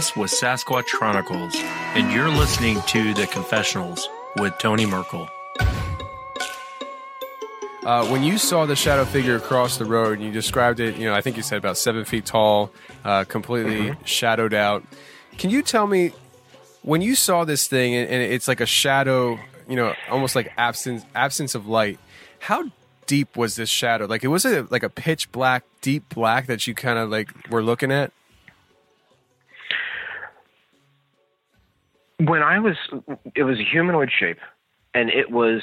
This 0.01 0.13
is 0.13 0.17
with 0.17 0.31
Sasquatch 0.31 0.87
Chronicles, 0.87 1.55
and 1.59 2.11
you're 2.11 2.31
listening 2.31 2.81
to 2.87 3.13
The 3.13 3.27
Confessionals 3.27 4.09
with 4.39 4.57
Tony 4.57 4.87
Merkel. 4.87 5.29
Uh, 7.85 8.07
when 8.07 8.23
you 8.23 8.39
saw 8.39 8.65
the 8.65 8.75
shadow 8.75 9.05
figure 9.05 9.37
across 9.37 9.77
the 9.77 9.85
road, 9.85 10.17
and 10.17 10.27
you 10.27 10.33
described 10.33 10.81
it, 10.81 10.97
you 10.97 11.05
know, 11.05 11.13
I 11.15 11.21
think 11.21 11.37
you 11.37 11.43
said 11.43 11.59
about 11.59 11.77
seven 11.77 12.07
feet 12.07 12.25
tall, 12.25 12.71
uh, 13.05 13.25
completely 13.25 13.95
shadowed 14.07 14.55
out. 14.55 14.83
Can 15.37 15.51
you 15.51 15.61
tell 15.61 15.87
me 15.87 16.13
when 16.81 17.03
you 17.03 17.15
saw 17.15 17.45
this 17.45 17.69
thing, 17.69 17.95
and, 17.95 18.09
and 18.09 18.23
it's 18.23 18.49
like 18.49 18.63
a 18.63 18.67
shadow, 18.67 19.39
you 19.69 19.77
know, 19.77 19.95
almost 20.09 20.35
like 20.35 20.51
absence 20.57 21.05
absence 21.15 21.55
of 21.55 21.67
light? 21.67 21.99
How 22.39 22.71
deep 23.07 23.37
was 23.37 23.57
this 23.57 23.69
shadow? 23.69 24.07
Like, 24.07 24.25
it 24.25 24.29
was 24.29 24.47
a 24.47 24.67
like 24.71 24.83
a 24.83 24.89
pitch 24.89 25.31
black, 25.31 25.65
deep 25.83 26.09
black 26.09 26.47
that 26.47 26.67
you 26.67 26.75
kind 26.75 26.99
of 26.99 27.11
like 27.11 27.51
were 27.51 27.63
looking 27.63 27.93
at. 27.93 28.15
When 32.27 32.43
I 32.43 32.59
was, 32.59 32.77
it 33.35 33.45
was 33.45 33.59
a 33.59 33.65
humanoid 33.65 34.11
shape, 34.17 34.39
and 34.95 35.11
it 35.11 35.31
was 35.31 35.63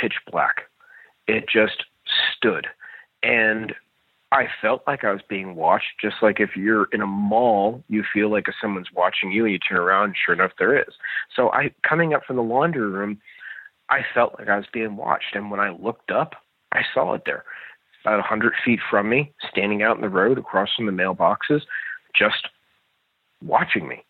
pitch 0.00 0.14
black. 0.30 0.62
It 1.26 1.44
just 1.52 1.84
stood, 2.36 2.66
and 3.22 3.74
I 4.32 4.46
felt 4.60 4.82
like 4.86 5.04
I 5.04 5.12
was 5.12 5.20
being 5.28 5.54
watched. 5.54 6.00
Just 6.00 6.16
like 6.22 6.40
if 6.40 6.50
you're 6.56 6.88
in 6.92 7.00
a 7.00 7.06
mall, 7.06 7.82
you 7.88 8.04
feel 8.12 8.30
like 8.30 8.48
if 8.48 8.54
someone's 8.60 8.92
watching 8.94 9.32
you, 9.32 9.44
and 9.44 9.52
you 9.52 9.58
turn 9.58 9.78
around, 9.78 10.14
sure 10.24 10.34
enough, 10.34 10.52
there 10.58 10.78
is. 10.78 10.94
So 11.34 11.50
I, 11.52 11.70
coming 11.86 12.14
up 12.14 12.24
from 12.26 12.36
the 12.36 12.42
laundry 12.42 12.88
room, 12.88 13.20
I 13.90 14.00
felt 14.14 14.36
like 14.38 14.48
I 14.48 14.56
was 14.56 14.66
being 14.72 14.96
watched, 14.96 15.34
and 15.34 15.50
when 15.50 15.60
I 15.60 15.70
looked 15.70 16.10
up, 16.10 16.34
I 16.72 16.82
saw 16.94 17.14
it 17.14 17.22
there, 17.24 17.44
about 18.04 18.20
a 18.20 18.22
hundred 18.22 18.52
feet 18.64 18.80
from 18.90 19.08
me, 19.08 19.32
standing 19.50 19.82
out 19.82 19.96
in 19.96 20.02
the 20.02 20.08
road 20.08 20.38
across 20.38 20.68
from 20.76 20.86
the 20.86 20.92
mailboxes, 20.92 21.62
just 22.14 22.48
watching 23.42 23.88
me. 23.88 24.04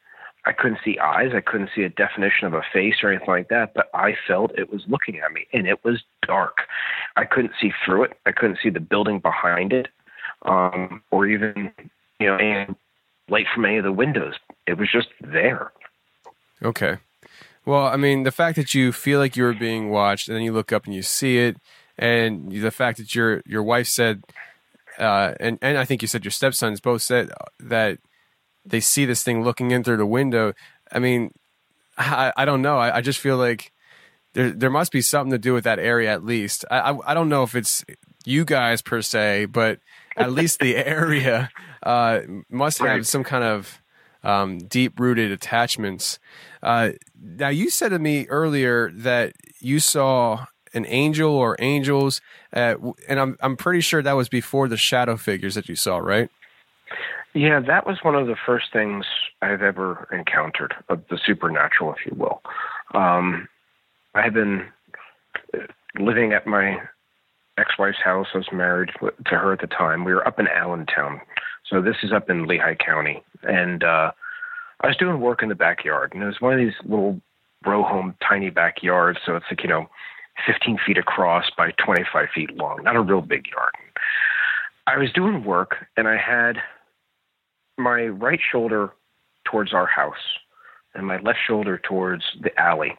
I 0.49 0.53
couldn't 0.53 0.79
see 0.83 0.99
eyes. 0.99 1.33
I 1.37 1.43
couldn't 1.43 1.69
see 1.77 1.83
a 1.83 1.91
definition 1.91 2.47
of 2.47 2.55
a 2.55 2.63
face 2.73 2.95
or 3.03 3.11
anything 3.11 3.29
like 3.29 3.51
that, 3.51 3.75
but 3.75 3.91
I 3.93 4.15
felt 4.27 4.59
it 4.59 4.73
was 4.73 4.83
looking 4.89 5.19
at 5.19 5.31
me 5.31 5.47
and 5.53 5.67
it 5.67 5.85
was 5.85 6.03
dark. 6.27 6.57
I 7.17 7.27
couldn't 7.27 7.53
see 7.61 7.71
through 7.85 8.05
it. 8.05 8.19
I 8.25 8.33
couldn't 8.33 8.59
see 8.63 8.71
the 8.71 8.81
building 8.81 9.21
behind 9.21 9.75
it 9.75 9.89
um, 10.47 11.03
or 11.11 11.27
even, 11.27 11.71
you 12.19 12.27
know, 12.27 12.37
any 12.37 12.75
light 13.29 13.45
from 13.55 13.67
any 13.67 13.77
of 13.77 13.85
the 13.85 13.93
windows. 13.93 14.37
It 14.67 14.79
was 14.79 14.91
just 14.91 15.09
there. 15.21 15.71
Okay. 16.63 16.97
Well, 17.67 17.85
I 17.85 17.99
mean, 17.99 18.23
the 18.23 18.33
fact 18.33 18.57
that 18.57 18.73
you 18.73 18.91
feel 18.91 19.19
like 19.19 19.37
you 19.37 19.43
were 19.43 19.53
being 19.53 19.91
watched, 19.91 20.29
and 20.29 20.37
then 20.37 20.45
you 20.45 20.55
look 20.55 20.73
up 20.73 20.87
and 20.87 20.95
you 20.95 21.03
see 21.03 21.37
it, 21.37 21.59
and 21.99 22.51
the 22.51 22.71
fact 22.71 22.97
that 22.97 23.15
your 23.15 23.43
your 23.45 23.63
wife 23.63 23.87
said, 23.87 24.25
uh, 24.99 25.35
and 25.39 25.59
and 25.61 25.77
I 25.77 25.85
think 25.85 26.01
you 26.01 26.09
said 26.09 26.25
your 26.25 26.33
stepsons 26.33 26.81
both 26.81 27.03
said 27.03 27.31
that 27.61 27.99
they 28.68 28.81
see 28.81 29.04
this 29.04 29.22
thing 29.22 29.42
looking 29.42 29.70
in 29.70 29.85
through 29.85 29.96
the 29.96 30.07
window. 30.07 30.52
I 30.92 30.98
mean, 30.98 31.33
I, 31.96 32.33
I 32.37 32.44
don't 32.44 32.62
know. 32.62 32.78
I, 32.78 32.98
I 32.98 33.00
just 33.00 33.18
feel 33.18 33.37
like 33.37 33.72
there 34.35 34.50
there 34.50 34.70
must 34.70 34.92
be 34.92 35.00
something 35.00 35.33
to 35.33 35.38
do 35.38 35.54
with 35.54 35.64
that 35.64 35.78
area 35.78 36.12
at 36.12 36.24
least. 36.24 36.64
I, 36.70 36.92
I, 36.92 37.11
I 37.11 37.14
don't 37.14 37.28
know 37.28 37.42
if 37.42 37.54
it's 37.54 37.85
you 38.24 38.44
guys 38.44 38.83
per 38.83 39.02
se, 39.02 39.46
but 39.46 39.81
at 40.16 40.33
least 40.33 40.61
the 40.61 40.76
area 40.87 41.50
uh, 41.83 42.20
must 42.50 42.78
have 42.78 43.07
some 43.07 43.24
kind 43.24 43.44
of 43.44 43.81
um, 44.22 44.59
deep 44.59 44.98
rooted 44.98 45.33
attachments. 45.33 46.18
Uh, 46.62 46.90
now 47.20 47.48
you 47.48 47.70
said 47.70 47.90
to 47.90 47.98
me 47.98 48.26
earlier 48.28 48.90
that 48.92 49.33
you 49.61 49.81
saw 49.81 50.46
an 50.74 50.85
angel 50.88 51.31
or 51.33 51.57
angels, 51.59 52.20
uh, 52.52 52.74
and 53.09 53.18
I'm 53.18 53.37
I'm 53.40 53.57
pretty 53.57 53.81
sure 53.81 54.02
that 54.02 54.12
was 54.12 54.28
before 54.28 54.68
the 54.68 54.76
shadow 54.76 55.16
figures 55.16 55.54
that 55.54 55.68
you 55.68 55.76
saw, 55.76 55.98
right? 55.98 56.31
Yeah, 57.38 57.61
that 57.68 57.87
was 57.87 57.98
one 58.03 58.16
of 58.16 58.27
the 58.27 58.35
first 58.35 58.72
things 58.72 59.05
I've 59.42 59.62
ever 59.62 60.09
encountered 60.11 60.74
of 60.88 61.05
the 61.09 61.20
supernatural, 61.24 61.94
if 61.94 62.05
you 62.05 62.12
will. 62.18 62.42
Um, 62.94 63.46
I 64.16 64.22
had 64.22 64.35
been 64.35 64.66
uh, 65.55 65.59
living 66.01 66.33
at 66.33 66.48
my 66.48 66.79
ex-wife's 67.57 68.03
house. 68.03 68.27
I 68.35 68.38
was 68.38 68.48
married 68.53 68.90
to 69.01 69.37
her 69.37 69.53
at 69.53 69.61
the 69.61 69.68
time. 69.68 70.05
We 70.05 70.12
were 70.12 70.27
up 70.27 70.40
in 70.40 70.48
Allentown, 70.48 71.20
so 71.64 71.81
this 71.81 71.94
is 72.03 72.12
up 72.12 72.29
in 72.29 72.48
Lehigh 72.48 72.74
County, 72.74 73.22
and 73.44 73.85
uh, 73.85 74.11
I 74.81 74.88
was 74.88 74.96
doing 74.96 75.20
work 75.20 75.40
in 75.40 75.48
the 75.48 75.55
backyard, 75.55 76.14
and 76.14 76.24
it 76.24 76.27
was 76.27 76.40
one 76.40 76.55
of 76.55 76.59
these 76.59 76.74
little 76.83 77.20
row 77.64 77.85
home, 77.85 78.16
tiny 78.29 78.51
backyards. 78.51 79.20
So 79.24 79.37
it's 79.37 79.46
like 79.48 79.62
you 79.62 79.68
know, 79.68 79.88
15 80.44 80.77
feet 80.85 80.98
across 80.98 81.44
by 81.57 81.70
25 81.85 82.27
feet 82.35 82.57
long, 82.57 82.83
not 82.83 82.96
a 82.96 83.01
real 83.01 83.20
big 83.20 83.46
yard. 83.46 83.74
I 84.88 84.98
was 84.98 85.12
doing 85.12 85.44
work, 85.44 85.87
and 85.96 86.09
I 86.09 86.16
had 86.16 86.57
my 87.79 88.07
right 88.07 88.41
shoulder 88.53 88.93
towards 89.45 89.73
our 89.73 89.87
house 89.87 90.14
and 90.95 91.07
my 91.07 91.19
left 91.21 91.38
shoulder 91.47 91.79
towards 91.79 92.25
the 92.41 92.59
alley. 92.61 92.97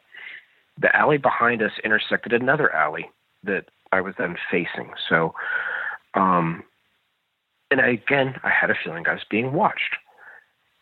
The 0.79 0.95
alley 0.95 1.17
behind 1.17 1.61
us 1.61 1.71
intersected 1.83 2.33
another 2.33 2.73
alley 2.73 3.09
that 3.43 3.65
I 3.91 4.01
was 4.01 4.15
then 4.17 4.37
facing. 4.49 4.91
So, 5.07 5.33
um, 6.13 6.63
and 7.71 7.81
I, 7.81 7.89
again, 7.89 8.35
I 8.43 8.49
had 8.49 8.69
a 8.69 8.75
feeling 8.83 9.05
I 9.07 9.13
was 9.13 9.25
being 9.29 9.53
watched. 9.53 9.97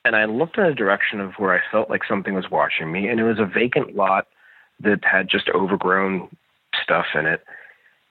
And 0.05 0.15
I 0.15 0.25
looked 0.25 0.57
in 0.57 0.65
the 0.65 0.73
direction 0.73 1.19
of 1.19 1.33
where 1.37 1.53
I 1.53 1.61
felt 1.71 1.89
like 1.89 2.03
something 2.07 2.33
was 2.33 2.49
watching 2.49 2.91
me, 2.91 3.09
and 3.09 3.19
it 3.19 3.23
was 3.23 3.39
a 3.39 3.45
vacant 3.45 3.95
lot 3.95 4.27
that 4.79 5.03
had 5.03 5.27
just 5.29 5.49
overgrown 5.49 6.29
stuff 6.81 7.07
in 7.13 7.25
it. 7.25 7.43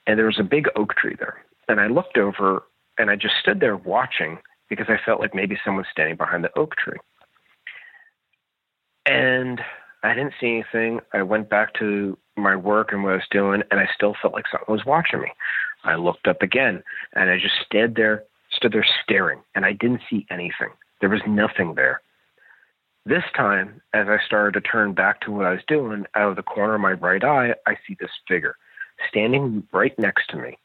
And 0.07 0.19
there 0.19 0.27
was 0.27 0.39
a 0.39 0.45
big 0.45 0.69
oak 0.77 0.95
tree 0.97 1.17
there. 1.19 1.43
And 1.69 1.81
I 1.81 1.87
looked 1.87 2.19
over 2.19 2.65
and 2.99 3.11
I 3.11 3.17
just 3.17 3.35
stood 3.41 3.61
there 3.61 3.77
watching 3.77 4.39
because 4.69 4.87
I 4.89 4.99
felt 5.05 5.21
like 5.21 5.35
maybe 5.35 5.59
someone 5.65 5.83
was 5.83 5.91
standing 5.93 6.17
behind 6.17 6.45
the 6.45 6.59
oak 6.59 6.77
tree. 6.77 6.99
And 9.07 9.61
I 10.03 10.15
didn't 10.15 10.35
see 10.41 10.47
anything. 10.47 11.01
I 11.13 11.23
went 11.23 11.49
back 11.49 11.75
to 11.75 12.19
my 12.37 12.57
work 12.57 12.93
and 12.93 13.03
what 13.03 13.13
I 13.13 13.17
was 13.17 13.25
doing, 13.31 13.63
and 13.71 13.81
I 13.81 13.89
still 13.95 14.15
felt 14.21 14.35
like 14.35 14.47
something 14.51 14.73
was 14.73 14.85
watching 14.85 15.21
me. 15.21 15.33
I 15.85 15.95
looked 15.95 16.27
up 16.27 16.43
again, 16.43 16.83
and 17.15 17.31
I 17.31 17.39
just 17.39 17.55
stood 17.65 17.95
there, 17.95 18.25
stood 18.53 18.73
there 18.73 18.87
staring, 19.03 19.41
and 19.55 19.65
I 19.65 19.73
didn't 19.73 20.03
see 20.11 20.27
anything. 20.31 20.71
There 21.01 21.09
was 21.11 21.23
nothing 21.27 21.75
there. 21.75 22.01
This 23.05 23.23
time, 23.37 23.81
as 23.95 24.09
I 24.09 24.19
started 24.27 24.55
to 24.55 24.69
turn 24.69 24.93
back 24.93 25.21
to 25.21 25.31
what 25.31 25.47
I 25.47 25.53
was 25.53 25.61
doing, 25.69 26.05
out 26.17 26.31
of 26.31 26.37
the 26.37 26.43
corner 26.43 26.75
of 26.75 26.81
my 26.81 26.93
right 26.93 27.23
eye, 27.23 27.55
I 27.67 27.77
see 27.87 27.97
this 28.01 28.11
figure 28.27 28.57
standing 29.09 29.63
right 29.73 29.97
next 29.99 30.29
to 30.31 30.37
me. 30.37 30.59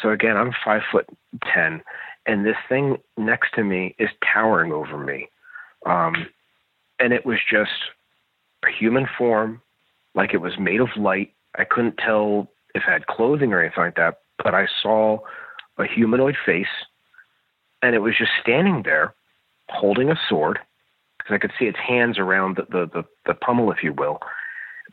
So 0.00 0.10
again, 0.10 0.36
I'm 0.36 0.52
five 0.64 0.82
foot 0.90 1.06
ten, 1.52 1.82
and 2.26 2.44
this 2.44 2.56
thing 2.68 2.98
next 3.16 3.54
to 3.54 3.64
me 3.64 3.94
is 3.98 4.10
towering 4.32 4.72
over 4.72 4.98
me. 4.98 5.28
Um, 5.86 6.26
and 6.98 7.12
it 7.12 7.26
was 7.26 7.38
just 7.48 7.70
a 8.64 8.70
human 8.70 9.06
form, 9.18 9.60
like 10.14 10.34
it 10.34 10.40
was 10.40 10.58
made 10.58 10.80
of 10.80 10.88
light. 10.96 11.32
I 11.56 11.64
couldn't 11.64 11.98
tell 11.98 12.48
if 12.74 12.82
it 12.86 12.90
had 12.90 13.06
clothing 13.06 13.52
or 13.52 13.60
anything 13.60 13.84
like 13.84 13.96
that, 13.96 14.20
but 14.42 14.54
I 14.54 14.66
saw 14.82 15.18
a 15.78 15.86
humanoid 15.86 16.36
face, 16.44 16.66
and 17.82 17.94
it 17.94 18.00
was 18.00 18.16
just 18.16 18.32
standing 18.40 18.82
there, 18.84 19.14
holding 19.68 20.10
a 20.10 20.18
sword, 20.28 20.58
because 21.18 21.34
I 21.34 21.38
could 21.38 21.52
see 21.58 21.66
its 21.66 21.78
hands 21.78 22.18
around 22.18 22.56
the, 22.56 22.62
the, 22.62 22.90
the, 22.92 23.04
the 23.26 23.34
pommel, 23.34 23.70
if 23.70 23.82
you 23.82 23.92
will. 23.92 24.18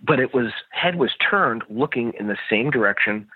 But 0.03 0.19
it 0.19 0.33
was 0.33 0.51
head 0.71 0.95
was 0.95 1.11
turned, 1.29 1.63
looking 1.69 2.13
in 2.19 2.27
the 2.27 2.37
same 2.49 2.71
direction. 2.71 3.27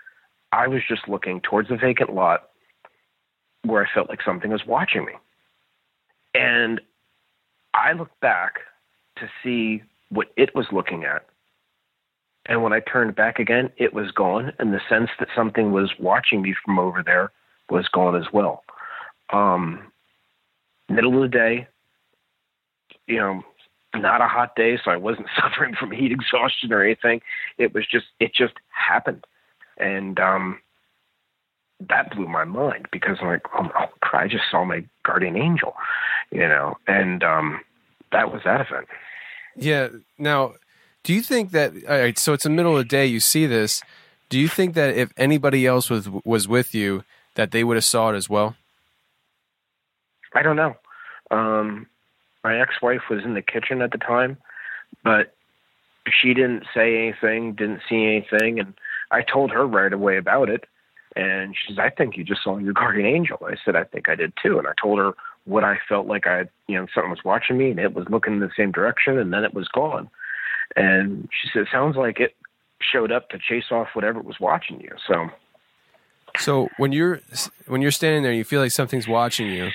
I 0.51 0.67
was 0.67 0.81
just 0.87 1.07
looking 1.07 1.41
towards 1.41 1.69
the 1.69 1.77
vacant 1.77 2.13
lot, 2.13 2.49
where 3.63 3.83
I 3.83 3.93
felt 3.93 4.09
like 4.09 4.21
something 4.23 4.51
was 4.51 4.65
watching 4.65 5.05
me. 5.05 5.13
And 6.33 6.81
I 7.73 7.93
looked 7.93 8.19
back 8.19 8.59
to 9.17 9.29
see 9.43 9.83
what 10.09 10.27
it 10.37 10.55
was 10.55 10.67
looking 10.71 11.03
at. 11.03 11.25
And 12.47 12.61
when 12.61 12.73
I 12.73 12.79
turned 12.79 13.15
back 13.15 13.39
again, 13.39 13.71
it 13.77 13.93
was 13.93 14.11
gone. 14.11 14.53
And 14.59 14.73
the 14.73 14.81
sense 14.87 15.09
that 15.19 15.29
something 15.35 15.71
was 15.71 15.93
watching 15.99 16.41
me 16.41 16.53
from 16.63 16.77
over 16.77 17.01
there 17.03 17.31
was 17.69 17.87
gone 17.87 18.15
as 18.15 18.31
well. 18.31 18.63
Um, 19.33 19.91
middle 20.89 21.15
of 21.15 21.21
the 21.31 21.35
day, 21.35 21.67
you 23.07 23.17
know, 23.17 23.41
not 23.95 24.21
a 24.21 24.27
hot 24.27 24.55
day, 24.55 24.77
so 24.83 24.91
I 24.91 24.97
wasn't 24.97 25.27
suffering 25.39 25.73
from 25.79 25.91
heat 25.91 26.11
exhaustion 26.11 26.71
or 26.71 26.83
anything. 26.83 27.21
It 27.57 27.73
was 27.73 27.85
just, 27.89 28.05
it 28.19 28.33
just 28.33 28.53
happened. 28.69 29.25
And, 29.77 30.19
um, 30.19 30.59
that 31.89 32.15
blew 32.15 32.27
my 32.27 32.45
mind 32.45 32.87
because 32.91 33.17
I'm 33.21 33.27
like, 33.27 33.43
oh, 33.53 33.69
crap, 34.01 34.23
I 34.23 34.27
just 34.27 34.45
saw 34.49 34.63
my 34.63 34.85
guardian 35.03 35.35
angel, 35.35 35.75
you 36.31 36.47
know, 36.47 36.77
and 36.87 37.23
um, 37.23 37.61
that 38.11 38.31
was 38.31 38.41
that 38.45 38.61
event. 38.61 38.87
Yeah. 39.55 39.89
Now, 40.17 40.53
do 41.03 41.13
you 41.13 41.21
think 41.21 41.51
that? 41.51 41.73
All 41.87 41.99
right. 41.99 42.17
So 42.17 42.33
it's 42.33 42.43
the 42.43 42.49
middle 42.49 42.71
of 42.71 42.77
the 42.77 42.85
day. 42.85 43.05
You 43.05 43.19
see 43.19 43.45
this. 43.45 43.81
Do 44.29 44.39
you 44.39 44.47
think 44.47 44.73
that 44.73 44.95
if 44.95 45.13
anybody 45.17 45.67
else 45.67 45.89
was 45.89 46.09
was 46.23 46.47
with 46.47 46.73
you, 46.73 47.03
that 47.35 47.51
they 47.51 47.63
would 47.63 47.77
have 47.77 47.83
saw 47.83 48.09
it 48.11 48.15
as 48.15 48.29
well? 48.29 48.55
I 50.33 50.41
don't 50.41 50.55
know. 50.55 50.75
Um, 51.31 51.87
my 52.43 52.59
ex-wife 52.59 53.03
was 53.09 53.23
in 53.23 53.33
the 53.33 53.41
kitchen 53.41 53.81
at 53.81 53.91
the 53.91 53.97
time, 53.97 54.37
but 55.03 55.33
she 56.09 56.33
didn't 56.33 56.65
say 56.73 56.97
anything, 56.97 57.53
didn't 57.53 57.81
see 57.87 58.05
anything, 58.05 58.59
and 58.59 58.73
I 59.11 59.21
told 59.21 59.51
her 59.51 59.65
right 59.65 59.93
away 59.93 60.17
about 60.17 60.49
it. 60.49 60.65
And 61.15 61.55
she 61.55 61.71
says, 61.71 61.79
"I 61.79 61.89
think 61.89 62.17
you 62.17 62.23
just 62.23 62.43
saw 62.43 62.57
your 62.57 62.73
guardian 62.73 63.05
angel." 63.05 63.39
I 63.45 63.55
said, 63.63 63.75
"I 63.75 63.85
think 63.85 64.09
I 64.09 64.15
did 64.15 64.33
too." 64.41 64.59
And 64.59 64.67
I 64.67 64.73
told 64.81 64.99
her 64.99 65.13
what 65.45 65.63
I 65.63 65.77
felt 65.87 66.07
like 66.07 66.27
I, 66.27 66.45
you 66.67 66.75
know, 66.77 66.87
something 66.93 67.11
was 67.11 67.23
watching 67.23 67.57
me, 67.57 67.71
and 67.71 67.79
it 67.79 67.93
was 67.93 68.09
looking 68.09 68.33
in 68.33 68.39
the 68.39 68.51
same 68.57 68.71
direction, 68.71 69.17
and 69.17 69.31
then 69.31 69.43
it 69.45 69.53
was 69.53 69.67
gone. 69.69 70.09
And 70.75 71.29
she 71.31 71.47
said, 71.53 71.67
"Sounds 71.71 71.95
like 71.95 72.19
it 72.19 72.35
showed 72.81 73.11
up 73.11 73.29
to 73.29 73.37
chase 73.39 73.71
off 73.71 73.89
whatever 73.93 74.19
was 74.19 74.39
watching 74.39 74.81
you." 74.81 74.91
So 75.07 75.29
So 76.37 76.69
when 76.77 76.91
you're 76.91 77.21
when 77.67 77.81
you're 77.81 77.91
standing 77.91 78.23
there, 78.23 78.33
you 78.33 78.43
feel 78.43 78.59
like 78.59 78.71
something's 78.71 79.07
watching 79.07 79.47
you. 79.47 79.71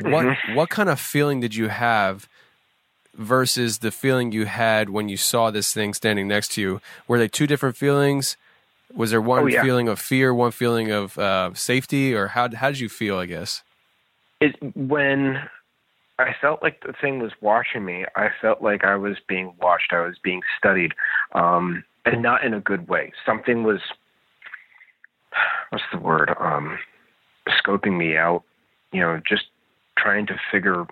What 0.00 0.24
Mhm. 0.24 0.54
what 0.54 0.70
kind 0.70 0.88
of 0.88 0.98
feeling 0.98 1.40
did 1.40 1.54
you 1.54 1.68
have 1.68 2.26
versus 3.14 3.78
the 3.78 3.90
feeling 3.90 4.32
you 4.32 4.46
had 4.46 4.90
when 4.90 5.08
you 5.08 5.16
saw 5.16 5.50
this 5.50 5.72
thing 5.72 5.94
standing 5.94 6.28
next 6.28 6.52
to 6.52 6.60
you? 6.60 6.80
Were 7.08 7.18
they 7.18 7.28
two 7.28 7.46
different 7.46 7.76
feelings? 7.76 8.36
Was 8.94 9.10
there 9.10 9.20
one 9.20 9.42
Oh, 9.42 9.46
yeah. 9.46 9.62
feeling 9.62 9.88
of 9.88 9.98
fear, 9.98 10.34
one 10.34 10.50
feeling 10.50 10.90
of 10.90 11.18
uh, 11.18 11.54
safety, 11.54 12.14
or 12.14 12.28
how 12.28 12.48
how 12.54 12.68
did 12.70 12.80
you 12.80 12.88
feel? 12.88 13.18
I 13.18 13.26
guess. 13.26 13.62
it 14.40 14.54
when 14.76 15.48
I 16.18 16.34
felt 16.40 16.62
like 16.62 16.82
the 16.86 16.92
thing 17.00 17.18
was 17.18 17.32
watching 17.40 17.84
me, 17.84 18.04
I 18.16 18.28
felt 18.40 18.62
like 18.62 18.84
I 18.84 18.96
was 18.96 19.16
being 19.26 19.54
watched, 19.60 19.92
I 19.92 20.02
was 20.06 20.16
being 20.22 20.42
studied, 20.58 20.92
um, 21.32 21.84
and 22.04 22.22
not 22.22 22.44
in 22.44 22.52
a 22.54 22.60
good 22.60 22.86
way. 22.88 23.12
Something 23.24 23.62
was 23.64 23.80
what's 25.70 25.84
the 25.90 25.98
word? 25.98 26.30
Um, 26.38 26.78
scoping 27.48 27.96
me 27.96 28.16
out, 28.18 28.42
you 28.92 29.00
know, 29.00 29.20
just 29.26 29.44
trying 29.98 30.26
to 30.26 30.38
figure. 30.50 30.86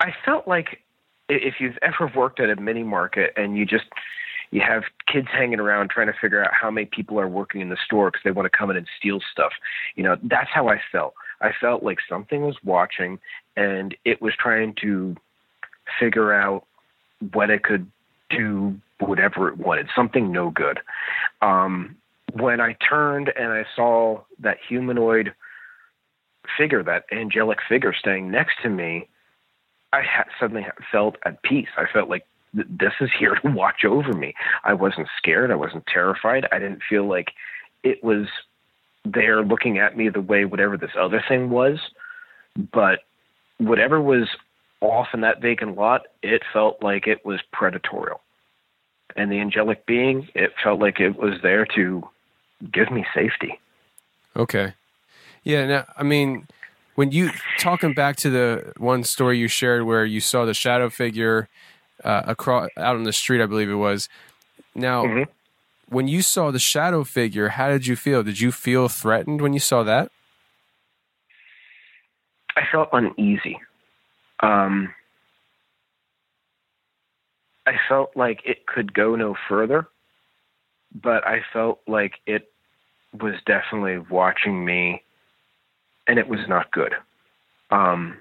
I 0.00 0.12
felt 0.24 0.46
like 0.46 0.82
if 1.28 1.54
you've 1.60 1.78
ever 1.82 2.10
worked 2.14 2.40
at 2.40 2.50
a 2.50 2.60
mini 2.60 2.82
market 2.82 3.32
and 3.36 3.56
you 3.56 3.66
just 3.66 3.84
you 4.50 4.62
have 4.66 4.84
kids 5.12 5.28
hanging 5.30 5.60
around 5.60 5.90
trying 5.90 6.06
to 6.06 6.14
figure 6.18 6.42
out 6.42 6.52
how 6.58 6.70
many 6.70 6.86
people 6.86 7.20
are 7.20 7.28
working 7.28 7.60
in 7.60 7.68
the 7.68 7.76
store 7.84 8.10
because 8.10 8.22
they 8.24 8.30
want 8.30 8.50
to 8.50 8.56
come 8.56 8.70
in 8.70 8.76
and 8.76 8.86
steal 8.98 9.20
stuff. 9.30 9.52
You 9.94 10.04
know, 10.04 10.16
that's 10.22 10.48
how 10.52 10.68
I 10.68 10.80
felt. 10.90 11.14
I 11.40 11.50
felt 11.60 11.82
like 11.82 11.98
something 12.08 12.42
was 12.42 12.56
watching 12.64 13.18
and 13.56 13.94
it 14.04 14.22
was 14.22 14.32
trying 14.38 14.74
to 14.80 15.16
figure 16.00 16.32
out 16.32 16.64
what 17.32 17.50
it 17.50 17.62
could 17.62 17.90
do, 18.30 18.76
whatever 19.00 19.48
it 19.48 19.58
wanted, 19.58 19.88
something 19.94 20.32
no 20.32 20.50
good. 20.50 20.80
Um, 21.42 21.96
when 22.32 22.60
I 22.60 22.74
turned 22.88 23.30
and 23.36 23.52
I 23.52 23.64
saw 23.76 24.22
that 24.40 24.58
humanoid 24.66 25.34
figure, 26.56 26.82
that 26.82 27.04
angelic 27.12 27.58
figure 27.68 27.94
staying 27.98 28.30
next 28.30 28.54
to 28.62 28.68
me, 28.68 29.08
I 29.92 30.02
suddenly 30.38 30.66
felt 30.92 31.16
at 31.24 31.42
peace. 31.42 31.68
I 31.76 31.84
felt 31.92 32.08
like 32.08 32.26
th- 32.54 32.66
this 32.68 32.92
is 33.00 33.10
here 33.18 33.34
to 33.36 33.50
watch 33.50 33.84
over 33.84 34.12
me. 34.12 34.34
I 34.64 34.74
wasn't 34.74 35.08
scared. 35.16 35.50
I 35.50 35.56
wasn't 35.56 35.86
terrified. 35.86 36.46
I 36.52 36.58
didn't 36.58 36.82
feel 36.88 37.08
like 37.08 37.32
it 37.82 38.02
was 38.04 38.26
there 39.04 39.42
looking 39.42 39.78
at 39.78 39.96
me 39.96 40.08
the 40.08 40.20
way 40.20 40.44
whatever 40.44 40.76
this 40.76 40.90
other 40.98 41.22
thing 41.26 41.50
was. 41.50 41.78
But 42.72 43.00
whatever 43.58 44.00
was 44.00 44.28
off 44.80 45.08
in 45.14 45.20
that 45.22 45.40
vacant 45.40 45.76
lot, 45.76 46.02
it 46.22 46.42
felt 46.52 46.82
like 46.82 47.06
it 47.06 47.24
was 47.24 47.40
predatorial. 47.54 48.20
And 49.16 49.32
the 49.32 49.40
angelic 49.40 49.86
being, 49.86 50.28
it 50.34 50.52
felt 50.62 50.80
like 50.80 51.00
it 51.00 51.18
was 51.18 51.34
there 51.42 51.66
to 51.74 52.06
give 52.72 52.90
me 52.90 53.04
safety. 53.14 53.58
Okay. 54.36 54.74
Yeah. 55.44 55.66
Now, 55.66 55.86
I 55.96 56.02
mean, 56.02 56.46
when 56.98 57.12
you 57.12 57.30
talking 57.60 57.94
back 57.94 58.16
to 58.16 58.28
the 58.28 58.72
one 58.76 59.04
story 59.04 59.38
you 59.38 59.46
shared 59.46 59.84
where 59.84 60.04
you 60.04 60.20
saw 60.20 60.44
the 60.44 60.52
shadow 60.52 60.90
figure 60.90 61.48
uh, 62.02 62.22
across 62.26 62.70
out 62.76 62.96
on 62.96 63.04
the 63.04 63.12
street, 63.12 63.40
I 63.40 63.46
believe 63.46 63.70
it 63.70 63.74
was. 63.74 64.08
Now, 64.74 65.04
Mm-hmm. 65.04 65.30
when 65.94 66.08
you 66.08 66.22
saw 66.22 66.50
the 66.50 66.58
shadow 66.58 67.04
figure, 67.04 67.50
how 67.50 67.68
did 67.68 67.86
you 67.86 67.94
feel? 67.94 68.24
Did 68.24 68.40
you 68.40 68.50
feel 68.50 68.88
threatened 68.88 69.40
when 69.40 69.52
you 69.52 69.60
saw 69.60 69.84
that? 69.84 70.10
I 72.56 72.62
felt 72.72 72.88
uneasy. 72.92 73.60
Um, 74.40 74.92
I 77.64 77.74
felt 77.88 78.10
like 78.16 78.40
it 78.44 78.66
could 78.66 78.92
go 78.92 79.14
no 79.14 79.36
further, 79.48 79.86
but 81.00 81.24
I 81.24 81.42
felt 81.52 81.78
like 81.86 82.14
it 82.26 82.50
was 83.22 83.34
definitely 83.46 83.98
watching 84.10 84.64
me, 84.64 85.04
and 86.08 86.18
it 86.18 86.28
was 86.28 86.40
not 86.48 86.72
good. 86.72 86.94
Um, 87.70 88.16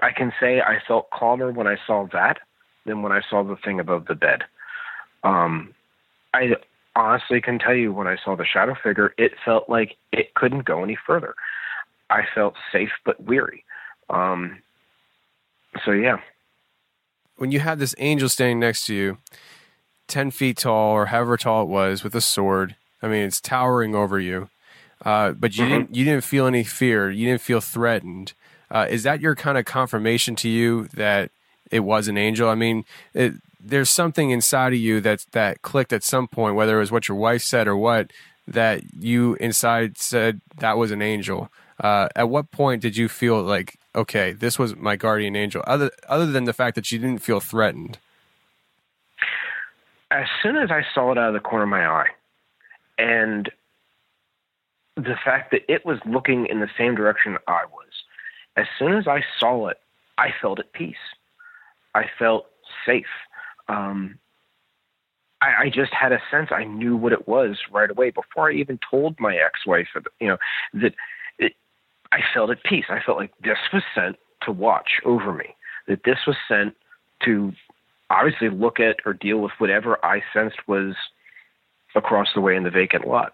I 0.00 0.12
can 0.12 0.32
say 0.38 0.60
I 0.60 0.78
felt 0.86 1.10
calmer 1.10 1.50
when 1.50 1.66
I 1.66 1.76
saw 1.86 2.06
that 2.12 2.38
than 2.84 3.02
when 3.02 3.10
I 3.10 3.22
saw 3.28 3.42
the 3.42 3.56
thing 3.56 3.80
above 3.80 4.06
the 4.06 4.14
bed. 4.14 4.42
Um, 5.24 5.74
I 6.34 6.56
honestly 6.94 7.40
can 7.40 7.58
tell 7.58 7.74
you 7.74 7.92
when 7.92 8.06
I 8.06 8.16
saw 8.22 8.36
the 8.36 8.44
shadow 8.44 8.76
figure, 8.80 9.14
it 9.16 9.32
felt 9.44 9.68
like 9.68 9.96
it 10.12 10.34
couldn't 10.34 10.66
go 10.66 10.84
any 10.84 10.98
further. 11.06 11.34
I 12.10 12.22
felt 12.34 12.54
safe 12.70 12.90
but 13.04 13.22
weary. 13.24 13.64
Um, 14.10 14.58
so 15.84 15.90
yeah, 15.90 16.18
When 17.36 17.50
you 17.50 17.60
had 17.60 17.78
this 17.78 17.94
angel 17.98 18.28
standing 18.28 18.60
next 18.60 18.86
to 18.86 18.94
you, 18.94 19.18
10 20.08 20.30
feet 20.30 20.58
tall 20.58 20.92
or 20.92 21.06
however 21.06 21.36
tall 21.36 21.62
it 21.62 21.68
was 21.68 22.04
with 22.04 22.14
a 22.14 22.20
sword, 22.20 22.76
I 23.02 23.08
mean, 23.08 23.24
it's 23.24 23.40
towering 23.40 23.94
over 23.94 24.20
you. 24.20 24.48
Uh, 25.04 25.32
but 25.32 25.56
you 25.56 25.64
Mhm. 25.64 25.68
didn't 25.68 25.94
you 25.96 26.04
didn't 26.04 26.24
feel 26.24 26.46
any 26.46 26.64
fear. 26.64 27.10
You 27.10 27.26
didn't 27.26 27.42
feel 27.42 27.60
threatened. 27.60 28.32
Uh, 28.70 28.86
is 28.88 29.02
that 29.04 29.20
your 29.20 29.34
kind 29.34 29.56
of 29.58 29.64
confirmation 29.64 30.34
to 30.36 30.48
you 30.48 30.88
that 30.94 31.30
it 31.70 31.80
was 31.80 32.08
an 32.08 32.16
angel? 32.18 32.48
I 32.48 32.54
mean, 32.54 32.84
it, 33.14 33.34
there's 33.60 33.90
something 33.90 34.30
inside 34.30 34.72
of 34.72 34.78
you 34.78 35.00
that 35.02 35.26
that 35.32 35.62
clicked 35.62 35.92
at 35.92 36.02
some 36.02 36.26
point, 36.28 36.54
whether 36.56 36.76
it 36.76 36.80
was 36.80 36.90
what 36.92 37.08
your 37.08 37.16
wife 37.18 37.42
said 37.42 37.68
or 37.68 37.76
what, 37.76 38.10
that 38.48 38.82
you 38.98 39.34
inside 39.40 39.98
said 39.98 40.40
that 40.58 40.78
was 40.78 40.90
an 40.90 41.02
angel. 41.02 41.50
Uh, 41.78 42.08
at 42.16 42.28
what 42.30 42.50
point 42.50 42.80
did 42.80 42.96
you 42.96 43.06
feel 43.08 43.42
like, 43.42 43.76
okay, 43.94 44.32
this 44.32 44.58
was 44.58 44.74
my 44.76 44.96
guardian 44.96 45.36
angel? 45.36 45.62
Other 45.66 45.90
other 46.08 46.26
than 46.26 46.44
the 46.44 46.54
fact 46.54 46.74
that 46.74 46.90
you 46.90 46.98
didn't 46.98 47.18
feel 47.22 47.38
threatened. 47.40 47.98
as 50.10 50.26
soon 50.42 50.56
as 50.56 50.70
I 50.70 50.84
saw 50.94 51.12
it 51.12 51.18
out 51.18 51.28
of 51.28 51.34
the 51.34 51.40
corner 51.40 51.64
of 51.64 51.68
my 51.68 51.84
eye, 51.84 52.06
and 52.98 53.50
the 54.96 55.16
fact 55.24 55.50
that 55.50 55.60
it 55.68 55.84
was 55.84 55.98
looking 56.06 56.46
in 56.46 56.60
the 56.60 56.68
same 56.78 56.94
direction 56.94 57.36
I 57.46 57.64
was, 57.70 57.88
as 58.56 58.66
soon 58.78 58.96
as 58.96 59.06
I 59.06 59.20
saw 59.38 59.68
it, 59.68 59.78
I 60.18 60.28
felt 60.40 60.58
at 60.58 60.72
peace. 60.72 60.96
I 61.94 62.04
felt 62.18 62.46
safe. 62.86 63.04
Um, 63.68 64.18
I, 65.42 65.64
I 65.64 65.70
just 65.72 65.92
had 65.92 66.12
a 66.12 66.18
sense 66.30 66.48
I 66.50 66.64
knew 66.64 66.96
what 66.96 67.12
it 67.12 67.28
was 67.28 67.58
right 67.70 67.90
away 67.90 68.10
before 68.10 68.50
I 68.50 68.54
even 68.54 68.78
told 68.90 69.20
my 69.20 69.36
ex-wife, 69.36 69.88
you 70.20 70.28
know, 70.28 70.38
that 70.74 70.94
it, 71.38 71.52
I 72.12 72.20
felt 72.32 72.50
at 72.50 72.62
peace. 72.64 72.86
I 72.88 73.00
felt 73.04 73.18
like 73.18 73.32
this 73.42 73.58
was 73.72 73.82
sent 73.94 74.16
to 74.42 74.52
watch 74.52 75.00
over 75.04 75.32
me. 75.32 75.54
That 75.88 76.00
this 76.04 76.18
was 76.26 76.36
sent 76.48 76.74
to 77.24 77.52
obviously 78.10 78.48
look 78.48 78.80
at 78.80 78.96
or 79.04 79.12
deal 79.12 79.38
with 79.38 79.52
whatever 79.58 80.04
I 80.04 80.22
sensed 80.32 80.66
was 80.66 80.94
across 81.94 82.28
the 82.34 82.40
way 82.40 82.56
in 82.56 82.64
the 82.64 82.70
vacant 82.70 83.06
lot. 83.06 83.32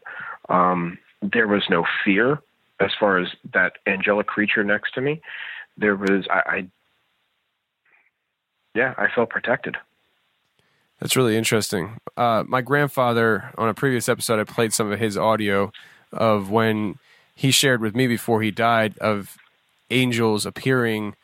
Um, 0.48 0.98
there 1.22 1.48
was 1.48 1.64
no 1.70 1.84
fear 2.04 2.40
as 2.80 2.90
far 2.98 3.18
as 3.18 3.28
that 3.52 3.74
angelic 3.86 4.26
creature 4.26 4.64
next 4.64 4.94
to 4.94 5.00
me. 5.00 5.20
There 5.76 5.96
was, 5.96 6.26
I, 6.30 6.42
I 6.46 6.66
yeah, 8.74 8.94
I 8.96 9.08
felt 9.14 9.30
protected. 9.30 9.76
That's 11.00 11.16
really 11.16 11.36
interesting. 11.36 11.98
Uh, 12.16 12.44
my 12.46 12.60
grandfather, 12.60 13.52
on 13.58 13.68
a 13.68 13.74
previous 13.74 14.08
episode, 14.08 14.38
I 14.38 14.44
played 14.44 14.72
some 14.72 14.90
of 14.90 14.98
his 14.98 15.16
audio 15.16 15.72
of 16.12 16.50
when 16.50 16.98
he 17.34 17.50
shared 17.50 17.80
with 17.80 17.94
me 17.94 18.06
before 18.06 18.42
he 18.42 18.50
died 18.50 18.96
of 18.98 19.36
angels 19.90 20.46
appearing 20.46 21.14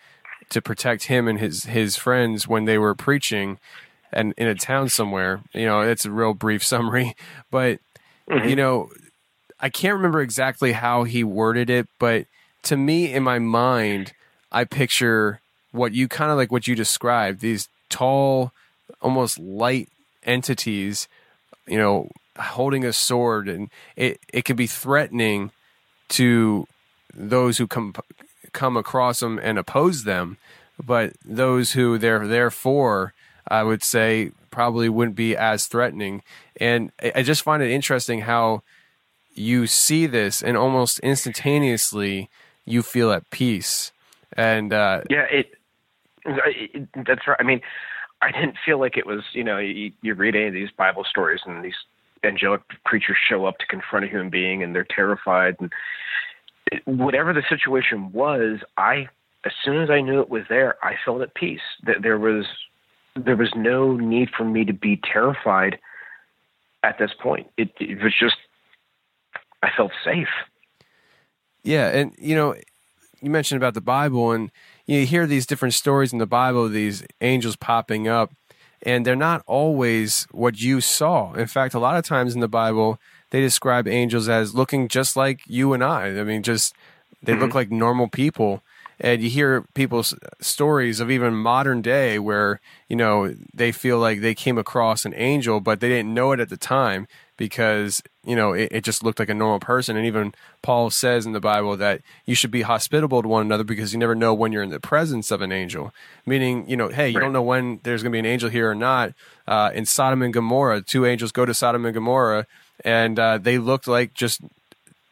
to 0.51 0.61
protect 0.61 1.05
him 1.05 1.28
and 1.28 1.38
his 1.38 1.64
his 1.64 1.96
friends 1.96 2.49
when 2.49 2.64
they 2.64 2.78
were 2.78 2.94
preaching 2.94 3.59
and 4.12 4.34
in 4.36 4.49
a 4.49 4.55
town 4.55 4.88
somewhere. 4.88 5.42
You 5.53 5.66
know, 5.66 5.80
it's 5.82 6.05
a 6.05 6.11
real 6.11 6.34
brief 6.34 6.64
summary, 6.64 7.14
but 7.51 7.78
you 8.28 8.57
know, 8.57 8.90
I 9.61 9.68
can't 9.68 9.96
remember 9.96 10.20
exactly 10.20 10.72
how 10.72 11.04
he 11.04 11.24
worded 11.24 11.68
it, 11.70 11.88
but 11.98 12.26
to 12.64 12.76
me 12.76 13.12
in 13.12 13.22
my 13.22 13.38
mind, 13.38 14.12
I 14.52 14.64
picture 14.64 15.40
what 15.72 15.92
you 15.92 16.09
kind 16.09 16.30
of 16.30 16.36
like 16.36 16.52
what 16.52 16.66
you 16.66 16.74
described, 16.74 17.40
these 17.40 17.68
tall 17.88 18.52
almost 19.00 19.38
light 19.38 19.88
entities, 20.24 21.09
you 21.66 21.78
know, 21.78 22.11
holding 22.38 22.84
a 22.84 22.92
sword, 22.92 23.48
and 23.48 23.70
it 23.96 24.20
it 24.32 24.44
can 24.44 24.56
be 24.56 24.66
threatening 24.66 25.50
to 26.11 26.66
those 27.14 27.59
who 27.59 27.66
come 27.66 27.94
come 28.52 28.76
across 28.76 29.20
them 29.20 29.38
and 29.42 29.59
oppose 29.59 30.04
them, 30.04 30.38
but 30.84 31.12
those 31.24 31.72
who 31.72 31.98
they're 31.98 32.26
there 32.26 32.50
for, 32.50 33.12
I 33.46 33.62
would 33.62 33.82
say, 33.82 34.32
probably 34.50 34.88
wouldn't 34.88 35.16
be 35.16 35.36
as 35.36 35.66
threatening. 35.66 36.22
And 36.61 36.92
I 37.02 37.12
I 37.16 37.22
just 37.22 37.42
find 37.42 37.62
it 37.62 37.70
interesting 37.70 38.22
how 38.22 38.62
you 39.39 39.66
see 39.66 40.07
this, 40.07 40.43
and 40.43 40.57
almost 40.57 40.99
instantaneously 41.01 42.28
you 42.64 42.82
feel 42.82 43.12
at 43.12 43.30
peace. 43.30 43.93
And 44.36 44.72
uh, 44.72 45.03
Yeah, 45.09 45.26
it, 45.30 45.55
it. 46.24 46.89
That's 47.07 47.26
right. 47.26 47.36
I 47.41 47.43
mean, 47.43 47.61
I 48.20 48.30
didn't 48.30 48.57
feel 48.64 48.78
like 48.78 48.97
it 48.97 49.07
was. 49.07 49.22
You 49.32 49.45
know, 49.45 49.59
you, 49.59 49.93
you 50.03 50.14
read 50.14 50.36
any 50.36 50.49
of 50.49 50.55
these 50.55 50.70
Bible 50.70 51.05
stories, 51.05 51.41
and 51.47 51.64
these 51.64 51.76
angelic 52.24 52.62
creatures 52.84 53.16
show 53.28 53.47
up 53.47 53.59
to 53.59 53.66
confront 53.66 54.05
a 54.05 54.09
human 54.09 54.28
being, 54.28 54.62
and 54.62 54.74
they're 54.74 54.84
terrified. 54.84 55.57
And 55.61 55.72
whatever 56.84 57.32
the 57.32 57.43
situation 57.49 58.12
was, 58.12 58.59
I, 58.76 59.09
as 59.45 59.53
soon 59.64 59.80
as 59.80 59.89
I 59.89 60.01
knew 60.01 60.20
it 60.20 60.28
was 60.28 60.43
there, 60.49 60.76
I 60.84 60.97
felt 61.05 61.22
at 61.22 61.34
peace. 61.34 61.61
That 61.84 62.03
there 62.03 62.18
was, 62.18 62.45
there 63.14 63.36
was 63.36 63.53
no 63.55 63.97
need 63.97 64.30
for 64.36 64.45
me 64.45 64.64
to 64.64 64.72
be 64.72 65.01
terrified. 65.03 65.78
At 66.82 66.99
this 66.99 67.11
point, 67.18 67.49
it, 67.57 67.70
it 67.80 68.03
was 68.03 68.14
just, 68.18 68.36
I 69.62 69.70
felt 69.76 69.92
safe. 70.04 70.28
Yeah, 71.62 71.88
and 71.88 72.14
you 72.18 72.34
know, 72.34 72.54
you 73.20 73.30
mentioned 73.30 73.61
about 73.61 73.74
the 73.74 73.80
Bible, 73.80 74.32
and 74.32 74.50
you 74.86 75.04
hear 75.04 75.26
these 75.26 75.46
different 75.46 75.74
stories 75.74 76.12
in 76.12 76.18
the 76.18 76.26
Bible, 76.26 76.68
these 76.68 77.04
angels 77.20 77.56
popping 77.56 78.09
up, 78.09 78.32
and 78.82 79.04
they're 79.04 79.16
not 79.16 79.42
always 79.46 80.26
what 80.30 80.61
you 80.61 80.80
saw. 80.80 81.34
In 81.34 81.46
fact, 81.46 81.74
a 81.74 81.78
lot 81.78 81.96
of 81.96 82.04
times 82.04 82.34
in 82.34 82.40
the 82.40 82.48
Bible, 82.48 82.98
they 83.30 83.40
describe 83.40 83.86
angels 83.86 84.28
as 84.28 84.54
looking 84.54 84.88
just 84.88 85.16
like 85.16 85.40
you 85.46 85.72
and 85.72 85.82
I. 85.82 86.18
I 86.18 86.24
mean, 86.24 86.42
just 86.42 86.74
they 87.22 87.32
look 87.32 87.50
mm-hmm. 87.50 87.56
like 87.56 87.70
normal 87.70 88.09
people. 88.09 88.62
And 89.00 89.22
you 89.22 89.30
hear 89.30 89.62
people's 89.74 90.12
stories 90.40 90.98
of 90.98 91.09
even 91.09 91.34
modern 91.34 91.82
day 91.82 92.18
where, 92.18 92.61
you 92.88 92.96
know, 92.96 93.32
they 93.54 93.70
feel 93.70 93.98
like 93.98 94.20
they 94.20 94.34
came 94.34 94.59
across 94.59 95.04
an 95.04 95.14
angel, 95.14 95.61
but 95.61 95.78
they 95.78 95.88
didn't 95.88 96.12
know 96.12 96.32
it 96.32 96.40
at 96.40 96.48
the 96.48 96.56
time 96.56 97.06
because, 97.39 98.03
you 98.24 98.36
know, 98.36 98.53
it, 98.53 98.68
it 98.70 98.84
just 98.84 99.03
looked 99.03 99.18
like 99.18 99.30
a 99.30 99.34
normal 99.34 99.61
person. 99.61 99.97
And 99.97 100.05
even 100.05 100.34
Paul 100.61 100.91
says 100.91 101.24
in 101.24 101.32
the 101.32 101.41
Bible 101.41 101.78
that 101.78 102.03
you 102.26 102.34
should 102.34 102.51
be 102.51 102.61
hospitable 102.62 103.22
to 103.22 103.28
one 103.28 103.47
another 103.47 103.64
because 103.64 103.95
you 103.95 103.99
never 103.99 104.14
know 104.14 104.34
when 104.34 104.53
you're 104.53 104.62
in 104.62 104.68
the 104.68 104.78
presence 104.80 105.30
of 105.30 105.41
an 105.41 105.51
angel. 105.51 105.95
Meaning, 106.26 106.68
you 106.68 106.76
know, 106.76 106.89
hey, 106.89 107.09
you 107.09 107.18
don't 107.18 107.32
know 107.32 107.41
when 107.41 107.80
there's 107.84 108.03
going 108.03 108.12
to 108.12 108.16
be 108.16 108.20
an 108.20 108.26
angel 108.26 108.51
here 108.51 108.70
or 108.70 108.74
not. 108.74 109.14
Uh, 109.47 109.70
in 109.72 109.86
Sodom 109.86 110.20
and 110.20 110.34
Gomorrah, 110.34 110.82
two 110.82 111.07
angels 111.07 111.32
go 111.32 111.47
to 111.47 111.55
Sodom 111.55 111.86
and 111.86 111.95
Gomorrah, 111.95 112.47
and 112.84 113.18
uh, 113.18 113.39
they 113.39 113.57
looked 113.57 113.89
like 113.89 114.12
just 114.12 114.43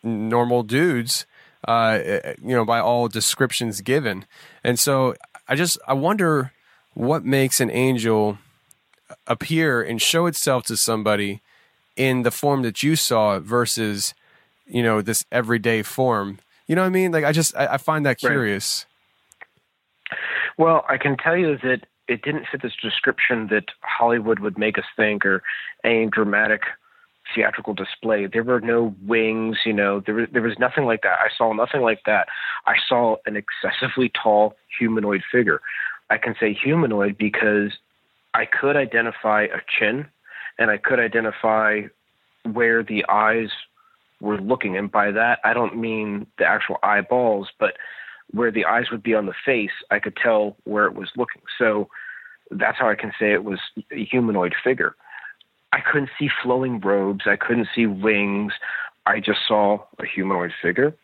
normal 0.02 0.62
dudes 0.62 1.24
uh, 1.66 1.98
you 2.42 2.54
know, 2.54 2.64
by 2.64 2.78
all 2.78 3.08
descriptions 3.08 3.80
given. 3.80 4.24
And 4.62 4.78
so 4.78 5.14
I 5.48 5.56
just 5.56 5.78
I 5.86 5.94
wonder 5.94 6.52
what 6.94 7.24
makes 7.24 7.60
an 7.60 7.70
angel 7.70 8.38
appear 9.26 9.82
and 9.82 10.00
show 10.00 10.26
itself 10.26 10.64
to 10.66 10.76
somebody 10.76 11.42
in 11.96 12.22
the 12.22 12.30
form 12.30 12.62
that 12.62 12.82
you 12.82 12.96
saw 12.96 13.38
versus, 13.38 14.14
you 14.66 14.82
know, 14.82 15.02
this 15.02 15.24
everyday 15.32 15.82
form. 15.82 16.38
You 16.66 16.76
know 16.76 16.82
what 16.82 16.88
I 16.88 16.90
mean? 16.90 17.12
Like 17.12 17.24
I 17.24 17.32
just 17.32 17.56
I, 17.56 17.66
I 17.74 17.76
find 17.78 18.04
that 18.06 18.22
Right. 18.22 18.30
curious. 18.30 18.86
Well, 20.58 20.84
I 20.88 20.96
can 20.96 21.16
tell 21.16 21.36
you 21.36 21.58
that 21.58 21.86
it 22.08 22.22
didn't 22.22 22.46
fit 22.50 22.62
this 22.62 22.76
description 22.80 23.48
that 23.48 23.64
Hollywood 23.80 24.38
would 24.38 24.58
make 24.58 24.78
us 24.78 24.84
think 24.96 25.26
or 25.26 25.42
any 25.84 26.06
dramatic 26.06 26.62
theatrical 27.34 27.74
display. 27.74 28.26
There 28.26 28.44
were 28.44 28.60
no 28.60 28.94
wings, 29.04 29.58
you 29.64 29.72
know, 29.72 30.00
there 30.00 30.14
was, 30.14 30.28
there 30.32 30.42
was 30.42 30.58
nothing 30.58 30.84
like 30.84 31.02
that. 31.02 31.18
I 31.18 31.28
saw 31.36 31.52
nothing 31.52 31.82
like 31.82 32.00
that. 32.06 32.28
I 32.66 32.76
saw 32.88 33.16
an 33.26 33.36
excessively 33.36 34.10
tall 34.10 34.54
humanoid 34.78 35.22
figure. 35.30 35.60
I 36.08 36.18
can 36.18 36.36
say 36.38 36.52
humanoid 36.54 37.18
because 37.18 37.72
I 38.32 38.44
could 38.44 38.76
identify 38.76 39.42
a 39.42 39.58
chin 39.66 40.06
and 40.58 40.70
I 40.70 40.78
could 40.78 41.00
identify 41.00 41.82
where 42.52 42.82
the 42.82 43.04
eyes 43.08 43.50
were 44.20 44.40
looking. 44.40 44.76
And 44.76 44.90
by 44.90 45.10
that, 45.12 45.40
I 45.44 45.52
don't 45.52 45.76
mean 45.76 46.26
the 46.38 46.44
actual 46.44 46.78
eyeballs, 46.82 47.48
but 47.58 47.76
where 48.32 48.50
the 48.50 48.64
eyes 48.64 48.90
would 48.90 49.02
be 49.02 49.14
on 49.14 49.26
the 49.26 49.34
face, 49.44 49.70
I 49.90 49.98
could 49.98 50.16
tell 50.16 50.56
where 50.64 50.86
it 50.86 50.94
was 50.94 51.10
looking. 51.16 51.42
So 51.58 51.88
that's 52.50 52.78
how 52.78 52.88
I 52.88 52.94
can 52.94 53.12
say 53.18 53.32
it 53.32 53.44
was 53.44 53.60
a 53.92 54.04
humanoid 54.04 54.54
figure. 54.62 54.96
I 55.72 55.80
couldn't 55.80 56.10
see 56.18 56.28
flowing 56.42 56.80
robes. 56.80 57.24
I 57.26 57.36
couldn't 57.36 57.68
see 57.74 57.86
wings. 57.86 58.52
I 59.04 59.20
just 59.20 59.40
saw 59.46 59.78
a 59.98 60.06
humanoid 60.06 60.52
figure 60.62 60.94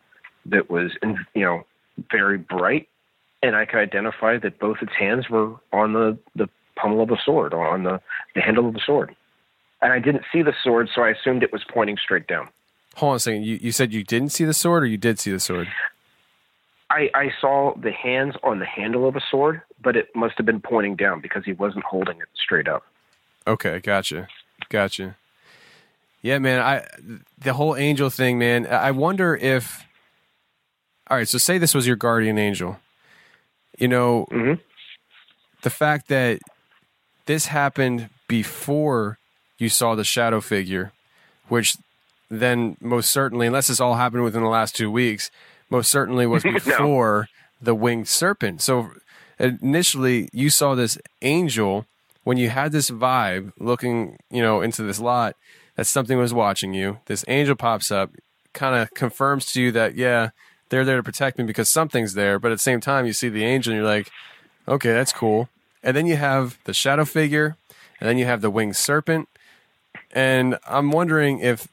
that 0.46 0.70
was, 0.70 0.92
you 1.34 1.44
know, 1.44 1.64
very 2.10 2.38
bright, 2.38 2.88
and 3.42 3.54
I 3.54 3.66
could 3.66 3.78
identify 3.78 4.38
that 4.38 4.58
both 4.58 4.78
its 4.80 4.92
hands 4.98 5.28
were 5.28 5.54
on 5.72 5.92
the 5.92 6.18
the 6.34 6.48
pommel 6.76 7.02
of 7.02 7.10
a 7.10 7.18
sword, 7.22 7.54
on 7.54 7.84
the 7.84 8.00
the 8.34 8.40
handle 8.40 8.66
of 8.66 8.74
the 8.74 8.80
sword. 8.84 9.14
And 9.82 9.92
I 9.92 9.98
didn't 9.98 10.22
see 10.32 10.42
the 10.42 10.54
sword, 10.62 10.88
so 10.94 11.02
I 11.02 11.10
assumed 11.10 11.42
it 11.42 11.52
was 11.52 11.64
pointing 11.68 11.96
straight 11.96 12.28
down. 12.28 12.48
Hold 12.94 13.10
on 13.10 13.16
a 13.16 13.20
second. 13.20 13.44
You 13.44 13.58
you 13.60 13.72
said 13.72 13.92
you 13.92 14.04
didn't 14.04 14.30
see 14.30 14.44
the 14.44 14.54
sword, 14.54 14.84
or 14.84 14.86
you 14.86 14.96
did 14.96 15.18
see 15.18 15.32
the 15.32 15.40
sword? 15.40 15.68
I, 16.90 17.10
I 17.14 17.32
saw 17.40 17.74
the 17.74 17.90
hands 17.90 18.34
on 18.42 18.58
the 18.58 18.66
handle 18.66 19.08
of 19.08 19.16
a 19.16 19.22
sword, 19.30 19.62
but 19.82 19.96
it 19.96 20.14
must 20.14 20.34
have 20.36 20.44
been 20.44 20.60
pointing 20.60 20.94
down 20.94 21.20
because 21.20 21.42
he 21.44 21.54
wasn't 21.54 21.84
holding 21.84 22.18
it 22.18 22.28
straight 22.34 22.68
up. 22.68 22.84
Okay, 23.46 23.80
gotcha, 23.80 24.28
gotcha. 24.68 25.16
Yeah, 26.20 26.38
man. 26.38 26.60
I 26.60 26.86
the 27.38 27.54
whole 27.54 27.76
angel 27.76 28.10
thing, 28.10 28.38
man. 28.38 28.66
I 28.66 28.92
wonder 28.92 29.34
if. 29.34 29.84
All 31.10 31.16
right, 31.16 31.28
so 31.28 31.38
say 31.38 31.58
this 31.58 31.74
was 31.74 31.86
your 31.86 31.96
guardian 31.96 32.38
angel. 32.38 32.78
You 33.78 33.88
know, 33.88 34.26
mm-hmm. 34.30 34.60
the 35.62 35.70
fact 35.70 36.08
that 36.08 36.40
this 37.26 37.46
happened 37.46 38.10
before 38.28 39.18
you 39.62 39.68
saw 39.68 39.94
the 39.94 40.04
shadow 40.04 40.40
figure, 40.40 40.92
which 41.48 41.76
then 42.28 42.76
most 42.80 43.10
certainly, 43.10 43.46
unless 43.46 43.68
this 43.68 43.80
all 43.80 43.94
happened 43.94 44.24
within 44.24 44.42
the 44.42 44.48
last 44.48 44.74
two 44.74 44.90
weeks, 44.90 45.30
most 45.70 45.90
certainly 45.90 46.26
was 46.26 46.42
before 46.42 47.28
no. 47.60 47.64
the 47.64 47.74
winged 47.74 48.08
serpent. 48.08 48.60
So 48.60 48.90
initially, 49.38 50.28
you 50.32 50.50
saw 50.50 50.74
this 50.74 50.98
angel 51.22 51.86
when 52.24 52.36
you 52.36 52.48
had 52.50 52.72
this 52.72 52.90
vibe 52.90 53.52
looking, 53.58 54.18
you 54.30 54.42
know, 54.42 54.60
into 54.60 54.82
this 54.82 54.98
lot 54.98 55.36
that 55.76 55.86
something 55.86 56.18
was 56.18 56.34
watching 56.34 56.74
you. 56.74 56.98
This 57.06 57.24
angel 57.28 57.56
pops 57.56 57.90
up, 57.90 58.10
kind 58.52 58.76
of 58.76 58.92
confirms 58.94 59.46
to 59.52 59.62
you 59.62 59.72
that 59.72 59.94
yeah, 59.94 60.30
they're 60.68 60.84
there 60.84 60.96
to 60.96 61.02
protect 61.02 61.38
me 61.38 61.44
because 61.44 61.68
something's 61.68 62.14
there. 62.14 62.38
But 62.38 62.50
at 62.50 62.56
the 62.56 62.62
same 62.62 62.80
time, 62.80 63.06
you 63.06 63.12
see 63.12 63.28
the 63.28 63.44
angel 63.44 63.72
and 63.72 63.80
you're 63.80 63.88
like, 63.88 64.10
okay, 64.66 64.92
that's 64.92 65.12
cool. 65.12 65.48
And 65.82 65.96
then 65.96 66.06
you 66.06 66.16
have 66.16 66.58
the 66.64 66.74
shadow 66.74 67.04
figure, 67.04 67.56
and 68.00 68.08
then 68.08 68.18
you 68.18 68.24
have 68.24 68.40
the 68.40 68.50
winged 68.50 68.76
serpent. 68.76 69.28
And 70.12 70.58
I'm 70.66 70.90
wondering 70.90 71.40
if 71.40 71.68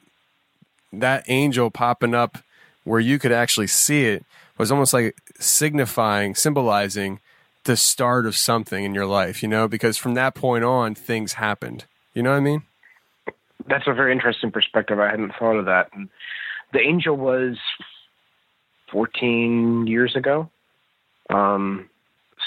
that 0.94 1.24
angel 1.28 1.70
popping 1.70 2.16
up 2.16 2.38
where 2.84 3.00
you 3.00 3.20
could 3.20 3.32
actually 3.32 3.68
see 3.68 4.06
it 4.06 4.24
was 4.58 4.72
almost 4.72 4.94
like 4.94 5.16
signifying, 5.40 6.36
symbolizing 6.36 7.20
the 7.66 7.78
start 7.78 8.26
of 8.26 8.36
something 8.36 8.84
in 8.84 8.94
your 8.94 9.06
life, 9.06 9.44
you 9.44 9.50
know, 9.50 9.68
because 9.68 9.98
from 9.98 10.14
that 10.16 10.36
point 10.36 10.64
on, 10.64 10.96
things 10.96 11.34
happened. 11.34 11.86
You 12.14 12.24
know 12.24 12.32
what 12.32 12.38
I 12.38 12.42
mean? 12.42 12.64
That's 13.68 13.88
a 13.88 13.94
very 13.94 14.12
interesting 14.12 14.52
perspective. 14.52 15.00
I 15.00 15.10
hadn't 15.10 15.34
thought 15.38 15.58
of 15.58 15.66
that. 15.66 15.90
And 15.94 16.10
the 16.74 16.80
angel 16.80 17.16
was 17.16 17.58
14 18.92 19.88
years 19.88 20.16
ago. 20.16 20.50
Um, 21.30 21.90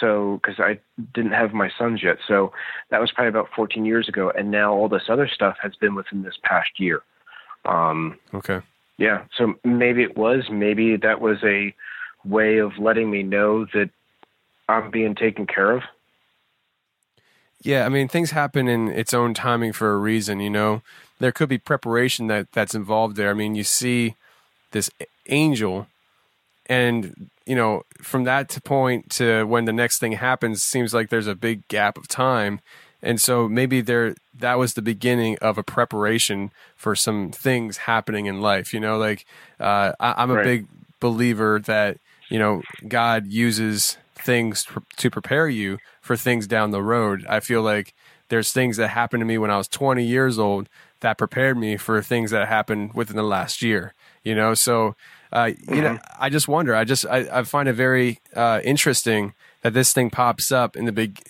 so, 0.03 0.41
because 0.43 0.59
I 0.59 0.81
didn't 1.15 1.33
have 1.33 1.53
my 1.53 1.71
sons 1.79 2.03
yet. 2.03 2.19
So 2.27 2.53
that 2.91 3.01
was 3.01 3.13
probably 3.13 3.29
about 3.29 3.49
14 3.55 3.85
years 3.85 4.09
ago. 4.09 4.33
And 4.37 4.51
now 4.51 4.75
all 4.75 4.89
this 4.89 5.09
other 5.09 5.29
stuff 5.33 5.57
has 5.63 5.77
been 5.77 5.95
within 5.95 6.23
this 6.23 6.35
past 6.43 6.71
year. 6.79 7.03
Um, 7.65 8.19
okay. 8.35 8.61
Yeah. 8.99 9.25
So 9.39 9.55
maybe 9.65 10.03
it 10.03 10.17
was. 10.17 10.49
Maybe 10.51 10.97
that 10.97 11.21
was 11.21 11.39
a 11.45 11.75
way 12.25 12.59
of 12.59 12.73
letting 12.79 13.11
me 13.11 13.23
know 13.23 13.65
that 13.67 13.91
I'm 14.69 14.91
being 14.91 15.15
taken 15.15 15.47
care 15.47 15.71
of. 15.71 15.83
Yeah, 17.63 17.87
I 17.87 17.89
mean 17.89 18.09
things 18.09 18.33
happen 18.33 18.67
in 18.67 18.89
its 18.89 19.15
own 19.15 19.35
timing 19.35 19.73
for 19.73 19.93
a 19.93 19.97
reason, 19.97 20.41
you 20.41 20.51
know. 20.51 20.83
There 21.21 21.31
could 21.31 21.49
be 21.49 21.59
preparation 21.59 22.27
that 22.27 22.51
that's 22.51 22.75
involved 22.75 23.15
there. 23.15 23.31
I 23.31 23.35
mean, 23.35 23.55
you 23.55 23.63
see 23.63 24.17
this 24.73 24.91
angel 25.29 25.87
and 26.67 27.31
you 27.47 27.57
know, 27.57 27.83
from 28.01 28.25
that 28.25 28.49
to 28.51 28.61
point 28.61 29.11
to 29.11 29.45
when 29.45 29.65
the 29.65 29.73
next 29.73 29.99
thing 29.99 30.13
happens 30.13 30.63
seems 30.63 30.95
like 30.95 31.11
there's 31.11 31.27
a 31.27 31.35
big 31.35 31.67
gap 31.69 31.99
of 31.99 32.07
time 32.07 32.61
and 33.03 33.21
so 33.21 33.49
maybe 33.49 33.81
there 33.81 34.15
that 34.39 34.59
was 34.59 34.75
the 34.75 34.83
beginning 34.83 35.37
of 35.43 35.59
a 35.59 35.63
preparation 35.63 36.53
for 36.77 36.95
some 36.95 37.33
things 37.33 37.79
happening 37.79 38.27
in 38.27 38.41
life. 38.41 38.73
You 38.73 38.81
know, 38.81 38.97
like 38.97 39.27
uh, 39.59 39.93
I, 39.99 40.23
am 40.23 40.31
a 40.31 40.35
right. 40.35 40.45
big 40.45 40.67
believer 41.01 41.61
that 41.67 41.99
you 42.29 42.39
know 42.39 42.63
God 42.87 43.27
uses 43.27 43.99
things 44.15 44.67
to 44.99 45.11
prepare 45.11 45.49
you 45.49 45.79
for 46.01 46.17
things 46.17 46.47
down 46.47 46.71
the 46.71 46.83
road. 46.83 47.27
I 47.29 47.41
feel 47.41 47.63
like 47.63 47.93
there's 48.29 48.53
things 48.53 48.77
that 48.77 48.89
happened 48.89 49.21
to 49.21 49.27
me 49.27 49.37
when 49.37 49.51
I 49.51 49.59
was 49.59 49.69
20 49.69 50.05
years 50.05 50.39
old 50.39 50.69
that 51.01 51.19
prepared 51.19 51.59
me 51.59 51.77
for 51.77 52.01
things 52.01 52.31
that 52.31 52.47
happened 52.47 52.95
within 52.95 53.17
the 53.17 53.25
last 53.25 53.63
year. 53.63 53.95
You 54.23 54.37
know, 54.37 54.55
so 54.55 54.95
uh, 55.33 55.47
mm-hmm. 55.47 55.75
you 55.75 55.83
know, 55.83 55.95
mm-hmm. 55.95 56.23
I 56.23 56.29
just 56.29 56.49
wonder. 56.49 56.75
I 56.75 56.85
just 56.85 57.07
I, 57.07 57.41
I 57.41 57.43
find 57.43 57.69
it 57.69 57.75
very 57.75 58.21
uh, 58.35 58.61
interesting 58.63 59.35
that 59.63 59.73
this 59.75 59.93
thing 59.93 60.11
pops 60.11 60.53
up 60.53 60.77
in 60.77 60.85
the 60.85 60.93
big 60.93 61.21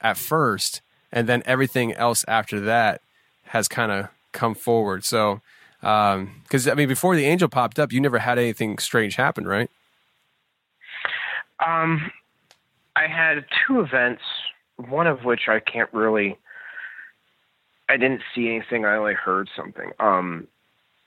at 0.00 0.16
first 0.16 0.80
and 1.12 1.28
then 1.28 1.42
everything 1.46 1.92
else 1.92 2.24
after 2.28 2.60
that 2.60 3.02
has 3.44 3.68
kind 3.68 3.92
of 3.92 4.08
come 4.32 4.54
forward. 4.54 5.04
So, 5.04 5.40
because 5.80 6.68
um, 6.68 6.70
I 6.70 6.74
mean, 6.74 6.88
before 6.88 7.16
the 7.16 7.24
angel 7.24 7.48
popped 7.48 7.78
up, 7.78 7.92
you 7.92 8.00
never 8.00 8.18
had 8.18 8.38
anything 8.38 8.78
strange 8.78 9.16
happen, 9.16 9.46
right? 9.46 9.70
Um, 11.64 12.10
I 12.96 13.06
had 13.06 13.44
two 13.66 13.80
events, 13.80 14.22
one 14.76 15.06
of 15.06 15.24
which 15.24 15.48
I 15.48 15.60
can't 15.60 15.92
really. 15.92 16.38
I 17.88 17.96
didn't 17.96 18.22
see 18.34 18.48
anything. 18.48 18.84
I 18.84 18.96
only 18.96 19.14
heard 19.14 19.48
something. 19.56 19.90
Um, 19.98 20.46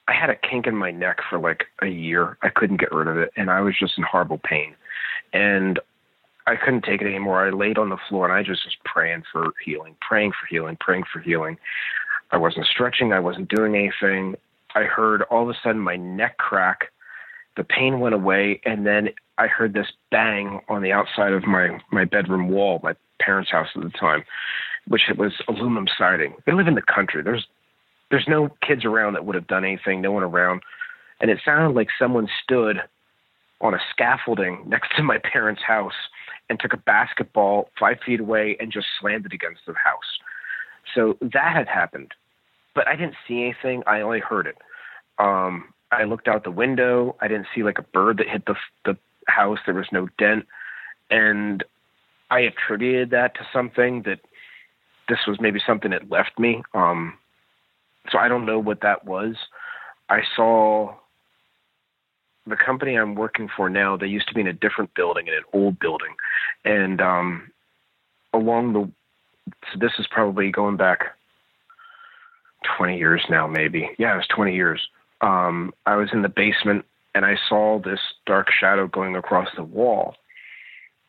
I 0.08 0.14
had 0.14 0.30
a 0.30 0.36
kink 0.36 0.68
in 0.68 0.76
my 0.76 0.92
neck 0.92 1.20
for 1.30 1.40
like 1.40 1.66
a 1.82 1.88
year. 1.88 2.38
I 2.42 2.50
couldn't 2.50 2.78
get 2.78 2.92
rid 2.92 3.08
of 3.08 3.18
it, 3.18 3.32
and 3.38 3.50
I 3.50 3.62
was 3.62 3.76
just 3.80 3.98
in 3.98 4.04
horrible 4.04 4.38
pain. 4.38 4.76
And 5.32 5.80
I 6.46 6.56
couldn't 6.56 6.84
take 6.84 7.02
it 7.02 7.08
anymore. 7.08 7.46
I 7.46 7.52
laid 7.52 7.78
on 7.78 7.90
the 7.90 7.98
floor 8.10 8.26
and 8.26 8.34
I 8.34 8.44
just 8.44 8.66
was 8.66 8.76
praying 8.84 9.24
for 9.32 9.54
healing, 9.64 9.96
praying 10.02 10.32
for 10.32 10.46
healing, 10.48 10.78
praying 10.80 11.06
for 11.12 11.20
healing. 11.20 11.58
I 12.32 12.38
wasn't 12.38 12.66
stretching. 12.66 13.14
I 13.14 13.20
wasn't 13.20 13.50
doing 13.50 13.76
anything. 13.76 14.36
I 14.76 14.84
heard 14.84 15.22
all 15.24 15.44
of 15.44 15.50
a 15.50 15.60
sudden 15.64 15.80
my 15.80 15.96
neck 15.96 16.38
crack. 16.38 16.92
The 17.56 17.64
pain 17.64 18.00
went 18.00 18.16
away, 18.16 18.60
and 18.66 18.86
then 18.86 19.10
I 19.38 19.48
heard 19.48 19.74
this 19.74 19.92
bang 20.10 20.62
on 20.68 20.82
the 20.82 20.92
outside 20.92 21.34
of 21.34 21.46
my 21.46 21.80
my 21.92 22.06
bedroom 22.06 22.50
wall, 22.50 22.80
my 22.82 22.96
parents' 23.22 23.52
house 23.52 23.68
at 23.76 23.84
the 23.84 23.90
time, 23.92 24.24
which 24.88 25.04
it 25.10 25.18
was 25.18 25.34
aluminum 25.48 25.88
siding. 25.96 26.34
They 26.46 26.54
live 26.54 26.68
in 26.68 26.74
the 26.74 26.82
country. 26.82 27.22
There's 27.22 27.46
there's 28.14 28.28
no 28.28 28.48
kids 28.62 28.86
around 28.86 29.14
that 29.14 29.26
would 29.26 29.34
have 29.34 29.48
done 29.48 29.66
anything. 29.66 30.00
No 30.00 30.12
one 30.12 30.22
around, 30.22 30.62
and 31.20 31.32
it 31.32 31.40
sounded 31.44 31.76
like 31.76 31.88
someone 31.98 32.28
stood 32.44 32.78
on 33.60 33.74
a 33.74 33.80
scaffolding 33.90 34.62
next 34.68 34.96
to 34.96 35.02
my 35.02 35.18
parents' 35.18 35.64
house 35.66 35.96
and 36.48 36.60
took 36.60 36.74
a 36.74 36.78
basketball 36.78 37.72
five 37.80 37.98
feet 38.06 38.20
away 38.20 38.56
and 38.60 38.72
just 38.72 38.86
slammed 39.02 39.26
it 39.26 39.34
against 39.34 39.62
the 39.66 39.74
house. 39.74 40.20
So 40.94 41.18
that 41.22 41.56
had 41.56 41.68
happened, 41.68 42.12
but 42.76 42.88
I 42.88 42.96
didn't 42.96 43.16
see 43.28 43.42
anything. 43.42 43.82
I 43.88 44.02
only 44.02 44.20
heard 44.20 44.46
it. 44.46 44.58
Um, 45.18 45.74
I 45.92 46.04
looked 46.04 46.28
out 46.28 46.44
the 46.44 46.52
window. 46.52 47.16
I 47.20 47.28
didn't 47.28 47.48
see 47.56 47.64
like 47.64 47.80
a 47.80 47.84
bird 47.84 48.18
that 48.20 48.30
hit 48.30 48.46
the 48.46 48.56
the 48.86 48.96
house. 49.26 49.58
There 49.66 49.74
was 49.74 49.88
no 49.92 50.08
dent, 50.20 50.46
and 51.10 51.64
I 52.30 52.42
attributed 52.42 53.10
that 53.10 53.34
to 53.36 53.48
something 53.52 54.04
that 54.04 54.20
this 55.10 55.20
was 55.28 55.42
maybe 55.42 55.60
something 55.66 55.90
that 55.90 56.12
left 56.12 56.38
me. 56.38 56.62
Um, 56.76 57.18
so 58.12 58.18
I 58.18 58.28
don't 58.28 58.46
know 58.46 58.60
what 58.60 58.82
that 58.82 59.06
was. 59.06 59.36
I 60.10 60.22
saw 60.36 60.96
the 62.46 62.58
company 62.58 62.96
I'm 62.96 63.16
working 63.16 63.50
for 63.56 63.70
now, 63.70 63.96
they 63.96 64.08
used 64.08 64.28
to 64.28 64.34
be 64.34 64.42
in 64.42 64.48
a 64.48 64.54
different 64.54 64.94
building, 64.96 65.28
in 65.28 65.34
an 65.34 65.44
old 65.54 65.80
building, 65.80 66.14
and 66.66 67.00
um, 67.02 67.52
along 68.34 68.74
the 68.74 68.92
so 69.72 69.80
this 69.80 69.92
is 70.00 70.08
probably 70.10 70.52
going 70.52 70.78
back 70.78 71.00
20 72.78 72.98
years 72.98 73.22
now, 73.30 73.46
maybe. 73.48 73.90
Yeah, 73.98 74.14
it 74.14 74.18
was 74.18 74.28
20 74.34 74.56
years. 74.56 74.88
Um, 75.22 75.74
I 75.86 75.96
was 75.96 76.10
in 76.14 76.22
the 76.22 76.30
basement 76.30 76.86
and 77.14 77.26
I 77.26 77.38
saw 77.50 77.80
this 77.80 78.00
dark 78.26 78.48
shadow 78.52 78.88
going 78.88 79.16
across 79.16 79.50
the 79.56 79.64
wall, 79.64 80.16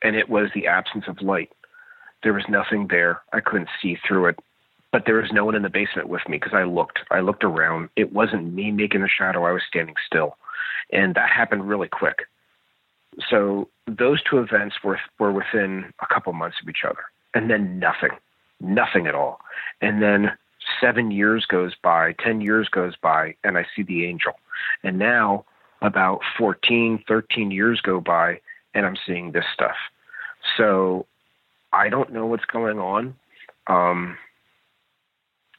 and 0.02 0.16
it 0.16 0.28
was 0.28 0.50
the 0.54 0.66
absence 0.66 1.04
of 1.08 1.22
light. 1.22 1.50
There 2.22 2.34
was 2.34 2.44
nothing 2.48 2.88
there. 2.88 3.22
I 3.32 3.40
couldn't 3.40 3.70
see 3.80 3.96
through 4.06 4.26
it, 4.26 4.38
but 4.94 5.06
there 5.06 5.16
was 5.16 5.32
no 5.32 5.44
one 5.44 5.56
in 5.56 5.62
the 5.62 5.68
basement 5.68 6.08
with 6.08 6.22
me 6.28 6.36
because 6.36 6.54
I 6.54 6.62
looked. 6.62 7.00
I 7.10 7.18
looked 7.18 7.42
around. 7.42 7.88
It 7.96 8.12
wasn't 8.12 8.54
me 8.54 8.70
making 8.70 9.00
the 9.00 9.08
shadow. 9.08 9.44
I 9.44 9.50
was 9.50 9.62
standing 9.66 9.96
still, 10.06 10.36
and 10.92 11.16
that 11.16 11.30
happened 11.30 11.68
really 11.68 11.88
quick. 11.88 12.28
So 13.28 13.68
those 13.88 14.22
two 14.22 14.38
events 14.38 14.76
were 14.84 15.00
were 15.18 15.32
within 15.32 15.92
a 16.00 16.06
couple 16.06 16.32
months 16.32 16.58
of 16.62 16.68
each 16.68 16.84
other, 16.88 17.00
and 17.34 17.50
then 17.50 17.80
nothing, 17.80 18.12
nothing 18.60 19.08
at 19.08 19.16
all. 19.16 19.40
And 19.80 20.00
then 20.00 20.30
seven 20.80 21.10
years 21.10 21.44
goes 21.44 21.72
by, 21.82 22.14
ten 22.22 22.40
years 22.40 22.68
goes 22.68 22.94
by, 22.94 23.34
and 23.42 23.58
I 23.58 23.66
see 23.74 23.82
the 23.82 24.06
angel. 24.06 24.34
And 24.84 24.96
now 24.96 25.44
about 25.82 26.20
14, 26.38 27.02
13 27.08 27.50
years 27.50 27.80
go 27.80 28.00
by, 28.00 28.40
and 28.74 28.86
I'm 28.86 28.96
seeing 29.04 29.32
this 29.32 29.46
stuff. 29.52 29.74
So 30.56 31.06
I 31.72 31.88
don't 31.88 32.12
know 32.12 32.26
what's 32.26 32.44
going 32.44 32.78
on. 32.78 33.16
Um, 33.66 34.18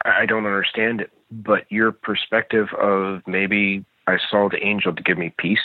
I 0.06 0.26
don't 0.26 0.46
understand 0.46 1.02
it. 1.02 1.12
But 1.32 1.70
your 1.70 1.92
perspective 1.92 2.68
of 2.80 3.22
maybe 3.28 3.84
I 4.08 4.18
saw 4.30 4.48
the 4.50 4.64
angel 4.64 4.94
to 4.94 5.04
give 5.04 5.18
me 5.18 5.34
peace 5.38 5.60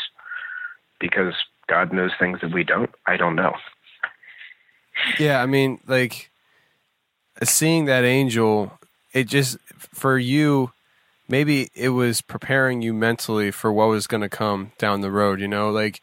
because 0.99 1.35
God 1.69 1.93
knows 1.93 2.13
things 2.19 2.41
that 2.41 2.53
we 2.53 2.65
don't, 2.65 2.91
I 3.07 3.17
don't 3.17 3.37
know. 3.37 3.53
Yeah, 5.19 5.43
I 5.43 5.47
mean, 5.47 5.81
like 5.87 6.31
seeing 7.43 7.85
that 7.87 8.05
angel, 8.05 8.73
it 9.13 9.25
just 9.25 9.59
for 9.79 10.19
you, 10.19 10.73
maybe 11.29 11.71
it 11.75 11.91
was 11.91 12.21
preparing 12.21 12.83
you 12.83 12.93
mentally 12.93 13.51
for 13.51 13.73
what 13.73 13.89
was 13.89 14.07
going 14.07 14.23
to 14.23 14.29
come 14.29 14.73
down 14.79 15.01
the 15.01 15.11
road. 15.11 15.41
You 15.41 15.49
know, 15.49 15.71
like 15.71 16.01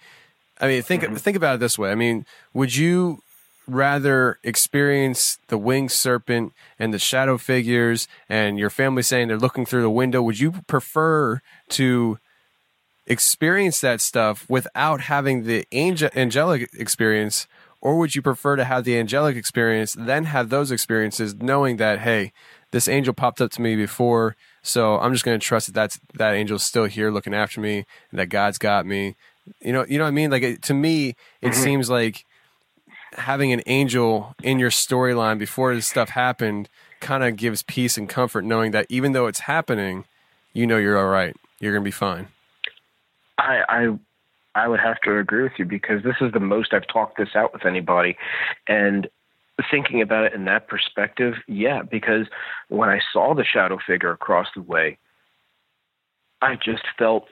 I 0.59 0.67
mean, 0.67 0.81
think 0.81 1.03
mm-hmm. 1.03 1.15
think 1.15 1.37
about 1.37 1.55
it 1.55 1.59
this 1.59 1.77
way. 1.77 1.91
I 1.91 1.95
mean, 1.95 2.25
would 2.53 2.75
you 2.75 3.19
rather 3.67 4.39
experience 4.43 5.37
the 5.47 5.57
winged 5.57 5.91
serpent 5.91 6.53
and 6.79 6.93
the 6.93 6.99
shadow 6.99 7.37
figures 7.37 8.07
and 8.29 8.57
your 8.57 8.69
family 8.69 9.03
saying 9.03 9.27
they're 9.27 9.37
looking 9.37 9.65
through 9.65 9.81
the 9.81 9.89
window? 9.89 10.21
Would 10.21 10.39
you 10.39 10.53
prefer 10.67 11.41
to 11.69 12.17
experience 13.05 13.79
that 13.81 14.01
stuff 14.01 14.45
without 14.49 15.01
having 15.01 15.43
the 15.43 15.65
angel- 15.71 16.09
angelic 16.15 16.69
experience? 16.73 17.47
Or 17.79 17.97
would 17.99 18.15
you 18.15 18.21
prefer 18.21 18.55
to 18.55 18.65
have 18.65 18.85
the 18.85 18.97
angelic 18.97 19.35
experience, 19.35 19.95
then 19.97 20.25
have 20.25 20.49
those 20.49 20.71
experiences, 20.71 21.35
knowing 21.35 21.77
that, 21.77 21.99
hey, 21.99 22.33
this 22.71 22.87
angel 22.87 23.13
popped 23.13 23.39
up 23.39 23.51
to 23.51 23.61
me 23.61 23.75
before, 23.75 24.35
so 24.63 24.97
I'm 24.99 25.13
just 25.13 25.23
going 25.23 25.39
to 25.39 25.45
trust 25.45 25.67
that 25.67 25.73
that's, 25.73 25.99
that 26.15 26.33
angel's 26.33 26.63
still 26.63 26.85
here 26.85 27.11
looking 27.11 27.35
after 27.35 27.61
me, 27.61 27.85
and 28.11 28.19
that 28.19 28.27
God's 28.27 28.57
got 28.57 28.85
me. 28.85 29.15
You 29.61 29.71
know, 29.73 29.85
you 29.87 29.97
know 29.99 30.03
what 30.05 30.09
I 30.09 30.11
mean? 30.11 30.31
Like 30.31 30.43
it, 30.43 30.61
to 30.63 30.73
me, 30.73 31.15
it 31.41 31.51
Mhm. 31.51 31.63
seems 31.63 31.89
like 31.89 32.25
having 33.13 33.51
an 33.51 33.61
angel 33.65 34.35
in 34.43 34.59
your 34.59 34.69
storyline 34.69 35.39
before 35.39 35.73
this 35.73 35.87
stuff 35.87 36.09
happened 36.09 36.69
kind 36.99 37.23
of 37.23 37.35
gives 37.35 37.63
peace 37.63 37.97
and 37.97 38.09
comfort, 38.09 38.43
knowing 38.43 38.71
that 38.71 38.85
even 38.89 39.11
though 39.11 39.27
it's 39.27 39.41
happening, 39.41 40.05
you 40.53 40.65
know 40.67 40.77
you're 40.77 40.97
all 40.97 41.07
right. 41.07 41.35
You're 41.59 41.71
going 41.73 41.83
to 41.83 41.87
be 41.87 41.91
fine. 41.91 42.27
I, 43.37 43.63
I 43.69 43.99
I 44.55 44.67
would 44.67 44.79
have 44.79 44.99
to 45.01 45.17
agree 45.17 45.43
with 45.43 45.53
you 45.57 45.65
because 45.65 46.03
this 46.03 46.15
is 46.19 46.31
the 46.31 46.39
most 46.39 46.73
I've 46.73 46.87
talked 46.87 47.17
this 47.17 47.35
out 47.35 47.53
with 47.53 47.65
anybody, 47.65 48.17
and 48.67 49.07
thinking 49.69 50.01
about 50.01 50.25
it 50.25 50.33
in 50.33 50.45
that 50.45 50.67
perspective, 50.67 51.35
yeah. 51.47 51.83
Because 51.83 52.27
when 52.69 52.89
I 52.89 52.99
saw 53.13 53.35
the 53.35 53.43
shadow 53.43 53.77
figure 53.85 54.11
across 54.11 54.47
the 54.55 54.61
way, 54.61 54.97
I 56.41 56.55
just 56.55 56.83
felt, 56.97 57.27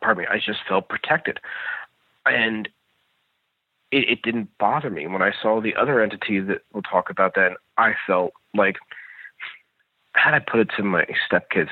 pardon 0.00 0.22
me, 0.22 0.28
I 0.30 0.38
just 0.38 0.60
felt 0.68 0.88
protected, 0.88 1.40
and 2.24 2.68
it, 3.90 4.08
it 4.08 4.22
didn't 4.22 4.48
bother 4.58 4.90
me 4.90 5.06
when 5.06 5.22
I 5.22 5.32
saw 5.42 5.60
the 5.60 5.74
other 5.74 6.02
entity 6.02 6.40
that 6.40 6.62
we'll 6.72 6.82
talk 6.82 7.10
about. 7.10 7.34
Then 7.34 7.54
I 7.76 7.92
felt 8.06 8.32
like, 8.54 8.76
how 10.12 10.32
I 10.32 10.38
put 10.38 10.60
it 10.60 10.68
to 10.76 10.82
my 10.82 11.04
stepkids? 11.30 11.68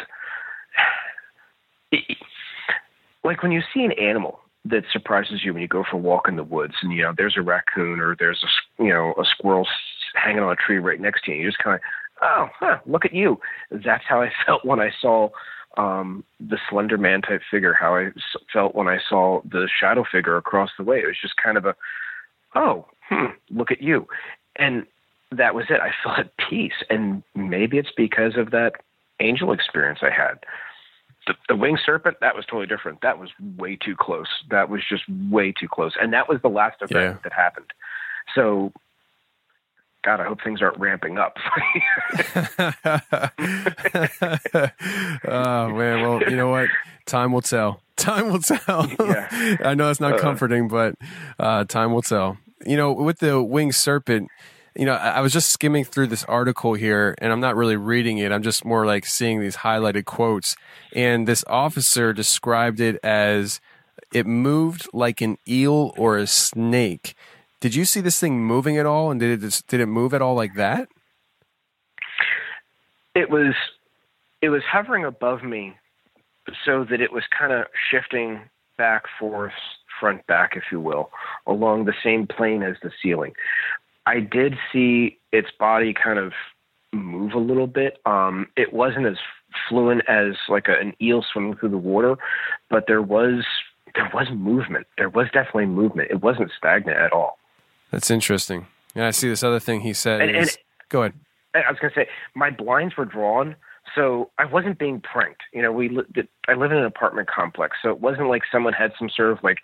Like 3.25 3.43
when 3.43 3.53
you 3.53 3.62
see 3.73 3.85
an 3.85 3.93
animal 3.93 4.41
that 4.67 4.85
surprises 4.93 5.43
you 5.45 5.53
when 5.53 5.62
you 5.62 5.69
go 5.69 5.85
for 5.89 5.97
a 5.97 6.01
walk 6.01 6.29
in 6.29 6.37
the 6.37 6.45
woods 6.45 6.75
and 6.83 6.93
you 6.93 7.03
know 7.03 7.12
there's 7.17 7.37
a 7.37 7.43
raccoon 7.43 8.01
or 8.01 8.17
there's 8.19 8.43
a 8.43 8.83
you 8.83 8.91
know 8.91 9.15
a 9.19 9.25
squirrel 9.25 9.67
hanging 10.15 10.43
on 10.43 10.53
a 10.53 10.57
tree 10.57 10.79
right 10.79 11.01
next 11.01 11.25
to 11.25 11.33
you 11.33 11.39
you 11.39 11.49
just 11.49 11.59
kind 11.59 11.77
of 11.77 11.81
oh 12.23 12.49
huh, 12.59 12.79
look 12.87 13.05
at 13.05 13.15
you 13.15 13.39
that's 13.71 14.05
how 14.09 14.23
i 14.23 14.31
felt 14.47 14.65
when 14.65 14.81
i 14.81 14.91
saw 15.01 15.29
um 15.77 16.25
the 16.41 16.57
slender 16.71 16.97
man 16.97 17.21
type 17.21 17.43
figure 17.51 17.75
how 17.75 17.95
i 17.95 18.09
felt 18.53 18.75
when 18.75 18.89
i 18.89 18.99
saw 19.09 19.41
the 19.51 19.69
shadow 19.81 20.05
figure 20.11 20.37
across 20.37 20.71
the 20.79 20.85
way 20.85 20.99
it 20.99 21.07
was 21.07 21.19
just 21.21 21.35
kind 21.37 21.59
of 21.59 21.67
a 21.67 21.75
oh 22.55 22.86
hmm, 23.09 23.26
look 23.50 23.70
at 23.70 23.82
you. 23.82 24.07
And 24.57 24.86
that 25.32 25.55
was 25.55 25.66
it. 25.68 25.80
I 25.80 25.90
felt 26.02 26.18
at 26.18 26.36
peace. 26.36 26.82
And 26.90 27.22
maybe 27.34 27.78
it's 27.78 27.92
because 27.96 28.36
of 28.36 28.50
that 28.50 28.74
angel 29.20 29.52
experience 29.52 30.00
i 30.02 30.11
had. 30.11 30.38
The, 31.26 31.34
the 31.48 31.57
winged 31.57 31.80
serpent 31.84 32.18
that 32.20 32.36
was 32.36 32.44
totally 32.44 32.66
different. 32.66 33.00
That 33.00 33.18
was 33.18 33.30
way 33.57 33.76
too 33.76 33.96
close. 33.98 34.26
That 34.50 34.68
was 34.68 34.82
just 34.88 35.05
way 35.30 35.52
too 35.52 35.68
close. 35.68 35.92
And 36.00 36.12
that 36.12 36.28
was 36.28 36.38
the 36.42 36.50
last 36.50 36.82
event 36.82 36.90
Yeah. 37.16 37.16
that 37.22 37.32
happened. 37.32 37.70
So 38.34 38.72
god 40.05 40.20
i 40.20 40.24
hope 40.24 40.40
things 40.42 40.62
aren't 40.62 40.78
ramping 40.78 41.18
up 41.18 41.36
oh 45.26 45.68
man, 45.68 46.02
well, 46.02 46.22
you 46.28 46.36
know 46.36 46.50
what? 46.50 46.68
Time 47.07 47.32
will 47.32 47.42
tell. 47.42 47.80
Time 47.96 48.30
will 48.30 48.40
tell. 48.40 48.88
I 49.64 49.74
know 49.76 49.90
it's 49.90 50.00
not 50.00 50.14
Uh. 50.14 50.18
comforting, 50.18 50.68
but 50.68 50.94
uh, 51.38 51.64
time 51.64 51.92
will 51.92 52.02
tell. 52.02 52.38
You 52.66 52.76
know, 52.76 52.92
with 52.92 53.18
the 53.18 53.42
winged 53.42 53.74
serpent, 53.74 54.28
you 54.74 54.86
know, 54.86 54.94
I 54.94 55.20
was 55.20 55.32
just 55.32 55.50
skimming 55.50 55.84
through 55.84 56.09
this 56.09 56.24
article 56.24 56.74
here, 56.74 57.14
and 57.18 57.32
I'm 57.32 57.40
not 57.40 57.57
really 57.57 57.76
reading 57.76 58.18
it. 58.18 58.32
I'm 58.32 58.42
just 58.42 58.64
more 58.64 58.86
like 58.86 59.07
seeing 59.07 59.40
these 59.40 59.57
highlighted 59.57 60.05
quotes. 60.05 60.57
And 60.94 61.28
this 61.28 61.44
officer 61.46 62.12
described 62.12 62.80
it 62.80 62.98
as 63.05 63.61
it 64.12 64.26
moved 64.26 64.88
like 64.92 65.20
an 65.20 65.38
eel 65.48 65.92
or 65.96 66.16
a 66.16 66.26
snake. 66.26 67.14
Did 67.65 67.75
you 67.75 67.87
see 67.87 68.03
this 68.03 68.21
thing 68.21 68.45
moving 68.45 68.77
at 68.77 68.85
all? 68.85 69.11
And 69.11 69.19
did 69.19 69.43
it 69.43 69.62
did 69.69 69.81
it 69.81 69.87
move 69.87 70.12
at 70.12 70.21
all 70.21 70.35
like 70.35 70.55
that? 70.57 70.87
it 73.15 73.31
was 73.31 73.55
it 74.43 74.51
was 74.51 74.62
hovering 74.71 75.05
above 75.05 75.43
me 75.43 75.75
so 76.65 76.85
that 76.91 77.01
it 77.01 77.11
was 77.11 77.23
kind 77.37 77.53
of 77.53 77.67
shifting 77.91 78.43
back 78.77 79.05
forth 79.19 79.55
front 79.99 80.27
back 80.27 80.57
if 80.57 80.65
you 80.71 80.79
will 80.81 81.11
along 81.47 81.87
the 81.87 81.95
same 82.03 82.27
plane 82.27 82.62
as 82.62 82.77
the 82.83 82.91
ceiling. 83.03 83.33
I 84.05 84.21
did 84.21 84.59
see 84.71 85.19
its 85.33 85.49
body 85.59 85.95
kind 85.95 86.19
of 86.19 86.33
move 86.93 87.33
a 87.33 87.39
little 87.39 87.67
bit. 87.67 87.99
Um 88.05 88.49
it 88.57 88.75
wasn't 88.75 89.07
as 89.07 89.17
fluent 89.69 90.03
as 90.07 90.35
like 90.51 90.69
a, 90.69 90.79
an 90.79 90.93
eel 91.01 91.25
swimming 91.33 91.57
through 91.57 91.71
the 91.71 91.79
water 91.79 92.17
but 92.69 92.85
there 92.89 93.01
was 93.01 93.45
there 93.95 94.11
was 94.12 94.27
movement. 94.35 94.87
There 94.99 95.09
was 95.09 95.29
definitely 95.33 95.67
movement. 95.67 96.11
It 96.11 96.21
wasn't 96.21 96.51
stagnant 96.59 96.99
at 96.99 97.12
all 97.12 97.39
That's 97.95 98.11
interesting. 98.11 98.66
And 98.97 99.05
I 99.05 99.12
see 99.12 99.28
this 99.28 99.45
other 99.45 99.61
thing 99.61 99.82
he 99.82 99.92
said. 99.92 100.20
And- 100.20 100.36
is, 100.36 100.49
and- 100.49 100.59
go 100.88 101.03
ahead. 101.03 101.14
I 101.55 101.70
was 101.70 101.78
going 101.78 101.92
to 101.92 102.01
say 102.01 102.09
my 102.34 102.51
blinds 102.51 102.97
were 102.97 103.05
drawn, 103.05 103.55
so 103.95 104.32
I 104.38 104.45
wasn't 104.45 104.80
being 104.80 105.01
pranked. 105.01 105.42
You 105.53 105.62
know, 105.62 105.70
we 105.70 105.88
li- 105.88 106.28
I 106.49 106.55
live 106.55 106.72
in 106.72 106.78
an 106.78 106.84
apartment 106.84 107.28
complex, 107.28 107.76
so 107.80 107.90
it 107.90 108.01
wasn't 108.01 108.28
like 108.28 108.42
someone 108.51 108.72
had 108.72 108.92
some 108.99 109.09
sort 109.09 109.30
of 109.30 109.38
like 109.45 109.59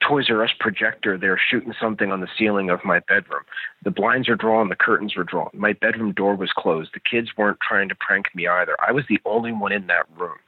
Toys 0.00 0.28
R 0.28 0.42
Us 0.42 0.50
projector. 0.58 1.16
They're 1.16 1.38
shooting 1.38 1.72
something 1.80 2.10
on 2.10 2.20
the 2.20 2.26
ceiling 2.36 2.68
of 2.70 2.84
my 2.84 2.98
bedroom. 2.98 3.44
The 3.84 3.92
blinds 3.92 4.28
are 4.28 4.34
drawn, 4.34 4.68
the 4.68 4.74
curtains 4.74 5.14
were 5.14 5.22
drawn. 5.22 5.50
My 5.54 5.74
bedroom 5.74 6.10
door 6.10 6.34
was 6.34 6.50
closed. 6.50 6.90
The 6.92 7.00
kids 7.08 7.36
weren't 7.36 7.60
trying 7.60 7.88
to 7.90 7.94
prank 7.94 8.34
me 8.34 8.48
either. 8.48 8.76
I 8.84 8.90
was 8.90 9.04
the 9.08 9.20
only 9.24 9.52
one 9.52 9.70
in 9.70 9.86
that 9.86 10.06
room, 10.18 10.38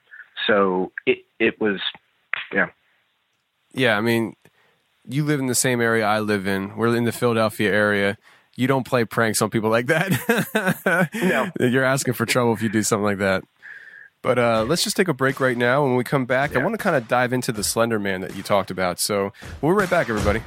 so 0.45 0.91
it 1.07 1.19
it 1.39 1.61
was, 1.61 1.79
yeah. 2.53 2.67
Yeah, 3.73 3.97
I 3.97 4.01
mean, 4.01 4.35
you 5.09 5.25
live 5.25 5.41
in 5.41 5.47
the 5.47 5.55
same 5.55 5.81
area 5.81 6.07
I 6.07 6.21
live 6.21 6.47
in. 6.47 6.77
We're 6.77 6.95
in 6.95 7.05
the 7.05 7.13
Philadelphia 7.13 7.73
area. 7.73 8.19
You 8.57 8.67
don't 8.67 8.87
play 8.87 9.05
pranks 9.05 9.41
on 9.41 9.51
people 9.51 9.71
like 9.71 9.87
that. 9.87 11.11
no. 11.15 11.51
You're 11.67 11.85
asking 11.85 12.15
for 12.15 12.27
trouble 12.27 12.53
if 12.53 12.63
you 12.63 12.69
do 12.69 12.83
something 12.83 13.05
like 13.05 13.19
that. 13.19 13.45
But 14.21 14.39
uh, 14.39 14.65
let's 14.69 14.83
just 14.83 14.97
take 14.97 15.09
a 15.09 15.15
break 15.15 15.41
right 15.41 15.57
now. 15.57 15.85
When 15.85 15.95
we 15.95 16.05
come 16.05 16.27
back, 16.27 16.57
I 16.57 16.63
want 16.63 16.75
to 16.75 16.79
kind 16.79 16.97
of 16.97 17.07
dive 17.07 17.33
into 17.33 17.53
the 17.53 17.63
Slender 17.63 18.01
Man 18.01 18.21
that 18.21 18.37
you 18.37 18.43
talked 18.43 18.71
about. 18.71 18.99
So 18.99 19.33
we'll 19.63 19.73
be 19.73 19.79
right 19.79 19.91
back, 19.91 20.09
everybody. 20.09 20.43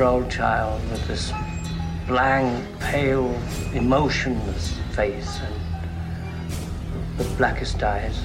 Six 0.00 0.06
year 0.06 0.08
old 0.08 0.30
child 0.30 0.80
with 0.90 1.06
this 1.08 1.30
blank, 2.06 2.64
pale, 2.80 3.28
emotionless 3.74 4.78
face 4.92 5.40
and 5.40 5.54
the 7.18 7.24
blackest 7.36 7.82
eyes, 7.82 8.18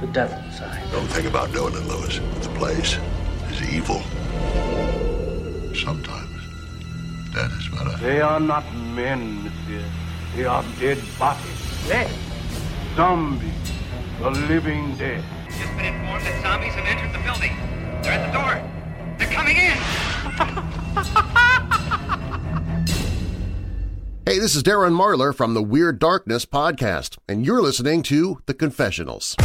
the 0.00 0.06
devil's 0.12 0.60
eyes. 0.60 0.92
Don't 0.92 1.08
think 1.08 1.26
about 1.26 1.52
doing 1.52 1.74
it, 1.74 1.84
Lewis. 1.88 2.20
The 2.40 2.50
place 2.50 2.98
is 3.50 3.74
evil. 3.74 4.00
Sometimes 5.74 6.38
that 7.34 7.50
is 7.58 7.68
better. 7.70 7.96
They 7.98 8.20
are 8.20 8.38
not 8.38 8.64
men, 8.94 9.42
monsieur. 9.42 9.84
They 10.36 10.44
are 10.44 10.64
dead 10.78 11.02
bodies. 11.18 11.88
Dead? 11.88 12.10
Zombies. 12.94 13.72
The 14.20 14.30
living 14.30 14.96
dead. 14.98 15.24
Just 15.46 15.76
been 15.76 15.86
informed 15.86 16.24
that 16.26 16.42
zombies 16.42 16.74
have 16.74 16.86
entered 16.86 17.12
the 17.12 17.24
building. 17.24 17.56
They're 18.02 18.12
at 18.12 18.26
the 18.26 18.38
door. 18.38 18.73
They're 19.18 19.28
coming 19.28 19.56
in. 19.56 19.76
Hey, 24.26 24.38
this 24.38 24.54
is 24.54 24.62
Darren 24.62 24.92
Marlar 24.92 25.34
from 25.34 25.54
the 25.54 25.62
Weird 25.62 25.98
Darkness 25.98 26.46
podcast, 26.46 27.18
and 27.28 27.44
you're 27.44 27.60
listening 27.62 28.02
to 28.04 28.40
The 28.46 28.54
Confessionals. 28.54 29.36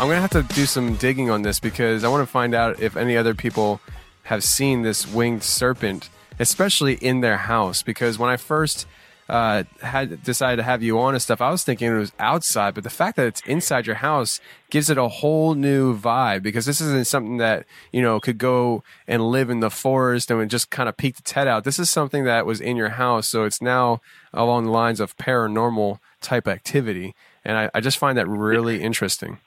I'm 0.00 0.06
going 0.06 0.16
to 0.16 0.20
have 0.22 0.30
to 0.30 0.54
do 0.54 0.64
some 0.66 0.94
digging 0.94 1.28
on 1.28 1.42
this 1.42 1.60
because 1.60 2.04
I 2.04 2.08
want 2.08 2.22
to 2.26 2.30
find 2.30 2.54
out 2.54 2.80
if 2.80 2.96
any 2.96 3.16
other 3.16 3.34
people 3.34 3.80
have 4.24 4.42
seen 4.44 4.82
this 4.82 5.06
winged 5.06 5.42
serpent, 5.42 6.08
especially 6.40 6.94
in 6.94 7.20
their 7.20 7.36
house. 7.36 7.82
Because 7.82 8.18
when 8.18 8.30
I 8.30 8.36
first 8.36 8.86
uh, 9.28 9.62
had 9.80 10.24
decided 10.24 10.56
to 10.56 10.62
have 10.64 10.82
you 10.82 10.98
on 10.98 11.14
and 11.14 11.22
stuff, 11.22 11.40
I 11.40 11.50
was 11.50 11.62
thinking 11.62 11.86
it 11.94 11.98
was 11.98 12.12
outside, 12.18 12.74
but 12.74 12.82
the 12.82 12.90
fact 12.90 13.14
that 13.16 13.26
it's 13.26 13.42
inside 13.42 13.86
your 13.86 13.96
house 13.96 14.40
gives 14.70 14.90
it 14.90 14.98
a 14.98 15.06
whole 15.06 15.54
new 15.54 15.96
vibe 15.96 16.42
because 16.42 16.66
this 16.66 16.80
isn't 16.80 17.06
something 17.06 17.36
that, 17.36 17.64
you 17.92 18.02
know, 18.02 18.18
could 18.18 18.38
go 18.38 18.82
and 19.06 19.30
live 19.30 19.48
in 19.48 19.60
the 19.60 19.70
forest 19.70 20.32
and 20.32 20.50
just 20.50 20.70
kind 20.70 20.88
of 20.88 20.96
peek 20.96 21.20
its 21.20 21.30
head 21.30 21.46
out. 21.46 21.62
This 21.62 21.78
is 21.78 21.88
something 21.88 22.24
that 22.24 22.44
was 22.44 22.60
in 22.60 22.76
your 22.76 22.88
house. 22.90 23.28
So 23.28 23.44
it's 23.44 23.62
now 23.62 24.00
along 24.32 24.64
the 24.64 24.72
lines 24.72 24.98
of 24.98 25.16
paranormal 25.16 26.00
type 26.20 26.48
activity. 26.48 27.14
And 27.44 27.56
I, 27.56 27.70
I 27.72 27.80
just 27.80 27.98
find 27.98 28.18
that 28.18 28.26
really 28.26 28.82
interesting. 28.82 29.38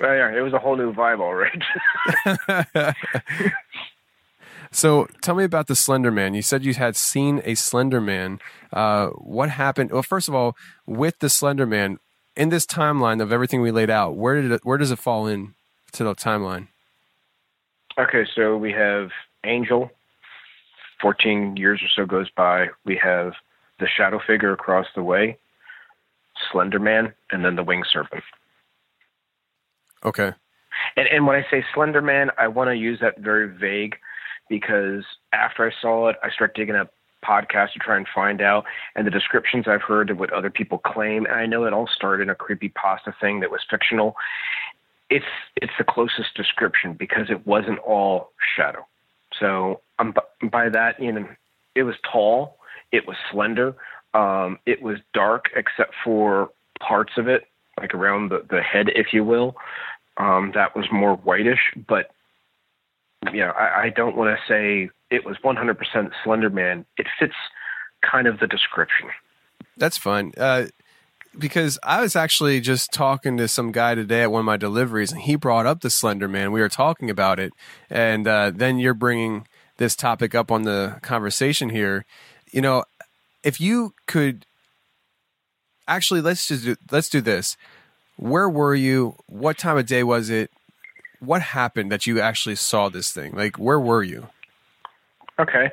Well, 0.00 0.14
yeah, 0.14 0.36
it 0.36 0.42
was 0.42 0.52
a 0.52 0.58
whole 0.58 0.76
new 0.76 0.92
vibe, 0.92 1.20
all 1.20 1.34
right. 1.34 2.94
So 4.70 5.06
tell 5.22 5.34
me 5.34 5.44
about 5.44 5.66
the 5.66 5.76
Slender 5.76 6.10
Man. 6.10 6.34
You 6.34 6.42
said 6.42 6.64
you 6.64 6.74
had 6.74 6.96
seen 6.96 7.40
a 7.44 7.54
Slender 7.54 8.00
Man. 8.00 8.40
Uh, 8.72 9.08
what 9.08 9.50
happened? 9.50 9.92
Well, 9.92 10.02
first 10.02 10.28
of 10.28 10.34
all, 10.34 10.56
with 10.86 11.18
the 11.20 11.28
Slender 11.28 11.66
Man, 11.66 11.98
in 12.36 12.50
this 12.50 12.66
timeline 12.66 13.22
of 13.22 13.32
everything 13.32 13.60
we 13.62 13.70
laid 13.70 13.90
out, 13.90 14.16
where 14.16 14.40
did 14.40 14.50
it, 14.50 14.64
where 14.64 14.78
does 14.78 14.90
it 14.90 14.98
fall 14.98 15.26
in 15.26 15.54
to 15.92 16.04
the 16.04 16.14
timeline? 16.14 16.68
okay, 17.98 18.26
so 18.34 18.56
we 18.56 18.72
have 18.72 19.10
Angel. 19.44 19.90
Fourteen 21.00 21.56
years 21.56 21.82
or 21.82 21.88
so 21.94 22.06
goes 22.06 22.30
by. 22.30 22.68
We 22.84 22.98
have 23.02 23.32
the 23.78 23.86
shadow 23.86 24.18
figure 24.26 24.52
across 24.52 24.86
the 24.94 25.02
way, 25.02 25.38
Slender 26.50 26.78
Man, 26.78 27.12
and 27.30 27.44
then 27.44 27.56
the 27.56 27.62
winged 27.62 27.86
serpent. 27.92 28.24
Okay. 30.04 30.32
And, 30.96 31.08
and 31.08 31.26
when 31.26 31.36
I 31.36 31.44
say 31.50 31.64
Slender 31.74 32.00
Man, 32.00 32.30
I 32.38 32.48
want 32.48 32.68
to 32.68 32.76
use 32.76 32.98
that 33.00 33.18
very 33.18 33.48
vague 33.48 33.96
because 34.48 35.04
after 35.32 35.66
I 35.66 35.72
saw 35.80 36.08
it, 36.08 36.16
I 36.22 36.30
start 36.30 36.54
digging 36.54 36.76
up 36.76 36.92
podcasts 37.24 37.72
to 37.72 37.78
try 37.78 37.96
and 37.96 38.06
find 38.14 38.40
out, 38.40 38.64
and 38.94 39.06
the 39.06 39.10
descriptions 39.10 39.66
I've 39.66 39.82
heard 39.82 40.10
of 40.10 40.18
what 40.18 40.32
other 40.32 40.50
people 40.50 40.78
claim, 40.78 41.26
and 41.26 41.34
I 41.34 41.46
know 41.46 41.64
it 41.64 41.72
all 41.72 41.88
started 41.88 42.24
in 42.24 42.30
a 42.30 42.34
creepy 42.34 42.68
pasta 42.68 43.14
thing 43.20 43.40
that 43.40 43.50
was 43.50 43.60
fictional. 43.68 44.16
It's 45.10 45.24
it's 45.56 45.72
the 45.78 45.84
closest 45.84 46.34
description 46.34 46.94
because 46.94 47.30
it 47.30 47.46
wasn't 47.46 47.78
all 47.80 48.30
shadow. 48.56 48.86
So 49.38 49.80
um, 49.98 50.14
by 50.50 50.68
that, 50.68 51.00
you 51.00 51.12
know, 51.12 51.28
it 51.74 51.82
was 51.82 51.94
tall, 52.10 52.58
it 52.92 53.06
was 53.06 53.16
slender, 53.30 53.74
um, 54.14 54.58
it 54.66 54.82
was 54.82 54.98
dark 55.12 55.50
except 55.54 55.94
for 56.02 56.50
parts 56.80 57.12
of 57.16 57.28
it, 57.28 57.46
like 57.78 57.94
around 57.94 58.30
the, 58.30 58.44
the 58.48 58.62
head, 58.62 58.88
if 58.94 59.12
you 59.12 59.24
will. 59.24 59.56
Um, 60.16 60.52
that 60.54 60.74
was 60.74 60.86
more 60.90 61.16
whitish, 61.16 61.72
but 61.86 62.10
you 63.32 63.40
know, 63.40 63.50
I, 63.50 63.84
I 63.84 63.88
don't 63.90 64.16
want 64.16 64.36
to 64.36 64.42
say 64.46 64.90
it 65.10 65.24
was 65.24 65.36
100% 65.44 66.10
Slender 66.24 66.50
Man. 66.50 66.84
It 66.96 67.06
fits 67.18 67.34
kind 68.02 68.26
of 68.26 68.38
the 68.38 68.46
description. 68.46 69.08
That's 69.76 69.98
fun. 69.98 70.32
Uh, 70.36 70.66
because 71.38 71.78
I 71.82 72.00
was 72.00 72.16
actually 72.16 72.60
just 72.60 72.92
talking 72.92 73.36
to 73.36 73.48
some 73.48 73.72
guy 73.72 73.94
today 73.94 74.22
at 74.22 74.32
one 74.32 74.40
of 74.40 74.46
my 74.46 74.56
deliveries, 74.56 75.12
and 75.12 75.20
he 75.20 75.36
brought 75.36 75.66
up 75.66 75.80
the 75.80 75.90
Slender 75.90 76.28
Man. 76.28 76.52
We 76.52 76.60
were 76.60 76.68
talking 76.68 77.10
about 77.10 77.38
it, 77.38 77.52
and 77.90 78.26
uh, 78.26 78.52
then 78.54 78.78
you're 78.78 78.94
bringing 78.94 79.46
this 79.76 79.94
topic 79.94 80.34
up 80.34 80.50
on 80.50 80.62
the 80.62 80.98
conversation 81.02 81.70
here. 81.70 82.06
You 82.50 82.62
know, 82.62 82.84
if 83.42 83.60
you 83.60 83.94
could 84.06 84.46
actually, 85.86 86.20
let's 86.20 86.48
just 86.48 86.64
do, 86.64 86.76
let's 86.90 87.10
do 87.10 87.20
this. 87.20 87.56
Where 88.16 88.48
were 88.48 88.74
you? 88.74 89.16
What 89.26 89.58
time 89.58 89.76
of 89.76 89.86
day 89.86 90.02
was 90.02 90.30
it? 90.30 90.50
What 91.20 91.42
happened 91.42 91.90
that 91.92 92.06
you 92.06 92.20
actually 92.20 92.56
saw 92.56 92.88
this 92.88 93.12
thing? 93.12 93.34
Like, 93.34 93.58
where 93.58 93.80
were 93.80 94.02
you? 94.02 94.28
Okay. 95.38 95.70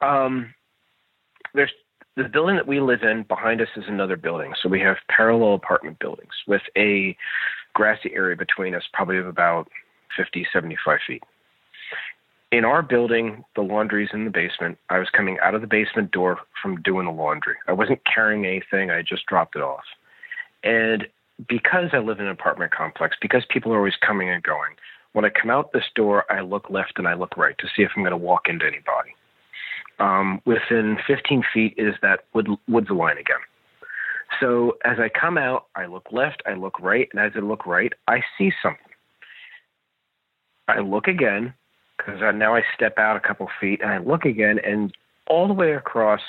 Um, 0.00 0.54
there's 1.54 1.72
the 2.16 2.24
building 2.24 2.56
that 2.56 2.66
we 2.66 2.80
live 2.80 3.02
in. 3.02 3.24
Behind 3.24 3.60
us 3.60 3.68
is 3.76 3.84
another 3.88 4.16
building, 4.16 4.54
so 4.62 4.68
we 4.68 4.80
have 4.80 4.96
parallel 5.08 5.54
apartment 5.54 5.98
buildings 5.98 6.32
with 6.46 6.62
a 6.76 7.16
grassy 7.74 8.12
area 8.14 8.36
between 8.36 8.74
us, 8.74 8.84
probably 8.92 9.18
of 9.18 9.26
about 9.26 9.68
50, 10.16 10.46
75 10.52 10.98
feet. 11.06 11.22
In 12.52 12.64
our 12.64 12.82
building, 12.82 13.44
the 13.56 13.62
laundry's 13.62 14.10
in 14.12 14.24
the 14.24 14.30
basement. 14.30 14.78
I 14.88 14.98
was 14.98 15.08
coming 15.10 15.38
out 15.42 15.56
of 15.56 15.60
the 15.60 15.66
basement 15.66 16.12
door 16.12 16.38
from 16.62 16.80
doing 16.82 17.06
the 17.06 17.12
laundry. 17.12 17.56
I 17.66 17.72
wasn't 17.72 18.00
carrying 18.04 18.46
anything. 18.46 18.90
I 18.90 19.02
just 19.02 19.26
dropped 19.26 19.56
it 19.56 19.62
off. 19.62 19.82
And 20.62 21.08
because 21.48 21.90
I 21.92 21.98
live 21.98 22.20
in 22.20 22.26
an 22.26 22.30
apartment 22.30 22.72
complex, 22.72 23.16
because 23.20 23.44
people 23.48 23.72
are 23.72 23.78
always 23.78 23.96
coming 24.06 24.30
and 24.30 24.42
going, 24.42 24.74
when 25.14 25.24
I 25.24 25.30
come 25.30 25.50
out 25.50 25.72
this 25.72 25.84
door, 25.94 26.30
I 26.30 26.40
look 26.40 26.68
left 26.68 26.94
and 26.96 27.08
I 27.08 27.14
look 27.14 27.36
right 27.36 27.56
to 27.58 27.66
see 27.74 27.82
if 27.82 27.90
I'm 27.96 28.02
going 28.02 28.10
to 28.10 28.16
walk 28.16 28.48
into 28.48 28.66
anybody. 28.66 29.14
Um, 30.00 30.42
within 30.44 30.98
15 31.06 31.44
feet 31.54 31.74
is 31.78 31.94
that 32.02 32.24
wood, 32.34 32.48
woods 32.68 32.90
line 32.90 33.16
again. 33.16 33.38
So 34.40 34.76
as 34.84 34.98
I 34.98 35.08
come 35.08 35.38
out, 35.38 35.66
I 35.76 35.86
look 35.86 36.08
left, 36.10 36.42
I 36.46 36.54
look 36.54 36.80
right, 36.80 37.08
and 37.12 37.20
as 37.20 37.32
I 37.36 37.38
look 37.38 37.64
right, 37.64 37.92
I 38.08 38.22
see 38.36 38.50
something. 38.60 38.80
I 40.66 40.80
look 40.80 41.06
again 41.06 41.54
because 41.96 42.20
now 42.34 42.56
I 42.56 42.62
step 42.74 42.98
out 42.98 43.16
a 43.16 43.20
couple 43.20 43.48
feet 43.60 43.80
and 43.82 43.90
I 43.90 43.98
look 43.98 44.24
again, 44.24 44.58
and 44.64 44.92
all 45.28 45.46
the 45.46 45.54
way 45.54 45.74
across 45.74 46.20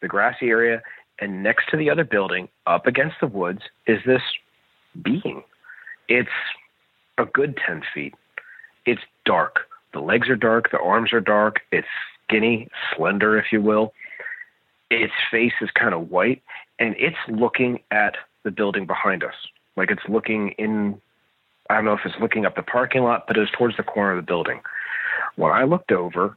the 0.00 0.08
grassy 0.08 0.48
area 0.48 0.80
and 1.20 1.42
next 1.42 1.66
to 1.70 1.76
the 1.76 1.90
other 1.90 2.04
building, 2.04 2.48
up 2.66 2.86
against 2.86 3.16
the 3.20 3.26
woods, 3.26 3.60
is 3.86 3.98
this 4.06 4.22
being. 5.02 5.42
It's 6.08 6.30
a 7.18 7.26
good 7.26 7.58
10 7.66 7.82
feet. 7.94 8.14
It's 8.86 9.02
dark. 9.24 9.60
The 9.92 10.00
legs 10.00 10.28
are 10.28 10.36
dark, 10.36 10.70
the 10.70 10.80
arms 10.80 11.12
are 11.12 11.20
dark. 11.20 11.60
It's 11.70 11.86
skinny, 12.24 12.68
slender, 12.94 13.38
if 13.38 13.46
you 13.52 13.60
will. 13.60 13.92
Its 14.90 15.12
face 15.30 15.52
is 15.60 15.70
kind 15.70 15.94
of 15.94 16.10
white, 16.10 16.42
and 16.78 16.94
it's 16.98 17.16
looking 17.28 17.80
at 17.90 18.16
the 18.42 18.50
building 18.50 18.86
behind 18.86 19.22
us. 19.22 19.34
Like 19.76 19.90
it's 19.90 20.02
looking 20.08 20.50
in, 20.58 21.00
I 21.70 21.76
don't 21.76 21.84
know 21.84 21.94
if 21.94 22.00
it's 22.04 22.18
looking 22.20 22.44
up 22.44 22.56
the 22.56 22.62
parking 22.62 23.02
lot, 23.02 23.26
but 23.26 23.36
it 23.36 23.40
was 23.40 23.50
towards 23.56 23.76
the 23.76 23.82
corner 23.82 24.12
of 24.12 24.16
the 24.16 24.26
building. 24.26 24.60
When 25.36 25.52
I 25.52 25.64
looked 25.64 25.92
over 25.92 26.36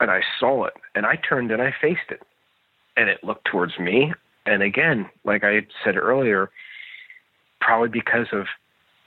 and 0.00 0.10
I 0.10 0.22
saw 0.38 0.64
it, 0.64 0.74
and 0.94 1.06
I 1.06 1.16
turned 1.16 1.50
and 1.50 1.60
I 1.60 1.74
faced 1.80 2.10
it, 2.10 2.22
and 2.96 3.08
it 3.08 3.22
looked 3.22 3.44
towards 3.44 3.78
me. 3.78 4.12
And 4.46 4.62
again, 4.62 5.08
like 5.24 5.44
I 5.44 5.66
said 5.84 5.96
earlier, 5.96 6.50
probably 7.60 7.88
because 7.88 8.26
of 8.32 8.46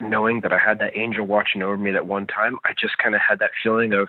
knowing 0.00 0.40
that 0.40 0.52
I 0.52 0.58
had 0.58 0.78
that 0.80 0.96
angel 0.96 1.26
watching 1.26 1.62
over 1.62 1.76
me 1.76 1.90
that 1.92 2.06
one 2.06 2.26
time, 2.26 2.58
I 2.64 2.72
just 2.78 2.98
kind 2.98 3.14
of 3.14 3.20
had 3.26 3.38
that 3.38 3.50
feeling 3.62 3.92
of, 3.92 4.08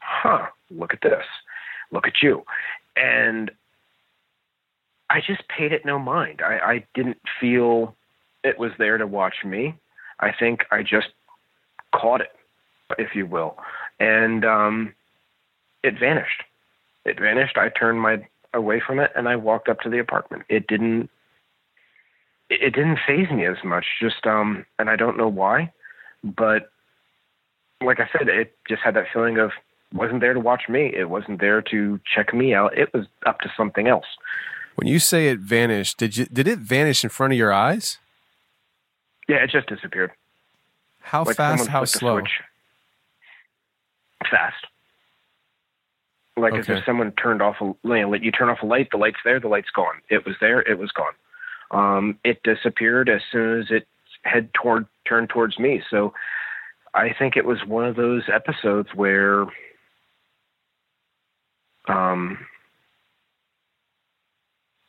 huh, 0.00 0.46
look 0.70 0.92
at 0.92 1.00
this, 1.02 1.24
look 1.90 2.06
at 2.06 2.22
you. 2.22 2.44
And 2.96 3.50
I 5.10 5.20
just 5.20 5.42
paid 5.48 5.72
it 5.72 5.84
no 5.84 5.98
mind. 5.98 6.42
I, 6.42 6.58
I 6.58 6.86
didn't 6.94 7.18
feel 7.40 7.94
it 8.42 8.58
was 8.58 8.72
there 8.78 8.98
to 8.98 9.06
watch 9.06 9.36
me. 9.44 9.74
I 10.20 10.32
think 10.38 10.64
I 10.70 10.82
just 10.82 11.08
caught 11.94 12.20
it, 12.20 12.32
if 12.98 13.14
you 13.14 13.26
will, 13.26 13.56
and 13.98 14.44
um, 14.44 14.94
it 15.82 15.98
vanished. 15.98 16.42
It 17.04 17.20
vanished. 17.20 17.56
I 17.58 17.68
turned 17.68 18.00
my 18.00 18.26
away 18.54 18.80
from 18.84 18.98
it 18.98 19.10
and 19.14 19.28
I 19.28 19.36
walked 19.36 19.68
up 19.68 19.80
to 19.80 19.90
the 19.90 19.98
apartment. 19.98 20.44
It 20.48 20.66
didn't. 20.66 21.10
It 22.50 22.74
didn't 22.74 22.98
phase 23.06 23.30
me 23.30 23.46
as 23.46 23.56
much. 23.64 23.84
Just 24.00 24.26
um, 24.26 24.66
and 24.78 24.90
I 24.90 24.96
don't 24.96 25.16
know 25.16 25.28
why, 25.28 25.72
but 26.22 26.70
like 27.82 28.00
I 28.00 28.08
said, 28.16 28.28
it 28.28 28.56
just 28.68 28.82
had 28.82 28.94
that 28.94 29.06
feeling 29.12 29.38
of 29.38 29.50
wasn't 29.92 30.20
there 30.20 30.34
to 30.34 30.40
watch 30.40 30.68
me. 30.68 30.92
It 30.94 31.08
wasn't 31.08 31.40
there 31.40 31.62
to 31.62 32.00
check 32.14 32.34
me 32.34 32.54
out. 32.54 32.76
It 32.76 32.92
was 32.92 33.06
up 33.26 33.40
to 33.40 33.52
something 33.56 33.86
else. 33.86 34.06
When 34.76 34.88
you 34.88 34.98
say 34.98 35.28
it 35.28 35.38
vanished, 35.38 35.98
did 35.98 36.16
you 36.16 36.26
did 36.26 36.48
it 36.48 36.58
vanish 36.58 37.04
in 37.04 37.10
front 37.10 37.32
of 37.32 37.38
your 37.38 37.52
eyes? 37.52 37.98
Yeah, 39.28 39.36
it 39.36 39.50
just 39.50 39.68
disappeared. 39.68 40.10
How 41.00 41.24
Like 41.24 41.36
fast? 41.36 41.68
How 41.68 41.84
slow? 41.84 42.20
Fast. 44.30 44.66
Like 46.36 46.54
as 46.54 46.68
Okay. 46.68 46.78
if 46.78 46.84
someone 46.84 47.12
turned 47.12 47.40
off 47.40 47.56
a 47.60 47.64
you, 47.64 47.78
know, 47.84 48.14
you 48.14 48.32
turn 48.32 48.48
off 48.48 48.62
a 48.62 48.66
light, 48.66 48.88
the 48.90 48.96
light's 48.96 49.18
there, 49.24 49.38
the 49.38 49.48
light's 49.48 49.70
gone. 49.70 50.00
It 50.10 50.26
was 50.26 50.34
there, 50.40 50.60
it 50.60 50.78
was 50.78 50.90
gone. 50.90 51.12
Um, 51.74 52.18
it 52.24 52.42
disappeared 52.44 53.10
as 53.10 53.20
soon 53.30 53.60
as 53.60 53.66
it 53.70 53.86
head 54.22 54.48
toward 54.54 54.86
turned 55.06 55.28
towards 55.28 55.58
me. 55.58 55.82
So 55.90 56.14
I 56.94 57.12
think 57.18 57.36
it 57.36 57.44
was 57.44 57.58
one 57.66 57.84
of 57.84 57.96
those 57.96 58.22
episodes 58.32 58.88
where 58.94 59.44
um 61.88 62.38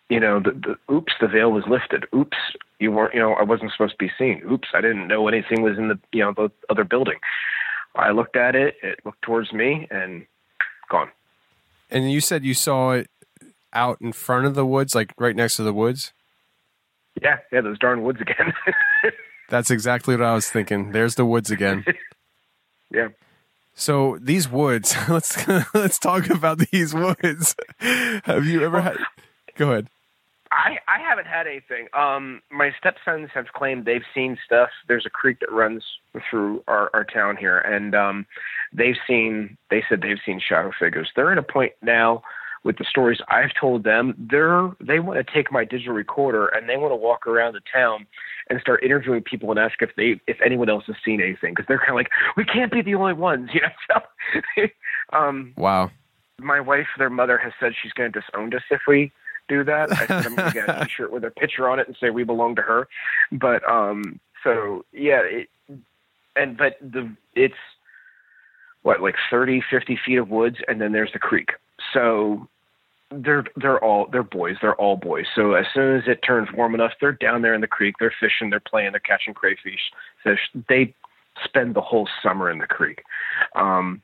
you 0.09 0.19
know, 0.19 0.39
the, 0.39 0.51
the 0.51 0.93
oops, 0.93 1.13
the 1.19 1.27
veil 1.27 1.51
was 1.51 1.63
lifted. 1.67 2.05
Oops, 2.15 2.37
you 2.79 2.91
weren't, 2.91 3.15
you 3.15 3.19
know, 3.19 3.33
I 3.33 3.43
wasn't 3.43 3.71
supposed 3.71 3.93
to 3.93 3.97
be 3.97 4.11
seen. 4.17 4.41
Oops, 4.49 4.67
I 4.73 4.81
didn't 4.81 5.07
know 5.07 5.27
anything 5.27 5.63
was 5.63 5.77
in 5.77 5.87
the, 5.87 5.99
you 6.11 6.23
know, 6.23 6.31
the 6.31 6.51
other 6.69 6.83
building. 6.83 7.17
I 7.95 8.11
looked 8.11 8.35
at 8.35 8.55
it, 8.55 8.75
it 8.83 8.99
looked 9.03 9.23
towards 9.23 9.51
me, 9.51 9.87
and 9.89 10.27
gone. 10.89 11.09
And 11.89 12.11
you 12.11 12.21
said 12.21 12.45
you 12.45 12.53
saw 12.53 12.91
it 12.91 13.09
out 13.73 13.99
in 13.99 14.11
front 14.11 14.45
of 14.45 14.53
the 14.53 14.65
woods, 14.65 14.93
like 14.93 15.13
right 15.17 15.35
next 15.35 15.55
to 15.55 15.63
the 15.63 15.73
woods. 15.73 16.13
Yeah, 17.21 17.37
yeah, 17.51 17.61
those 17.61 17.79
darn 17.79 18.03
woods 18.03 18.21
again. 18.21 18.53
That's 19.49 19.71
exactly 19.71 20.15
what 20.15 20.25
I 20.25 20.33
was 20.33 20.49
thinking. 20.49 20.91
There's 20.91 21.15
the 21.15 21.25
woods 21.25 21.51
again. 21.51 21.85
yeah. 22.91 23.09
So 23.73 24.17
these 24.21 24.49
woods, 24.49 24.95
let's 25.09 25.47
let's 25.73 25.99
talk 25.99 26.29
about 26.29 26.59
these 26.71 26.93
woods. 26.93 27.55
Have 27.79 28.45
you 28.45 28.63
ever 28.63 28.81
had? 28.81 28.97
Go 29.55 29.71
ahead. 29.71 29.87
I 30.51 30.77
I 30.87 30.99
haven't 30.99 31.27
had 31.27 31.47
anything. 31.47 31.87
Um, 31.93 32.41
my 32.49 32.71
stepsons 32.77 33.29
have 33.33 33.47
claimed 33.53 33.85
they've 33.85 34.05
seen 34.13 34.37
stuff. 34.45 34.69
There's 34.87 35.05
a 35.05 35.09
creek 35.09 35.39
that 35.41 35.51
runs 35.51 35.83
through 36.29 36.63
our 36.67 36.89
our 36.93 37.03
town 37.03 37.37
here, 37.37 37.59
and 37.59 37.93
um, 37.93 38.25
they've 38.73 38.97
seen. 39.07 39.57
They 39.69 39.83
said 39.87 40.01
they've 40.01 40.17
seen 40.25 40.39
shadow 40.39 40.71
figures. 40.77 41.11
They're 41.15 41.31
at 41.31 41.37
a 41.37 41.43
point 41.43 41.73
now 41.81 42.23
with 42.65 42.77
the 42.79 42.83
stories 42.83 43.19
I've 43.29 43.51
told 43.59 43.83
them. 43.83 44.13
They're 44.17 44.69
they 44.81 44.99
want 44.99 45.25
to 45.25 45.33
take 45.33 45.51
my 45.51 45.63
digital 45.63 45.93
recorder 45.93 46.47
and 46.47 46.67
they 46.67 46.75
want 46.75 46.91
to 46.91 46.97
walk 46.97 47.27
around 47.27 47.53
the 47.53 47.61
town 47.71 48.07
and 48.49 48.59
start 48.59 48.83
interviewing 48.83 49.21
people 49.21 49.49
and 49.51 49.59
ask 49.59 49.81
if 49.81 49.91
they 49.95 50.19
if 50.27 50.37
anyone 50.43 50.67
else 50.67 50.83
has 50.87 50.95
seen 51.05 51.21
anything 51.21 51.53
because 51.53 51.65
they're 51.67 51.77
kind 51.77 51.91
of 51.91 51.95
like 51.95 52.09
we 52.35 52.43
can't 52.43 52.71
be 52.71 52.81
the 52.81 52.95
only 52.95 53.13
ones, 53.13 53.51
you 53.53 53.61
know. 53.61 54.01
So, 54.57 54.63
um, 55.17 55.53
Wow. 55.55 55.91
my 56.39 56.59
wife, 56.59 56.87
their 56.97 57.09
mother, 57.09 57.37
has 57.37 57.53
said 57.59 57.73
she's 57.81 57.93
going 57.93 58.11
to 58.11 58.19
disown 58.19 58.53
us 58.53 58.63
if 58.69 58.81
we 58.87 59.11
do 59.47 59.63
that. 59.63 59.91
I 59.93 60.07
said 60.07 60.25
I'm 60.25 60.35
going 60.35 60.51
to 60.51 60.53
get 60.53 60.69
a 60.69 60.83
T-shirt 60.85 61.11
with 61.11 61.23
a 61.23 61.29
picture 61.29 61.69
on 61.69 61.79
it 61.79 61.87
and 61.87 61.95
say 61.99 62.09
we 62.09 62.23
belong 62.23 62.55
to 62.55 62.63
her. 62.63 62.87
But 63.31 63.63
um, 63.69 64.19
so 64.43 64.83
yeah, 64.91 65.21
it, 65.21 65.49
and 66.35 66.57
but 66.57 66.77
the 66.81 67.15
it's 67.35 67.53
what 68.81 69.01
like 69.01 69.15
30, 69.29 69.63
50 69.69 69.99
feet 70.03 70.17
of 70.17 70.29
woods, 70.29 70.57
and 70.67 70.81
then 70.81 70.91
there's 70.91 71.13
the 71.13 71.19
creek. 71.19 71.51
So 71.93 72.47
they're 73.23 73.45
they're 73.55 73.83
all 73.83 74.07
they're 74.11 74.23
boys. 74.23 74.57
They're 74.61 74.75
all 74.75 74.97
boys. 74.97 75.25
So 75.35 75.53
as 75.53 75.65
soon 75.73 75.97
as 75.97 76.03
it 76.07 76.19
turns 76.25 76.49
warm 76.53 76.73
enough, 76.75 76.91
they're 76.99 77.11
down 77.11 77.41
there 77.41 77.53
in 77.53 77.61
the 77.61 77.67
creek. 77.67 77.95
They're 77.99 78.13
fishing. 78.19 78.49
They're 78.49 78.59
playing. 78.59 78.91
They're 78.91 78.99
catching 78.99 79.33
crayfish. 79.33 79.91
Fish. 80.23 80.39
They 80.69 80.93
spend 81.43 81.75
the 81.75 81.81
whole 81.81 82.07
summer 82.23 82.49
in 82.49 82.59
the 82.59 82.67
creek. 82.67 83.03
Um, 83.55 84.01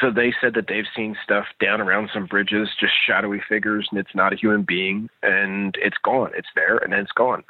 so 0.00 0.10
they 0.10 0.32
said 0.40 0.54
that 0.54 0.66
they've 0.68 0.84
seen 0.94 1.16
stuff 1.22 1.46
down 1.60 1.80
around 1.80 2.10
some 2.12 2.26
bridges, 2.26 2.68
just 2.78 2.92
shadowy 3.06 3.42
figures, 3.48 3.88
and 3.90 3.98
it's 3.98 4.14
not 4.14 4.32
a 4.32 4.36
human 4.36 4.62
being, 4.62 5.08
and 5.22 5.76
it's 5.80 5.98
gone. 6.02 6.30
It's 6.36 6.48
there, 6.54 6.76
and 6.78 6.92
then 6.92 7.00
it's 7.00 7.12
gone. 7.12 7.42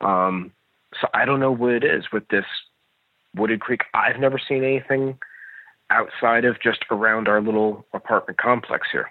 Um, 0.00 0.50
so 1.00 1.08
I 1.14 1.24
don't 1.24 1.40
know 1.40 1.52
what 1.52 1.72
it 1.72 1.84
is 1.84 2.04
with 2.12 2.26
this 2.28 2.46
wooded 3.36 3.60
creek. 3.60 3.82
I've 3.94 4.18
never 4.18 4.38
seen 4.38 4.64
anything 4.64 5.18
outside 5.90 6.44
of 6.44 6.60
just 6.60 6.84
around 6.90 7.28
our 7.28 7.40
little 7.40 7.84
apartment 7.92 8.38
complex 8.38 8.88
here. 8.90 9.10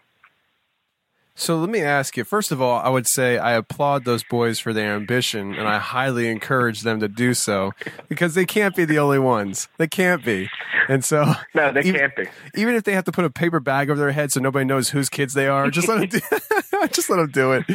So 1.36 1.58
let 1.58 1.70
me 1.70 1.82
ask 1.82 2.16
you. 2.16 2.24
First 2.24 2.52
of 2.52 2.62
all, 2.62 2.80
I 2.80 2.90
would 2.90 3.08
say 3.08 3.40
I 3.40 3.54
applaud 3.54 4.06
those 4.06 4.24
boys 4.24 4.60
for 4.60 4.72
their 4.72 4.94
ambition, 4.96 5.56
and 5.56 5.68
I 5.68 5.80
highly 5.80 6.28
encourage 6.30 6.82
them 6.82 7.00
to 7.00 7.08
do 7.08 7.34
so 7.34 7.72
because 8.08 8.36
they 8.36 8.46
can't 8.46 8.76
be 8.76 8.86
the 8.86 9.00
only 9.00 9.18
ones. 9.18 9.68
They 9.78 9.88
can't 9.88 10.24
be, 10.24 10.48
and 10.88 11.04
so 11.04 11.26
No, 11.56 11.72
they 11.72 11.82
even, 11.82 12.00
can't 12.00 12.16
be. 12.16 12.26
Even 12.56 12.76
if 12.76 12.84
they 12.84 12.94
have 12.94 13.06
to 13.06 13.12
put 13.12 13.26
a 13.26 13.32
paper 13.32 13.60
bag 13.60 13.90
over 13.90 14.00
their 14.00 14.12
head 14.12 14.32
so 14.32 14.40
nobody 14.42 14.64
knows 14.66 14.90
whose 14.90 15.10
kids 15.10 15.34
they 15.34 15.48
are, 15.48 15.72
just 15.72 15.88
let 15.88 16.08
them 16.08 16.22
do, 16.22 16.88
just 16.92 17.10
let 17.10 17.18
them 17.18 17.32
do 17.32 17.54
it. 17.54 17.66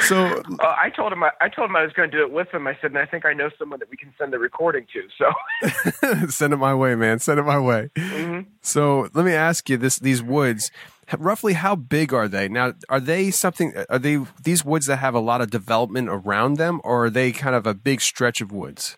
So 0.00 0.26
Uh, 0.26 0.42
I 0.80 0.90
told 0.90 1.12
him 1.12 1.22
I, 1.22 1.30
I 1.40 1.48
told 1.48 1.70
him 1.70 1.76
I 1.76 1.82
was 1.82 1.92
going 1.92 2.10
to 2.10 2.16
do 2.16 2.22
it 2.24 2.32
with 2.32 2.48
him. 2.52 2.66
I 2.66 2.74
said, 2.80 2.90
and 2.90 2.98
I 2.98 3.06
think 3.06 3.24
I 3.24 3.34
know 3.34 3.50
someone 3.58 3.78
that 3.80 3.90
we 3.90 3.96
can 3.96 4.12
send 4.18 4.32
the 4.32 4.38
recording 4.38 4.84
to. 4.92 5.02
So 5.16 6.26
send 6.28 6.52
it 6.52 6.56
my 6.56 6.74
way, 6.74 6.96
man. 6.96 7.20
Send 7.20 7.38
it 7.38 7.44
my 7.44 7.58
way. 7.58 7.90
Mhm. 7.96 8.46
So 8.62 9.08
let 9.14 9.24
me 9.24 9.32
ask 9.32 9.68
you 9.70 9.76
this: 9.76 9.98
these 9.98 10.22
woods, 10.22 10.70
roughly 11.18 11.54
how 11.54 11.76
big 11.76 12.12
are 12.12 12.28
they? 12.28 12.48
Now, 12.48 12.74
are 12.88 13.00
they 13.00 13.30
something? 13.30 13.72
Are 13.88 13.98
they 13.98 14.18
these 14.42 14.64
woods 14.64 14.86
that 14.86 14.96
have 14.96 15.14
a 15.14 15.20
lot 15.20 15.40
of 15.40 15.50
development 15.50 16.08
around 16.10 16.56
them, 16.56 16.80
or 16.84 17.06
are 17.06 17.10
they 17.10 17.32
kind 17.32 17.54
of 17.54 17.66
a 17.66 17.74
big 17.74 18.00
stretch 18.00 18.40
of 18.40 18.52
woods? 18.52 18.96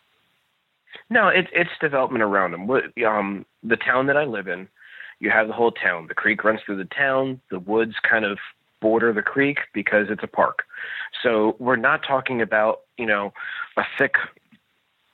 No, 1.08 1.28
it's 1.28 1.48
it's 1.52 1.70
development 1.80 2.22
around 2.22 2.52
them. 2.52 2.70
Um, 3.06 3.46
the 3.62 3.76
town 3.76 4.06
that 4.06 4.16
I 4.16 4.24
live 4.24 4.48
in, 4.48 4.68
you 5.18 5.30
have 5.30 5.48
the 5.48 5.52
whole 5.52 5.72
town. 5.72 6.06
The 6.08 6.14
creek 6.14 6.44
runs 6.44 6.61
through 6.64 6.78
the 6.78 6.84
town. 6.84 7.40
The 7.50 7.58
woods 7.58 7.94
kind 8.08 8.24
of 8.24 8.38
border 8.80 9.12
the 9.12 9.22
creek 9.22 9.58
because 9.74 10.06
it's 10.08 10.22
a 10.22 10.28
park. 10.28 10.64
So 11.22 11.56
we're 11.58 11.76
not 11.76 12.02
talking 12.06 12.40
about 12.40 12.80
you 12.96 13.06
know 13.06 13.32
a 13.76 13.82
thick, 13.98 14.14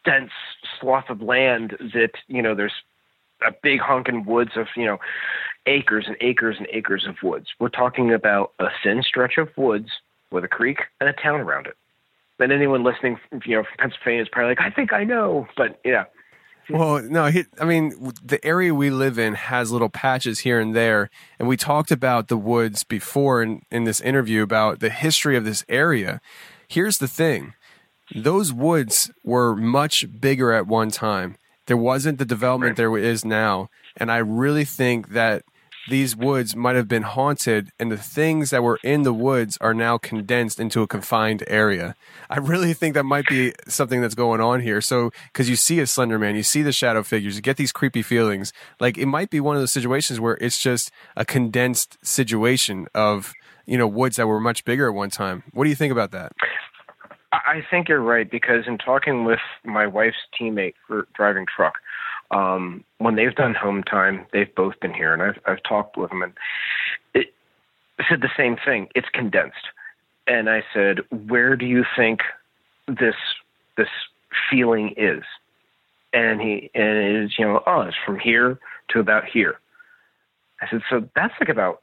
dense 0.04 0.30
swath 0.78 1.10
of 1.10 1.22
land 1.22 1.76
that 1.94 2.12
you 2.28 2.42
know 2.42 2.54
there's 2.54 2.82
a 3.46 3.52
big 3.62 3.80
honking 3.80 4.24
woods 4.24 4.52
of 4.56 4.66
you 4.76 4.84
know 4.84 4.98
acres 5.66 6.06
and 6.06 6.16
acres 6.20 6.56
and 6.58 6.66
acres 6.72 7.06
of 7.06 7.16
woods. 7.22 7.48
We're 7.58 7.68
talking 7.68 8.12
about 8.12 8.52
a 8.58 8.68
thin 8.82 9.02
stretch 9.02 9.38
of 9.38 9.48
woods 9.56 9.88
with 10.30 10.44
a 10.44 10.48
creek 10.48 10.78
and 11.00 11.08
a 11.08 11.12
town 11.12 11.40
around 11.40 11.66
it. 11.66 11.76
And 12.38 12.52
anyone 12.52 12.84
listening, 12.84 13.18
you 13.44 13.56
know, 13.56 13.62
from 13.62 13.76
Pennsylvania 13.78 14.22
is 14.22 14.28
probably 14.30 14.50
like, 14.50 14.60
I 14.60 14.70
think 14.70 14.92
I 14.92 15.04
know, 15.04 15.48
but 15.56 15.80
yeah. 15.84 16.04
Well, 16.68 17.00
no, 17.02 17.26
he, 17.26 17.44
I 17.60 17.64
mean, 17.64 18.12
the 18.22 18.44
area 18.44 18.74
we 18.74 18.90
live 18.90 19.18
in 19.18 19.34
has 19.34 19.70
little 19.70 19.88
patches 19.88 20.40
here 20.40 20.58
and 20.58 20.74
there. 20.74 21.10
And 21.38 21.48
we 21.48 21.56
talked 21.56 21.90
about 21.90 22.28
the 22.28 22.36
woods 22.36 22.82
before 22.82 23.42
in, 23.42 23.62
in 23.70 23.84
this 23.84 24.00
interview 24.00 24.42
about 24.42 24.80
the 24.80 24.90
history 24.90 25.36
of 25.36 25.44
this 25.44 25.64
area. 25.68 26.20
Here's 26.68 26.98
the 26.98 27.08
thing 27.08 27.54
those 28.14 28.52
woods 28.52 29.10
were 29.24 29.56
much 29.56 30.04
bigger 30.20 30.52
at 30.52 30.66
one 30.66 30.90
time. 30.90 31.36
There 31.66 31.76
wasn't 31.76 32.18
the 32.18 32.24
development 32.24 32.76
there 32.76 32.96
is 32.96 33.24
now. 33.24 33.70
And 33.96 34.10
I 34.10 34.18
really 34.18 34.64
think 34.64 35.08
that 35.10 35.42
these 35.88 36.16
woods 36.16 36.56
might 36.56 36.76
have 36.76 36.88
been 36.88 37.02
haunted 37.02 37.70
and 37.78 37.90
the 37.90 37.96
things 37.96 38.50
that 38.50 38.62
were 38.62 38.78
in 38.82 39.02
the 39.02 39.12
woods 39.12 39.56
are 39.60 39.74
now 39.74 39.98
condensed 39.98 40.58
into 40.58 40.82
a 40.82 40.86
confined 40.86 41.44
area. 41.46 41.94
I 42.28 42.38
really 42.38 42.72
think 42.74 42.94
that 42.94 43.04
might 43.04 43.26
be 43.26 43.52
something 43.68 44.00
that's 44.00 44.14
going 44.14 44.40
on 44.40 44.60
here. 44.60 44.80
So, 44.80 45.12
because 45.32 45.48
you 45.48 45.56
see 45.56 45.80
a 45.80 45.86
Slender 45.86 46.18
Man, 46.18 46.34
you 46.34 46.42
see 46.42 46.62
the 46.62 46.72
shadow 46.72 47.02
figures, 47.02 47.36
you 47.36 47.42
get 47.42 47.56
these 47.56 47.72
creepy 47.72 48.02
feelings. 48.02 48.52
Like 48.80 48.98
it 48.98 49.06
might 49.06 49.30
be 49.30 49.40
one 49.40 49.56
of 49.56 49.62
those 49.62 49.72
situations 49.72 50.20
where 50.20 50.38
it's 50.40 50.60
just 50.60 50.90
a 51.16 51.24
condensed 51.24 51.98
situation 52.04 52.88
of, 52.94 53.32
you 53.66 53.78
know, 53.78 53.86
woods 53.86 54.16
that 54.16 54.26
were 54.26 54.40
much 54.40 54.64
bigger 54.64 54.88
at 54.88 54.94
one 54.94 55.10
time. 55.10 55.42
What 55.52 55.64
do 55.64 55.70
you 55.70 55.76
think 55.76 55.92
about 55.92 56.10
that? 56.12 56.32
I 57.32 57.62
think 57.70 57.88
you're 57.88 58.00
right 58.00 58.30
because 58.30 58.66
in 58.66 58.78
talking 58.78 59.24
with 59.24 59.40
my 59.64 59.86
wife's 59.86 60.16
teammate 60.38 60.74
for 60.86 61.06
driving 61.14 61.46
truck, 61.54 61.74
um, 62.30 62.84
when 62.98 63.16
they've 63.16 63.34
done 63.34 63.54
home 63.54 63.82
time, 63.82 64.26
they've 64.32 64.52
both 64.54 64.78
been 64.80 64.94
here, 64.94 65.12
and 65.12 65.22
I've 65.22 65.38
I've 65.46 65.62
talked 65.62 65.96
with 65.96 66.10
them, 66.10 66.22
and 66.22 66.32
it 67.14 67.32
said 68.08 68.20
the 68.20 68.30
same 68.36 68.56
thing. 68.64 68.88
It's 68.94 69.08
condensed, 69.12 69.68
and 70.26 70.48
I 70.50 70.62
said, 70.74 71.00
where 71.28 71.56
do 71.56 71.66
you 71.66 71.84
think 71.96 72.20
this 72.88 73.14
this 73.76 73.88
feeling 74.50 74.94
is? 74.96 75.22
And 76.12 76.40
he 76.40 76.70
and 76.74 76.98
it 76.98 77.24
is 77.24 77.38
you 77.38 77.44
know 77.44 77.62
oh 77.66 77.82
it's 77.82 77.96
from 78.04 78.18
here 78.18 78.58
to 78.90 79.00
about 79.00 79.24
here. 79.26 79.58
I 80.60 80.70
said 80.70 80.80
so 80.88 81.08
that's 81.14 81.34
like 81.40 81.48
about 81.48 81.82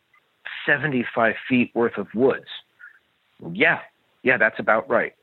seventy 0.65 1.05
five 1.15 1.35
feet 1.47 1.71
worth 1.73 1.97
of 1.97 2.07
woods. 2.13 2.47
Yeah, 3.53 3.79
yeah, 4.23 4.37
that's 4.37 4.59
about 4.59 4.89
right. 4.89 5.13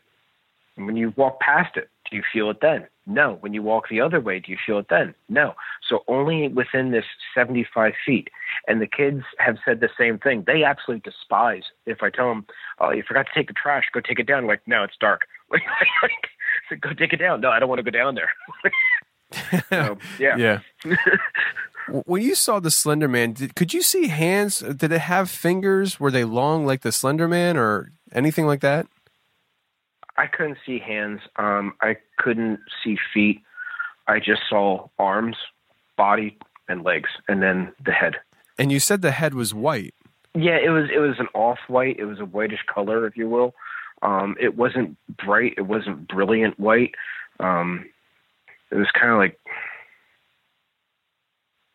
And 0.77 0.87
when 0.87 0.97
you 0.97 1.13
walk 1.17 1.41
past 1.41 1.77
it, 1.77 1.91
do 2.11 2.17
you 2.17 2.23
feel 2.33 2.51
it 2.51 2.59
then? 2.61 2.87
No. 3.07 3.37
When 3.41 3.53
you 3.53 3.63
walk 3.63 3.89
the 3.89 4.01
other 4.01 4.21
way, 4.21 4.41
do 4.41 4.51
you 4.51 4.59
feel 4.65 4.79
it 4.79 4.87
then? 4.89 5.15
No. 5.29 5.55
So 5.89 6.05
only 6.09 6.49
within 6.49 6.91
this 6.91 7.05
75 7.35 7.93
feet. 8.05 8.29
And 8.67 8.81
the 8.81 8.87
kids 8.87 9.23
have 9.39 9.57
said 9.65 9.81
the 9.81 9.89
same 9.99 10.19
thing. 10.19 10.45
They 10.47 10.65
absolutely 10.65 11.03
despise 11.11 11.65
if 11.87 12.03
I 12.03 12.11
tell 12.11 12.29
them, 12.29 12.47
oh, 12.79 12.91
you 12.91 13.03
forgot 13.07 13.27
to 13.27 13.33
take 13.35 13.49
the 13.49 13.55
trash, 13.55 13.85
go 13.93 14.01
take 14.01 14.19
it 14.19 14.27
down. 14.27 14.47
Like, 14.47 14.63
no, 14.67 14.85
it's 14.85 14.97
dark. 15.01 15.23
Like, 16.03 16.31
so 16.69 16.77
go 16.77 16.95
take 16.95 17.13
it 17.13 17.19
down. 17.19 17.41
No, 17.41 17.51
I 17.51 17.59
don't 17.59 17.69
want 17.69 17.79
to 17.79 17.83
go 17.83 17.91
down 17.91 18.15
there. 18.15 18.31
so, 19.69 19.99
yeah. 20.19 20.37
Yeah. 20.37 20.61
When 22.05 22.23
you 22.23 22.35
saw 22.35 22.61
the 22.61 22.71
Slender 22.71 23.09
Man, 23.09 23.33
did, 23.33 23.55
could 23.55 23.75
you 23.75 23.83
see 23.83 24.09
hands? 24.09 24.61
Did 24.61 24.93
it 24.93 25.01
have 25.01 25.31
fingers? 25.31 25.99
Were 25.99 26.11
they 26.11 26.25
long 26.25 26.67
like 26.67 26.83
the 26.83 26.93
Slender 26.93 27.29
Man 27.29 27.57
or 27.57 27.93
anything 28.13 28.47
like 28.47 28.61
that? 28.61 28.87
I 30.17 30.27
couldn't 30.27 30.59
see 30.65 30.79
hands. 30.79 31.21
Um, 31.37 31.75
I 31.81 31.97
couldn't 32.19 32.61
see 32.83 32.97
feet. 33.13 33.43
I 34.07 34.19
just 34.19 34.43
saw 34.49 34.89
arms, 34.99 35.37
body, 35.97 36.39
and 36.69 36.83
legs, 36.83 37.11
and 37.29 37.43
then 37.43 37.73
the 37.85 37.93
head. 37.93 38.17
And 38.59 38.71
you 38.73 38.81
said 38.81 39.03
the 39.03 39.13
head 39.13 39.35
was 39.35 39.55
white. 39.55 39.95
Yeah, 40.35 40.59
it 40.63 40.71
was. 40.71 40.91
It 40.95 40.99
was 40.99 41.17
an 41.19 41.29
off-white. 41.35 41.99
It 41.99 42.05
was 42.05 42.21
a 42.21 42.25
whitish 42.25 42.65
color, 42.73 43.07
if 43.07 43.17
you 43.17 43.29
will. 43.29 43.55
Um, 44.03 44.37
it 44.41 44.57
wasn't 44.57 44.97
bright. 45.17 45.55
It 45.57 45.63
wasn't 45.63 46.09
brilliant 46.09 46.59
white. 46.59 46.95
Um, 47.39 47.87
it 48.71 48.77
was 48.77 48.89
kind 48.99 49.13
of 49.13 49.19
like 49.19 49.39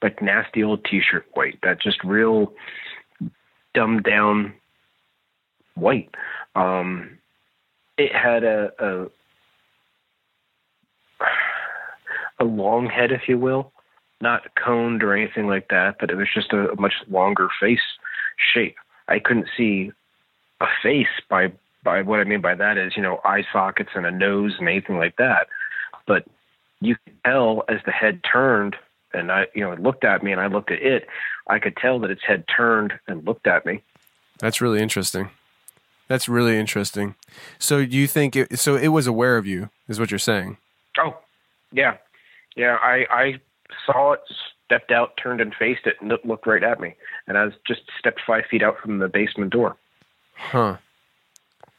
like 0.01 0.21
nasty 0.21 0.63
old 0.63 0.85
T-shirt 0.85 1.25
white. 1.33 1.59
That 1.63 1.81
just 1.81 2.03
real 2.03 2.53
dumbed 3.73 4.03
down 4.03 4.53
white. 5.75 6.09
Um, 6.55 7.17
it 7.97 8.13
had 8.13 8.43
a, 8.43 8.71
a 8.79 9.05
a 12.39 12.43
long 12.43 12.87
head, 12.87 13.11
if 13.11 13.27
you 13.27 13.37
will, 13.37 13.71
not 14.21 14.55
coned 14.55 15.03
or 15.03 15.15
anything 15.15 15.47
like 15.47 15.69
that, 15.69 15.95
but 15.99 16.09
it 16.09 16.15
was 16.15 16.27
just 16.33 16.51
a, 16.51 16.71
a 16.71 16.79
much 16.79 16.93
longer 17.09 17.47
face 17.59 17.79
shape. 18.53 18.75
I 19.07 19.19
couldn't 19.19 19.47
see 19.55 19.91
a 20.61 20.67
face 20.81 21.07
by 21.29 21.51
by 21.83 22.01
what 22.01 22.19
I 22.19 22.23
mean 22.23 22.41
by 22.41 22.55
that 22.55 22.77
is, 22.77 22.93
you 22.95 23.03
know, 23.03 23.21
eye 23.23 23.43
sockets 23.53 23.91
and 23.93 24.05
a 24.05 24.11
nose 24.11 24.55
and 24.57 24.67
anything 24.67 24.97
like 24.97 25.17
that. 25.17 25.47
But 26.07 26.25
you 26.81 26.95
could 27.05 27.23
tell 27.23 27.63
as 27.69 27.79
the 27.85 27.91
head 27.91 28.21
turned 28.29 28.75
and 29.13 29.31
I 29.31 29.47
you 29.53 29.63
know, 29.63 29.71
it 29.71 29.81
looked 29.81 30.03
at 30.03 30.23
me 30.23 30.31
and 30.31 30.41
I 30.41 30.47
looked 30.47 30.71
at 30.71 30.81
it, 30.81 31.07
I 31.47 31.59
could 31.59 31.77
tell 31.77 31.99
that 31.99 32.11
its 32.11 32.23
head 32.25 32.45
turned 32.53 32.93
and 33.07 33.25
looked 33.25 33.47
at 33.47 33.65
me. 33.65 33.81
That's 34.39 34.59
really 34.59 34.81
interesting. 34.81 35.29
That's 36.07 36.29
really 36.29 36.57
interesting. 36.57 37.15
So 37.57 37.85
do 37.85 37.97
you 37.97 38.07
think 38.07 38.35
it, 38.35 38.59
so 38.59 38.75
it 38.75 38.89
was 38.89 39.07
aware 39.07 39.37
of 39.37 39.45
you 39.45 39.69
is 39.87 39.99
what 39.99 40.11
you're 40.11 40.19
saying? 40.19 40.57
Oh, 40.99 41.17
yeah. 41.71 41.97
Yeah, 42.55 42.77
I 42.81 43.05
I 43.09 43.41
saw 43.85 44.13
it, 44.13 44.21
stepped 44.65 44.91
out, 44.91 45.17
turned 45.21 45.41
and 45.41 45.53
faced 45.53 45.85
it, 45.85 45.95
and 45.99 46.11
it 46.11 46.25
looked 46.25 46.47
right 46.47 46.63
at 46.63 46.79
me. 46.79 46.95
And 47.27 47.37
I 47.37 47.45
was 47.45 47.53
just 47.67 47.81
stepped 47.99 48.21
five 48.25 48.45
feet 48.49 48.63
out 48.63 48.77
from 48.79 48.99
the 48.99 49.07
basement 49.07 49.51
door. 49.51 49.75
Huh. 50.35 50.77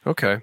Okay. 0.05 0.41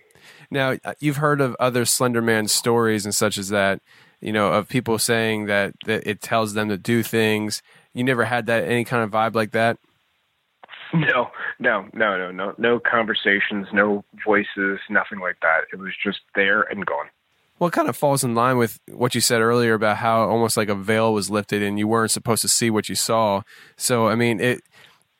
Now 0.50 0.76
uh, 0.84 0.94
you've 0.98 1.18
heard 1.18 1.40
of 1.40 1.56
other 1.60 1.84
Slender 1.84 2.22
Man 2.22 2.48
stories 2.48 3.04
and 3.04 3.14
such 3.14 3.38
as 3.38 3.48
that. 3.50 3.80
You 4.20 4.32
know, 4.32 4.52
of 4.52 4.68
people 4.68 4.98
saying 4.98 5.46
that, 5.46 5.74
that 5.84 6.08
it 6.08 6.22
tells 6.22 6.54
them 6.54 6.70
to 6.70 6.78
do 6.78 7.02
things. 7.02 7.62
You 7.92 8.04
never 8.04 8.24
had 8.24 8.46
that 8.46 8.64
any 8.64 8.84
kind 8.84 9.04
of 9.04 9.10
vibe 9.10 9.34
like 9.34 9.50
that. 9.50 9.78
No, 11.00 11.30
no, 11.58 11.88
no, 11.92 12.16
no, 12.16 12.30
no, 12.30 12.54
no 12.56 12.78
conversations, 12.78 13.66
no 13.72 14.04
voices, 14.24 14.78
nothing 14.88 15.18
like 15.18 15.36
that. 15.42 15.62
It 15.72 15.76
was 15.76 15.92
just 16.02 16.20
there 16.34 16.62
and 16.62 16.86
gone. 16.86 17.06
Well, 17.58 17.68
it 17.68 17.72
kind 17.72 17.88
of 17.88 17.96
falls 17.96 18.22
in 18.22 18.34
line 18.34 18.58
with 18.58 18.78
what 18.88 19.14
you 19.14 19.20
said 19.20 19.40
earlier 19.40 19.74
about 19.74 19.98
how 19.98 20.28
almost 20.28 20.56
like 20.56 20.68
a 20.68 20.74
veil 20.74 21.12
was 21.12 21.30
lifted 21.30 21.62
and 21.62 21.78
you 21.78 21.88
weren't 21.88 22.10
supposed 22.10 22.42
to 22.42 22.48
see 22.48 22.70
what 22.70 22.88
you 22.88 22.94
saw. 22.94 23.42
So, 23.76 24.08
I 24.08 24.14
mean, 24.14 24.40
it 24.40 24.62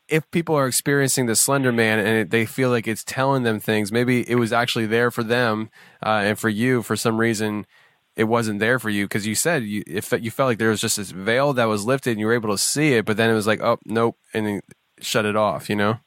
if 0.09 0.31
people 0.31 0.55
are 0.55 0.67
experiencing 0.67 1.27
the 1.27 1.37
Slender 1.37 1.73
Man 1.73 1.99
and 1.99 2.09
it, 2.09 2.31
they 2.31 2.45
feel 2.45 2.71
like 2.71 2.87
it's 2.87 3.05
telling 3.05 3.43
them 3.43 3.59
things, 3.59 3.91
maybe 3.91 4.29
it 4.29 4.35
was 4.35 4.53
actually 4.53 4.87
there 4.87 5.11
for 5.11 5.23
them, 5.23 5.71
uh, 6.05 6.23
and 6.25 6.39
for 6.39 6.49
you, 6.49 6.83
for 6.83 6.95
some 6.95 7.19
reason, 7.19 7.67
it 8.15 8.25
wasn't 8.25 8.61
there 8.61 8.79
for 8.79 8.91
you 8.91 9.07
because 9.07 9.27
you 9.27 9.35
said 9.35 9.65
you 9.65 9.83
if 9.87 10.13
you 10.13 10.31
felt 10.31 10.49
like 10.49 10.59
there 10.59 10.71
was 10.71 10.81
just 10.81 10.99
this 10.99 11.11
veil 11.11 11.53
that 11.55 11.65
was 11.65 11.85
lifted 11.85 12.13
and 12.13 12.21
you 12.21 12.27
were 12.27 12.35
able 12.35 12.51
to 12.51 12.59
see 12.59 12.95
it, 12.95 13.05
but 13.05 13.17
then 13.17 13.31
it 13.31 13.35
was 13.35 13.47
like, 13.47 13.61
oh 13.61 13.79
nope, 13.87 14.17
and 14.33 14.63
shut 15.05 15.25
it 15.25 15.37
off. 15.37 15.69
You 15.69 15.77
know? 15.77 15.99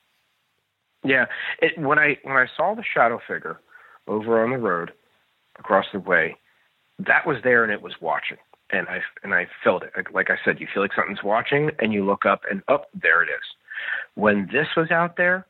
Yeah. 1.04 1.26
It, 1.62 1.78
when 1.78 2.00
I 2.00 2.18
when 2.24 2.36
I 2.36 2.48
saw 2.56 2.76
the 2.76 2.84
shadow 2.84 3.20
figure 3.28 3.60
over 4.08 4.44
on 4.44 4.52
the 4.52 4.58
road 4.58 4.92
across 5.60 5.86
the 5.94 6.00
way, 6.00 6.36
that 7.00 7.26
was 7.26 7.38
there 7.44 7.64
and 7.64 7.72
it 7.72 7.82
was 7.82 7.94
watching, 8.02 8.38
and 8.72 8.88
I 8.88 9.00
and 9.24 9.34
I 9.34 9.48
felt 9.64 9.84
it. 9.84 9.92
Like, 10.14 10.30
I 10.30 10.38
said, 10.44 10.60
you 10.60 10.68
feel 10.74 10.84
like 10.84 10.94
something's 10.96 11.24
watching, 11.24 11.72
and 11.80 11.94
you 11.94 12.06
look 12.06 12.26
up, 12.26 12.42
and 12.50 12.62
up 12.68 12.88
oh, 12.88 13.00
there 13.02 13.24
it 13.24 13.28
is. 13.28 13.44
When 14.16 14.50
this 14.52 14.68
was 14.76 14.90
out 14.92 15.18
there, 15.18 15.46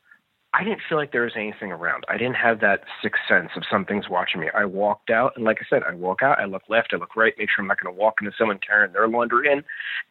I 0.54 0.64
didn't 0.64 0.82
feel 0.90 0.98
like 0.98 1.12
there 1.12 1.24
was 1.24 1.34
anything 1.36 1.72
around. 1.72 2.04
I 2.10 2.18
didn't 2.18 2.36
have 2.36 2.60
that 2.62 2.82
sixth 3.02 3.22
sense 3.28 3.50
of 3.56 3.64
something's 3.70 4.10
watching 4.10 4.42
me. 4.42 4.48
I 4.54 4.66
walked 4.66 5.10
out, 5.10 5.34
and 5.36 5.46
like 5.46 5.60
I 5.62 5.66
said, 5.70 5.84
I 5.84 5.94
walk 5.94 6.22
out, 6.22 6.40
I 6.40 6.46
look 6.46 6.64
left, 6.68 6.94
I 6.94 6.98
look 6.98 7.16
right, 7.16 7.34
make 7.38 7.50
sure 7.50 7.62
I'm 7.64 7.68
not 7.68 7.80
going 7.80 7.94
to 7.94 8.00
walk 8.00 8.16
into 8.22 8.34
someone 8.38 8.60
carrying 8.66 8.94
their 8.94 9.08
laundry 9.08 9.52
in. 9.52 9.64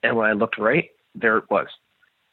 And 0.02 0.16
when 0.16 0.26
I 0.26 0.32
looked 0.32 0.58
right, 0.58 0.90
there 1.14 1.38
it 1.38 1.50
was. 1.50 1.66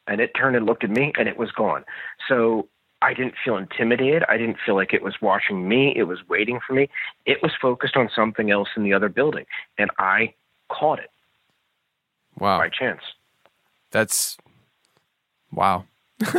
And 0.07 0.19
it 0.19 0.31
turned 0.37 0.55
and 0.55 0.65
looked 0.65 0.83
at 0.83 0.89
me, 0.89 1.13
and 1.17 1.27
it 1.27 1.37
was 1.37 1.51
gone. 1.51 1.85
So 2.27 2.67
I 3.01 3.13
didn't 3.13 3.35
feel 3.43 3.57
intimidated. 3.57 4.23
I 4.29 4.37
didn't 4.37 4.57
feel 4.65 4.75
like 4.75 4.93
it 4.93 5.03
was 5.03 5.15
watching 5.21 5.67
me. 5.67 5.93
It 5.95 6.03
was 6.03 6.19
waiting 6.29 6.59
for 6.65 6.73
me. 6.73 6.89
It 7.25 7.39
was 7.41 7.51
focused 7.61 7.97
on 7.97 8.09
something 8.15 8.49
else 8.49 8.69
in 8.77 8.83
the 8.83 8.93
other 8.93 9.09
building, 9.09 9.45
and 9.77 9.91
I 9.99 10.33
caught 10.69 10.99
it. 10.99 11.09
Wow! 12.39 12.59
By 12.59 12.69
chance. 12.69 13.01
That's 13.91 14.37
wow. 15.51 15.85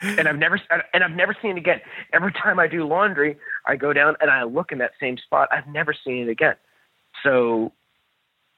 and 0.00 0.28
I've 0.28 0.38
never 0.38 0.60
and 0.92 1.04
I've 1.04 1.10
never 1.10 1.36
seen 1.42 1.52
it 1.52 1.58
again. 1.58 1.80
Every 2.12 2.32
time 2.32 2.58
I 2.58 2.68
do 2.68 2.86
laundry, 2.86 3.36
I 3.66 3.76
go 3.76 3.92
down 3.92 4.16
and 4.20 4.30
I 4.30 4.44
look 4.44 4.70
in 4.70 4.78
that 4.78 4.92
same 5.00 5.18
spot. 5.18 5.48
I've 5.52 5.66
never 5.66 5.94
seen 6.04 6.28
it 6.28 6.28
again. 6.28 6.54
So 7.22 7.72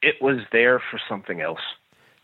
it 0.01 0.15
was 0.21 0.39
there 0.51 0.79
for 0.79 0.99
something 1.09 1.41
else. 1.41 1.61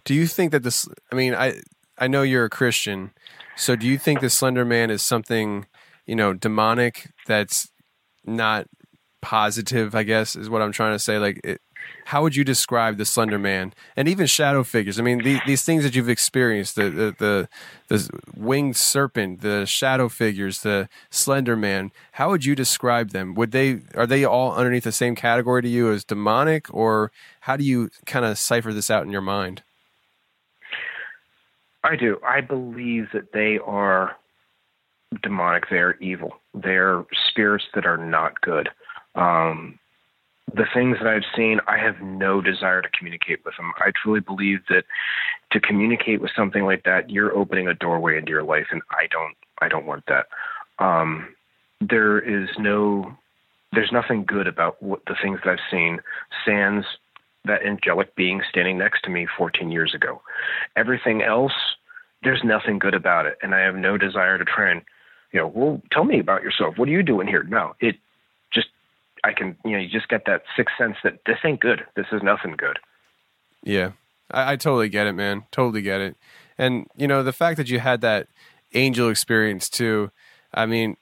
Do 0.05 0.13
you 0.13 0.27
think 0.27 0.51
that 0.51 0.63
this? 0.63 0.87
I 1.11 1.15
mean, 1.15 1.33
I 1.33 1.61
I 2.03 2.07
know 2.07 2.21
you're 2.21 2.43
a 2.43 2.49
Christian, 2.49 3.11
so 3.55 3.77
do 3.77 3.87
you 3.87 3.97
think 3.97 4.19
the 4.19 4.29
Slender 4.29 4.65
Man 4.65 4.91
is 4.91 5.01
something 5.01 5.67
you 6.05 6.17
know 6.17 6.33
demonic 6.33 7.09
that's 7.25 7.71
not 8.25 8.67
positive? 9.21 9.95
I 9.95 10.03
guess 10.03 10.35
is 10.35 10.49
what 10.49 10.61
I'm 10.61 10.73
trying 10.73 10.95
to 10.95 10.99
say. 10.99 11.17
Like, 11.17 11.39
it, 11.45 11.61
how 12.07 12.21
would 12.21 12.35
you 12.35 12.43
describe 12.43 12.97
the 12.97 13.05
Slender 13.05 13.39
Man 13.39 13.73
and 13.95 14.09
even 14.09 14.27
shadow 14.27 14.65
figures? 14.65 14.99
I 14.99 15.03
mean, 15.03 15.19
the, 15.23 15.39
these 15.45 15.63
things 15.63 15.85
that 15.85 15.95
you've 15.95 16.09
experienced 16.09 16.75
the, 16.75 16.89
the, 16.89 17.15
the 17.17 17.49
the 17.87 18.09
winged 18.35 18.75
serpent, 18.75 19.39
the 19.39 19.65
shadow 19.65 20.09
figures, 20.09 20.59
the 20.59 20.89
Slender 21.09 21.55
Man. 21.55 21.91
How 22.11 22.31
would 22.31 22.43
you 22.43 22.53
describe 22.53 23.11
them? 23.11 23.33
Would 23.35 23.51
they 23.51 23.79
are 23.95 24.05
they 24.05 24.25
all 24.25 24.53
underneath 24.53 24.83
the 24.83 24.91
same 24.91 25.15
category 25.15 25.61
to 25.61 25.69
you 25.69 25.89
as 25.89 26.03
demonic, 26.03 26.67
or 26.73 27.13
how 27.39 27.55
do 27.55 27.63
you 27.63 27.91
kind 28.05 28.25
of 28.25 28.37
cipher 28.37 28.73
this 28.73 28.91
out 28.91 29.05
in 29.05 29.11
your 29.13 29.21
mind? 29.21 29.63
I 31.83 31.95
do. 31.95 32.17
I 32.25 32.41
believe 32.41 33.07
that 33.13 33.33
they 33.33 33.59
are 33.65 34.15
demonic. 35.21 35.65
They're 35.69 35.95
evil. 35.99 36.33
They're 36.53 37.03
spirits 37.29 37.65
that 37.75 37.85
are 37.85 37.97
not 37.97 38.39
good. 38.41 38.69
Um, 39.15 39.79
the 40.55 40.65
things 40.73 40.97
that 41.01 41.07
I've 41.07 41.23
seen, 41.35 41.59
I 41.67 41.77
have 41.77 42.01
no 42.01 42.41
desire 42.41 42.81
to 42.81 42.89
communicate 42.97 43.43
with 43.43 43.55
them. 43.57 43.73
I 43.77 43.91
truly 44.01 44.19
believe 44.19 44.59
that 44.69 44.83
to 45.51 45.59
communicate 45.59 46.21
with 46.21 46.31
something 46.35 46.63
like 46.63 46.83
that, 46.83 47.09
you're 47.09 47.35
opening 47.35 47.67
a 47.67 47.73
doorway 47.73 48.17
into 48.17 48.31
your 48.31 48.43
life, 48.43 48.67
and 48.71 48.81
I 48.91 49.07
don't, 49.11 49.35
I 49.61 49.67
don't 49.67 49.85
want 49.85 50.03
that. 50.07 50.27
Um, 50.79 51.29
there 51.81 52.19
is 52.19 52.49
no, 52.57 53.15
there's 53.71 53.91
nothing 53.91 54.25
good 54.25 54.47
about 54.47 54.81
what 54.81 55.01
the 55.07 55.15
things 55.21 55.39
that 55.43 55.51
I've 55.51 55.71
seen. 55.71 55.99
Sans 56.45 56.85
that 57.45 57.65
angelic 57.65 58.15
being 58.15 58.41
standing 58.49 58.77
next 58.77 59.03
to 59.03 59.09
me 59.09 59.27
14 59.37 59.71
years 59.71 59.93
ago. 59.93 60.21
Everything 60.75 61.21
else, 61.21 61.53
there's 62.23 62.41
nothing 62.43 62.79
good 62.79 62.93
about 62.93 63.25
it, 63.25 63.37
and 63.41 63.53
I 63.53 63.59
have 63.59 63.75
no 63.75 63.97
desire 63.97 64.37
to 64.37 64.45
try 64.45 64.71
and, 64.71 64.81
you 65.31 65.39
know, 65.39 65.47
well, 65.47 65.81
tell 65.91 66.05
me 66.05 66.19
about 66.19 66.43
yourself. 66.43 66.77
What 66.77 66.87
are 66.87 66.91
you 66.91 67.03
doing 67.03 67.27
here? 67.27 67.43
No, 67.43 67.75
it 67.79 67.95
just, 68.53 68.67
I 69.23 69.33
can, 69.33 69.57
you 69.65 69.71
know, 69.71 69.79
you 69.79 69.89
just 69.89 70.07
get 70.07 70.25
that 70.27 70.43
sixth 70.55 70.75
sense 70.77 70.95
that 71.03 71.19
this 71.25 71.37
ain't 71.43 71.59
good. 71.59 71.85
This 71.95 72.07
is 72.11 72.21
nothing 72.23 72.55
good. 72.57 72.79
Yeah, 73.63 73.91
I, 74.31 74.53
I 74.53 74.55
totally 74.55 74.89
get 74.89 75.07
it, 75.07 75.13
man. 75.13 75.43
Totally 75.51 75.81
get 75.81 76.01
it. 76.01 76.15
And 76.57 76.87
you 76.95 77.07
know, 77.07 77.23
the 77.23 77.33
fact 77.33 77.57
that 77.57 77.69
you 77.69 77.79
had 77.79 78.01
that 78.01 78.27
angel 78.73 79.09
experience 79.09 79.69
too. 79.69 80.11
I 80.53 80.65
mean, 80.65 80.97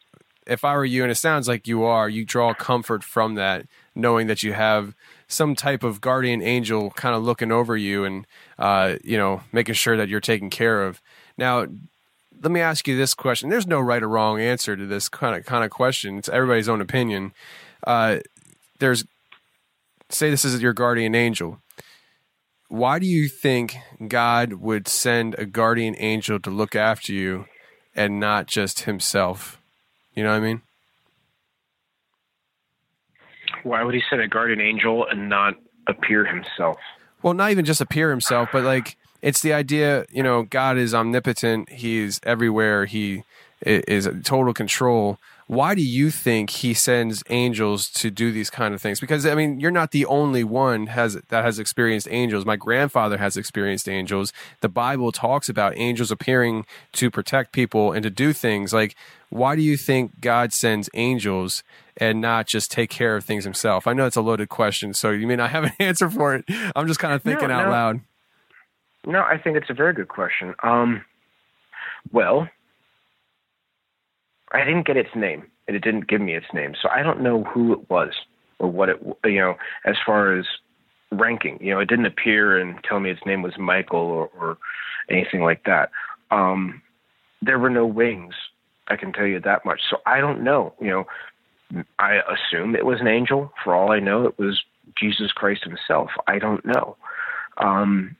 if 0.47 0.63
I 0.63 0.75
were 0.75 0.85
you, 0.85 1.03
and 1.03 1.11
it 1.11 1.15
sounds 1.15 1.47
like 1.47 1.67
you 1.67 1.83
are, 1.83 2.09
you 2.09 2.25
draw 2.25 2.53
comfort 2.53 3.03
from 3.03 3.35
that, 3.35 3.67
knowing 3.95 4.27
that 4.27 4.43
you 4.43 4.53
have 4.53 4.95
some 5.31 5.55
type 5.55 5.83
of 5.83 6.01
guardian 6.01 6.41
angel 6.41 6.91
kind 6.91 7.15
of 7.15 7.23
looking 7.23 7.51
over 7.51 7.77
you 7.77 8.03
and 8.03 8.27
uh, 8.59 8.95
you 9.03 9.17
know 9.17 9.41
making 9.51 9.75
sure 9.75 9.97
that 9.97 10.09
you're 10.09 10.19
taken 10.19 10.49
care 10.49 10.83
of. 10.83 11.01
Now, 11.37 11.65
let 12.41 12.51
me 12.51 12.59
ask 12.59 12.87
you 12.87 12.97
this 12.97 13.13
question. 13.13 13.49
There's 13.49 13.67
no 13.67 13.79
right 13.79 14.03
or 14.03 14.09
wrong 14.09 14.39
answer 14.39 14.75
to 14.75 14.85
this 14.85 15.09
kind 15.09 15.35
of 15.35 15.45
kind 15.45 15.63
of 15.63 15.71
question. 15.71 16.17
It's 16.17 16.29
everybody's 16.29 16.69
own 16.69 16.81
opinion 16.81 17.33
uh, 17.85 18.19
there's 18.79 19.05
say 20.09 20.29
this 20.29 20.45
is 20.45 20.61
your 20.61 20.73
guardian 20.73 21.15
angel. 21.15 21.59
Why 22.67 22.99
do 22.99 23.05
you 23.05 23.27
think 23.27 23.75
God 24.07 24.53
would 24.53 24.87
send 24.87 25.35
a 25.35 25.45
guardian 25.45 25.95
angel 25.97 26.39
to 26.39 26.49
look 26.49 26.75
after 26.75 27.11
you 27.11 27.45
and 27.95 28.19
not 28.19 28.47
just 28.47 28.81
himself? 28.81 29.61
You 30.13 30.23
know 30.23 30.31
what 30.31 30.37
I 30.37 30.39
mean? 30.39 30.61
Why 33.63 33.83
would 33.83 33.93
he 33.93 34.01
send 34.09 34.21
a 34.21 34.27
guardian 34.27 34.61
angel 34.61 35.07
and 35.07 35.29
not 35.29 35.55
appear 35.87 36.25
himself? 36.25 36.77
Well, 37.21 37.33
not 37.33 37.51
even 37.51 37.65
just 37.65 37.81
appear 37.81 38.09
himself, 38.09 38.49
but 38.51 38.63
like 38.63 38.97
it's 39.21 39.41
the 39.41 39.53
idea, 39.53 40.05
you 40.11 40.23
know, 40.23 40.43
God 40.43 40.77
is 40.77 40.93
omnipotent, 40.93 41.69
he's 41.69 42.19
everywhere, 42.23 42.85
he 42.85 43.23
is 43.61 44.09
total 44.23 44.53
control. 44.53 45.19
Why 45.47 45.75
do 45.75 45.83
you 45.83 46.11
think 46.11 46.49
he 46.49 46.73
sends 46.73 47.23
angels 47.29 47.89
to 47.89 48.09
do 48.09 48.31
these 48.31 48.49
kind 48.49 48.73
of 48.73 48.81
things? 48.81 49.01
Because 49.01 49.25
I 49.25 49.35
mean, 49.35 49.59
you're 49.59 49.69
not 49.69 49.91
the 49.91 50.05
only 50.05 50.45
one 50.45 50.87
has 50.87 51.15
that 51.15 51.43
has 51.43 51.59
experienced 51.59 52.07
angels. 52.09 52.45
My 52.45 52.55
grandfather 52.55 53.17
has 53.17 53.35
experienced 53.35 53.89
angels. 53.89 54.31
The 54.61 54.69
Bible 54.69 55.11
talks 55.11 55.49
about 55.49 55.73
angels 55.75 56.09
appearing 56.09 56.65
to 56.93 57.11
protect 57.11 57.51
people 57.51 57.91
and 57.91 58.01
to 58.03 58.09
do 58.09 58.31
things. 58.31 58.71
Like, 58.71 58.95
why 59.29 59.57
do 59.57 59.61
you 59.61 59.75
think 59.75 60.21
God 60.21 60.53
sends 60.53 60.89
angels 60.93 61.63
and 61.97 62.21
not 62.21 62.47
just 62.47 62.71
take 62.71 62.89
care 62.89 63.15
of 63.15 63.23
things 63.23 63.43
himself? 63.43 63.87
I 63.87 63.93
know 63.93 64.05
it's 64.05 64.15
a 64.15 64.21
loaded 64.21 64.49
question, 64.49 64.93
so 64.93 65.11
you 65.11 65.27
may 65.27 65.35
not 65.35 65.49
have 65.51 65.63
an 65.65 65.71
answer 65.79 66.09
for 66.09 66.35
it. 66.35 66.45
I'm 66.75 66.87
just 66.87 66.99
kind 66.99 67.13
of 67.13 67.21
thinking 67.23 67.49
No, 67.49 67.53
out 67.55 67.65
no. 67.65 67.71
loud. 67.71 68.01
No, 69.05 69.19
I 69.21 69.37
think 69.37 69.57
it's 69.57 69.69
a 69.69 69.73
very 69.73 69.93
good 69.93 70.07
question. 70.09 70.53
Um, 70.63 71.03
well, 72.11 72.47
I 74.51 74.63
didn't 74.63 74.85
get 74.85 74.97
its 74.97 75.09
name, 75.15 75.43
and 75.67 75.75
it 75.75 75.83
didn't 75.83 76.07
give 76.07 76.21
me 76.21 76.35
its 76.35 76.47
name, 76.53 76.73
so 76.81 76.89
I 76.89 77.01
don't 77.03 77.21
know 77.21 77.43
who 77.45 77.73
it 77.73 77.89
was 77.89 78.09
or 78.59 78.69
what 78.69 78.89
it. 78.89 78.97
You 79.23 79.39
know, 79.39 79.55
as 79.85 79.95
far 80.05 80.37
as 80.37 80.45
ranking, 81.11 81.57
you 81.61 81.73
know, 81.73 81.79
it 81.79 81.87
didn't 81.87 82.05
appear 82.05 82.57
and 82.59 82.77
tell 82.83 82.99
me 82.99 83.09
its 83.11 83.25
name 83.25 83.41
was 83.41 83.57
Michael 83.57 83.99
or, 83.99 84.29
or 84.39 84.57
anything 85.09 85.41
like 85.41 85.63
that. 85.65 85.89
Um, 86.31 86.81
there 87.41 87.59
were 87.59 87.69
no 87.69 87.85
wings. 87.85 88.33
I 88.87 88.97
can 88.97 89.13
tell 89.13 89.25
you 89.25 89.39
that 89.39 89.65
much. 89.65 89.81
So 89.89 89.97
I 90.05 90.19
don't 90.19 90.43
know. 90.43 90.73
You 90.81 90.89
know, 90.89 91.03
I 91.99 92.19
assume 92.29 92.75
it 92.75 92.85
was 92.85 93.01
an 93.01 93.07
angel. 93.07 93.53
For 93.63 93.73
all 93.73 93.91
I 93.91 93.99
know, 93.99 94.25
it 94.25 94.37
was 94.37 94.63
Jesus 94.97 95.31
Christ 95.31 95.63
Himself. 95.63 96.09
I 96.27 96.39
don't 96.39 96.65
know. 96.65 96.95
Um, 97.57 98.15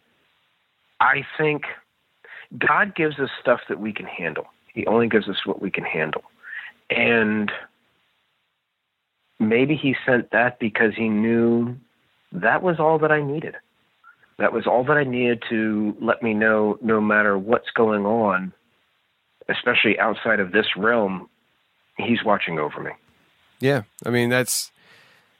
I 0.99 1.25
think 1.37 1.63
God 2.57 2.95
gives 2.95 3.19
us 3.19 3.29
stuff 3.39 3.61
that 3.69 3.79
we 3.79 3.93
can 3.93 4.05
handle. 4.05 4.45
He 4.73 4.85
only 4.85 5.07
gives 5.07 5.27
us 5.27 5.45
what 5.45 5.61
we 5.61 5.71
can 5.71 5.83
handle. 5.83 6.23
And 6.89 7.51
maybe 9.39 9.75
he 9.75 9.95
sent 10.05 10.31
that 10.31 10.59
because 10.59 10.93
he 10.95 11.09
knew 11.09 11.75
that 12.31 12.61
was 12.61 12.79
all 12.79 12.99
that 12.99 13.11
I 13.11 13.21
needed. 13.21 13.55
That 14.37 14.53
was 14.53 14.65
all 14.65 14.83
that 14.85 14.97
I 14.97 15.03
needed 15.03 15.43
to 15.49 15.95
let 16.01 16.23
me 16.23 16.33
know 16.33 16.77
no 16.81 17.01
matter 17.01 17.37
what's 17.37 17.69
going 17.71 18.05
on, 18.05 18.53
especially 19.49 19.99
outside 19.99 20.39
of 20.39 20.51
this 20.51 20.67
realm, 20.77 21.29
he's 21.97 22.23
watching 22.23 22.57
over 22.57 22.81
me. 22.81 22.91
Yeah, 23.61 23.83
I 24.05 24.09
mean 24.09 24.29
that's 24.29 24.71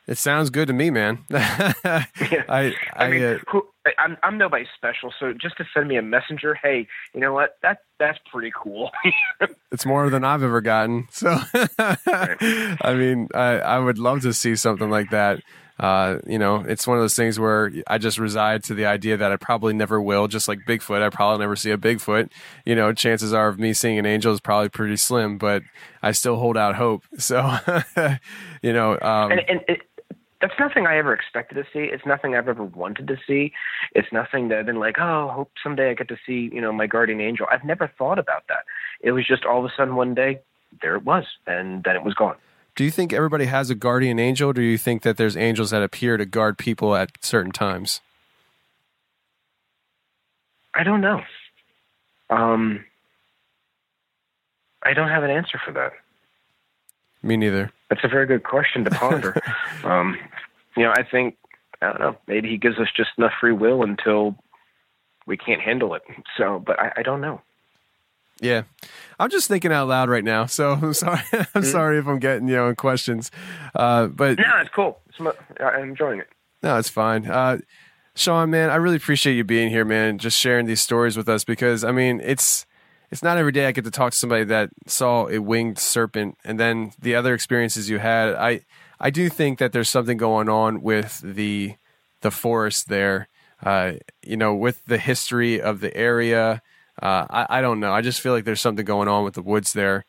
it 0.07 0.17
sounds 0.17 0.49
good 0.49 0.67
to 0.67 0.73
me, 0.73 0.89
man. 0.89 1.19
I 1.31 2.05
I, 2.49 2.73
I 2.95 3.09
mean, 3.09 3.23
uh, 3.23 3.37
who, 3.49 3.67
I'm 3.97 4.17
I'm 4.23 4.37
nobody 4.37 4.65
special, 4.75 5.13
so 5.19 5.33
just 5.33 5.57
to 5.57 5.65
send 5.73 5.87
me 5.87 5.97
a 5.97 6.01
messenger, 6.01 6.55
hey, 6.55 6.87
you 7.13 7.19
know 7.19 7.33
what? 7.33 7.57
That 7.61 7.79
that's 7.99 8.19
pretty 8.31 8.51
cool. 8.55 8.91
it's 9.71 9.85
more 9.85 10.09
than 10.09 10.23
I've 10.23 10.43
ever 10.43 10.61
gotten. 10.61 11.07
So 11.11 11.37
I 11.79 12.93
mean, 12.95 13.27
I 13.33 13.59
I 13.59 13.79
would 13.79 13.97
love 13.99 14.21
to 14.21 14.33
see 14.33 14.55
something 14.55 14.89
like 14.89 15.11
that. 15.11 15.41
Uh, 15.81 16.19
you 16.27 16.37
know, 16.37 16.57
it's 16.57 16.85
one 16.85 16.95
of 16.95 17.03
those 17.03 17.15
things 17.15 17.39
where 17.39 17.71
I 17.87 17.97
just 17.97 18.19
reside 18.19 18.63
to 18.65 18.75
the 18.75 18.85
idea 18.85 19.17
that 19.17 19.31
I 19.31 19.35
probably 19.35 19.73
never 19.73 19.99
will. 19.99 20.27
Just 20.27 20.47
like 20.47 20.59
Bigfoot, 20.67 21.01
I 21.01 21.09
probably 21.09 21.39
never 21.39 21.55
see 21.55 21.71
a 21.71 21.77
Bigfoot. 21.77 22.29
You 22.65 22.75
know, 22.75 22.93
chances 22.93 23.33
are 23.33 23.47
of 23.47 23.57
me 23.57 23.73
seeing 23.73 23.97
an 23.97 24.05
angel 24.05 24.31
is 24.31 24.39
probably 24.39 24.69
pretty 24.69 24.95
slim, 24.95 25.39
but 25.39 25.63
I 26.03 26.11
still 26.11 26.35
hold 26.35 26.55
out 26.55 26.75
hope. 26.75 27.03
So, 27.17 27.57
you 28.61 28.73
know, 28.73 28.93
um, 28.99 29.31
and 29.31 29.41
and 29.47 29.61
it, 29.67 29.81
that's 30.41 30.53
nothing 30.59 30.87
I 30.87 30.97
ever 30.97 31.13
expected 31.13 31.55
to 31.55 31.63
see. 31.71 31.85
It's 31.91 32.05
nothing 32.05 32.35
I've 32.35 32.49
ever 32.49 32.63
wanted 32.63 33.07
to 33.07 33.17
see. 33.27 33.53
It's 33.93 34.07
nothing 34.11 34.49
that 34.49 34.57
I've 34.57 34.65
been 34.65 34.79
like, 34.79 34.95
oh, 34.99 35.29
I 35.29 35.33
hope 35.33 35.51
someday 35.63 35.91
I 35.91 35.93
get 35.93 36.07
to 36.09 36.17
see, 36.25 36.49
you 36.51 36.61
know, 36.61 36.73
my 36.73 36.87
guardian 36.87 37.21
angel. 37.21 37.45
I've 37.51 37.63
never 37.63 37.91
thought 37.97 38.19
about 38.19 38.43
that. 38.49 38.65
It 39.01 39.11
was 39.11 39.27
just 39.27 39.45
all 39.45 39.59
of 39.59 39.65
a 39.65 39.73
sudden 39.75 39.95
one 39.95 40.15
day, 40.15 40.41
there 40.81 40.95
it 40.95 41.05
was, 41.05 41.25
and 41.47 41.83
then 41.83 41.95
it 41.95 42.03
was 42.03 42.13
gone. 42.15 42.35
Do 42.75 42.83
you 42.83 42.91
think 42.91 43.13
everybody 43.13 43.45
has 43.45 43.69
a 43.69 43.75
guardian 43.75 44.19
angel? 44.19 44.49
Or 44.49 44.53
do 44.53 44.61
you 44.61 44.77
think 44.77 45.03
that 45.03 45.17
there's 45.17 45.35
angels 45.35 45.71
that 45.71 45.83
appear 45.83 46.17
to 46.17 46.25
guard 46.25 46.57
people 46.57 46.95
at 46.95 47.11
certain 47.21 47.51
times? 47.51 48.01
I 50.73 50.83
don't 50.83 51.01
know. 51.01 51.21
Um, 52.29 52.85
I 54.83 54.93
don't 54.93 55.09
have 55.09 55.23
an 55.23 55.29
answer 55.29 55.59
for 55.63 55.73
that. 55.73 55.91
Me 57.21 57.37
neither. 57.37 57.71
That's 57.89 58.03
a 58.03 58.07
very 58.07 58.25
good 58.25 58.43
question 58.43 58.83
to 58.85 58.91
ponder. 58.91 59.39
um, 59.83 60.17
you 60.75 60.83
know, 60.83 60.91
I 60.91 61.03
think 61.03 61.35
I 61.81 61.87
don't 61.87 61.99
know. 61.99 62.17
Maybe 62.27 62.49
he 62.49 62.57
gives 62.57 62.77
us 62.79 62.87
just 62.95 63.09
enough 63.17 63.33
free 63.39 63.51
will 63.51 63.83
until 63.83 64.35
we 65.27 65.37
can't 65.37 65.61
handle 65.61 65.93
it. 65.93 66.03
So, 66.37 66.63
but 66.65 66.79
I, 66.79 66.93
I 66.97 67.01
don't 67.03 67.21
know. 67.21 67.41
Yeah, 68.41 68.63
I'm 69.19 69.29
just 69.29 69.47
thinking 69.47 69.71
out 69.71 69.87
loud 69.87 70.09
right 70.09 70.23
now. 70.23 70.47
So 70.47 70.71
I'm 70.81 70.93
sorry. 70.93 71.21
I'm 71.55 71.63
sorry 71.63 71.99
if 71.99 72.07
I'm 72.07 72.19
getting 72.19 72.47
you 72.47 72.55
know 72.55 72.75
questions, 72.75 73.31
uh, 73.75 74.07
but 74.07 74.37
No, 74.39 74.43
it's 74.59 74.71
cool. 74.75 74.99
It's, 75.07 75.19
mo- 75.19 75.35
I'm 75.59 75.89
enjoying 75.89 76.19
it. 76.19 76.27
No, 76.63 76.77
it's 76.77 76.89
fine. 76.89 77.25
Uh, 77.27 77.59
Shawn, 78.15 78.49
man, 78.49 78.69
I 78.69 78.75
really 78.75 78.97
appreciate 78.97 79.35
you 79.35 79.43
being 79.43 79.69
here, 79.69 79.85
man. 79.85 80.17
Just 80.17 80.37
sharing 80.37 80.65
these 80.65 80.81
stories 80.81 81.15
with 81.15 81.29
us 81.29 81.43
because 81.43 81.83
I 81.83 81.91
mean, 81.91 82.19
it's 82.23 82.65
it's 83.11 83.23
not 83.23 83.37
every 83.37 83.51
day 83.51 83.67
I 83.67 83.71
get 83.71 83.83
to 83.85 83.91
talk 83.91 84.11
to 84.11 84.17
somebody 84.17 84.43
that 84.45 84.69
saw 84.87 85.27
a 85.27 85.39
winged 85.39 85.77
serpent, 85.79 86.37
and 86.43 86.59
then 86.59 86.91
the 86.99 87.15
other 87.15 87.33
experiences 87.33 87.89
you 87.89 87.99
had. 87.99 88.33
I 88.35 88.61
I 88.99 89.11
do 89.11 89.29
think 89.29 89.59
that 89.59 89.71
there's 89.71 89.89
something 89.89 90.17
going 90.17 90.49
on 90.49 90.81
with 90.81 91.21
the 91.23 91.75
the 92.21 92.31
forest 92.31 92.89
there. 92.89 93.27
Uh, 93.63 93.93
you 94.25 94.35
know, 94.37 94.55
with 94.55 94.83
the 94.85 94.97
history 94.97 95.61
of 95.61 95.79
the 95.81 95.95
area. 95.95 96.61
Uh, 97.01 97.25
I, 97.29 97.45
I 97.49 97.61
don't 97.61 97.79
know. 97.79 97.93
I 97.93 98.01
just 98.01 98.21
feel 98.21 98.33
like 98.33 98.45
there's 98.45 98.61
something 98.61 98.85
going 98.85 99.07
on 99.07 99.23
with 99.23 99.35
the 99.35 99.41
woods 99.41 99.73
there, 99.73 100.05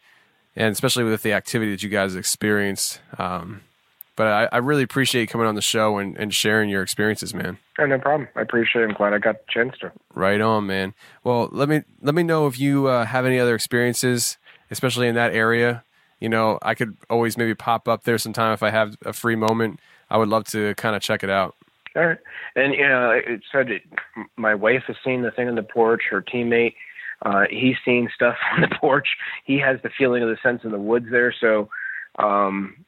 and 0.57 0.72
especially 0.72 1.05
with 1.05 1.22
the 1.22 1.33
activity 1.33 1.70
that 1.72 1.83
you 1.83 1.89
guys 1.89 2.16
experienced. 2.16 3.01
Um, 3.18 3.62
but 4.16 4.26
I, 4.26 4.49
I 4.53 4.59
really 4.59 4.83
appreciate 4.83 5.30
coming 5.30 5.47
on 5.47 5.55
the 5.55 5.62
show 5.62 5.99
and, 5.99 6.16
and 6.18 6.35
sharing 6.35 6.68
your 6.68 6.83
experiences, 6.83 7.33
man. 7.33 7.59
Oh, 7.79 7.87
no 7.87 7.99
problem. 7.99 8.29
I 8.37 8.42
appreciate 8.42 8.83
it. 8.83 8.91
I'm 8.91 8.95
glad 8.95 9.14
I 9.14 9.18
got 9.18 9.37
the 9.46 9.53
chance 9.53 9.79
to. 9.79 9.91
Right 10.14 10.41
on, 10.41 10.67
man. 10.67 10.95
Well, 11.25 11.49
let 11.50 11.68
me 11.68 11.83
let 12.03 12.14
me 12.14 12.22
know 12.22 12.46
if 12.46 12.61
you 12.61 12.87
uh, 12.88 13.07
have 13.07 13.25
any 13.25 13.38
other 13.38 13.54
experiences, 13.54 14.37
especially 14.71 15.09
in 15.09 15.14
that 15.14 15.33
area. 15.34 15.84
You 16.21 16.29
know, 16.29 16.59
I 16.63 16.75
could 16.75 16.96
always 17.11 17.37
maybe 17.37 17.54
pop 17.54 17.88
up 17.88 18.04
there 18.04 18.18
sometime 18.18 18.53
if 18.53 18.63
I 18.63 18.71
have 18.71 18.96
a 19.04 19.13
free 19.13 19.34
moment. 19.34 19.80
I 20.11 20.18
would 20.18 20.29
love 20.29 20.45
to 20.49 20.75
kind 20.75 20.95
of 20.95 21.03
check 21.03 21.25
it 21.25 21.30
out. 21.30 21.57
All 21.97 22.07
right. 22.07 22.19
And, 22.57 22.75
you 22.75 22.89
know, 22.89 23.11
it 23.11 23.43
said 23.51 23.71
it, 23.71 23.83
my 24.37 24.55
wife 24.55 24.85
has 24.87 24.97
seen 25.05 25.23
the 25.23 25.31
thing 25.31 25.49
on 25.49 25.55
the 25.57 25.63
porch. 25.63 26.03
Her 26.11 26.23
teammate, 26.23 26.75
uh, 27.23 27.45
he's 27.51 27.77
seen 27.85 28.09
stuff 28.14 28.37
on 28.53 28.63
the 28.63 28.75
porch. 28.81 29.09
He 29.45 29.59
has 29.59 29.79
the 29.83 29.91
feeling 29.97 30.23
of 30.23 30.29
the 30.29 30.39
sense 30.43 30.63
in 30.64 30.71
the 30.71 30.79
woods 30.79 31.07
there. 31.11 31.35
So, 31.39 31.69
um, 32.19 32.85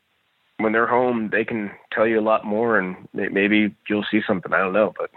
when 0.59 0.73
they're 0.73 0.87
home, 0.87 1.31
they 1.33 1.45
can 1.45 1.71
tell 1.93 2.07
you 2.07 2.21
a 2.21 2.23
lot 2.23 2.47
more, 2.47 2.79
and 2.79 3.09
maybe 3.13 3.75
you'll 3.89 4.05
see 4.09 4.21
something. 4.27 4.53
I 4.53 4.59
don't 4.59 4.73
know, 4.73 4.95
but 4.97 5.11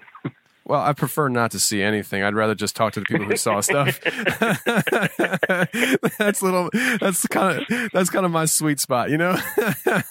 Well, 0.67 0.81
I 0.81 0.91
prefer 0.91 1.29
not 1.29 1.51
to 1.51 1.61
see 1.61 1.81
anything. 1.81 2.23
I'd 2.23 2.35
rather 2.35 2.53
just 2.53 2.75
talk 2.75 2.91
to 2.93 2.99
the 2.99 3.05
people 3.05 3.25
who 3.25 3.37
saw 3.37 3.61
stuff. 3.61 4.01
that's 6.17 6.41
little. 6.41 6.69
That's 6.99 7.25
kind 7.27 7.61
of 7.61 7.91
that's 7.93 8.09
kind 8.09 8.25
of 8.25 8.33
my 8.33 8.43
sweet 8.43 8.81
spot, 8.81 9.09
you 9.09 9.17
know. 9.17 9.37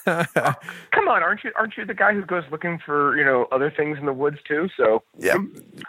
come 0.05 1.07
on, 1.07 1.21
aren't 1.21 1.43
you 1.43 1.51
aren't 1.55 1.77
you 1.77 1.85
the 1.85 1.93
guy 1.93 2.11
who 2.11 2.25
goes 2.25 2.43
looking 2.49 2.79
for 2.83 3.15
you 3.17 3.23
know 3.23 3.47
other 3.51 3.69
things 3.69 3.99
in 3.99 4.07
the 4.07 4.13
woods 4.13 4.39
too? 4.47 4.67
So 4.75 5.03
yeah, 5.19 5.37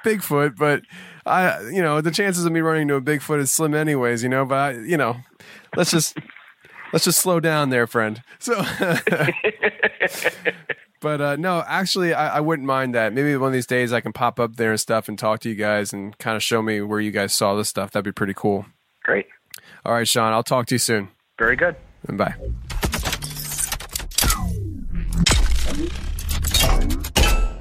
Bigfoot, 0.04 0.58
but 0.58 0.82
I, 1.24 1.62
you 1.70 1.80
know, 1.80 2.02
the 2.02 2.10
chances 2.10 2.44
of 2.44 2.52
me 2.52 2.60
running 2.60 2.82
into 2.82 2.96
a 2.96 3.00
Bigfoot 3.00 3.38
is 3.38 3.50
slim, 3.50 3.74
anyways. 3.74 4.22
You 4.22 4.28
know, 4.28 4.44
but 4.44 4.56
I, 4.56 4.72
you 4.72 4.98
know, 4.98 5.16
let's 5.76 5.90
just 5.90 6.18
let's 6.92 7.06
just 7.06 7.20
slow 7.20 7.40
down 7.40 7.70
there, 7.70 7.86
friend. 7.86 8.22
So, 8.38 8.62
but 11.00 11.20
uh, 11.20 11.36
no, 11.36 11.64
actually, 11.66 12.14
I, 12.14 12.36
I 12.36 12.40
wouldn't 12.40 12.66
mind 12.66 12.94
that. 12.94 13.12
Maybe 13.12 13.36
one 13.36 13.48
of 13.48 13.52
these 13.52 13.66
days 13.66 13.92
I 13.92 14.00
can 14.00 14.12
pop 14.12 14.38
up 14.40 14.56
there 14.56 14.70
and 14.70 14.80
stuff 14.80 15.08
and 15.08 15.18
talk 15.18 15.40
to 15.40 15.48
you 15.48 15.54
guys 15.54 15.92
and 15.92 16.16
kind 16.18 16.36
of 16.36 16.42
show 16.42 16.62
me 16.62 16.80
where 16.80 17.00
you 17.00 17.10
guys 17.10 17.32
saw 17.32 17.54
this 17.54 17.68
stuff. 17.68 17.90
That'd 17.90 18.04
be 18.04 18.12
pretty 18.12 18.34
cool. 18.34 18.66
Great. 19.04 19.26
All 19.84 19.92
right, 19.92 20.06
Shawn. 20.06 20.32
I'll 20.32 20.42
talk 20.42 20.66
to 20.66 20.74
you 20.74 20.78
soon. 20.78 21.08
Very 21.38 21.56
good. 21.56 21.76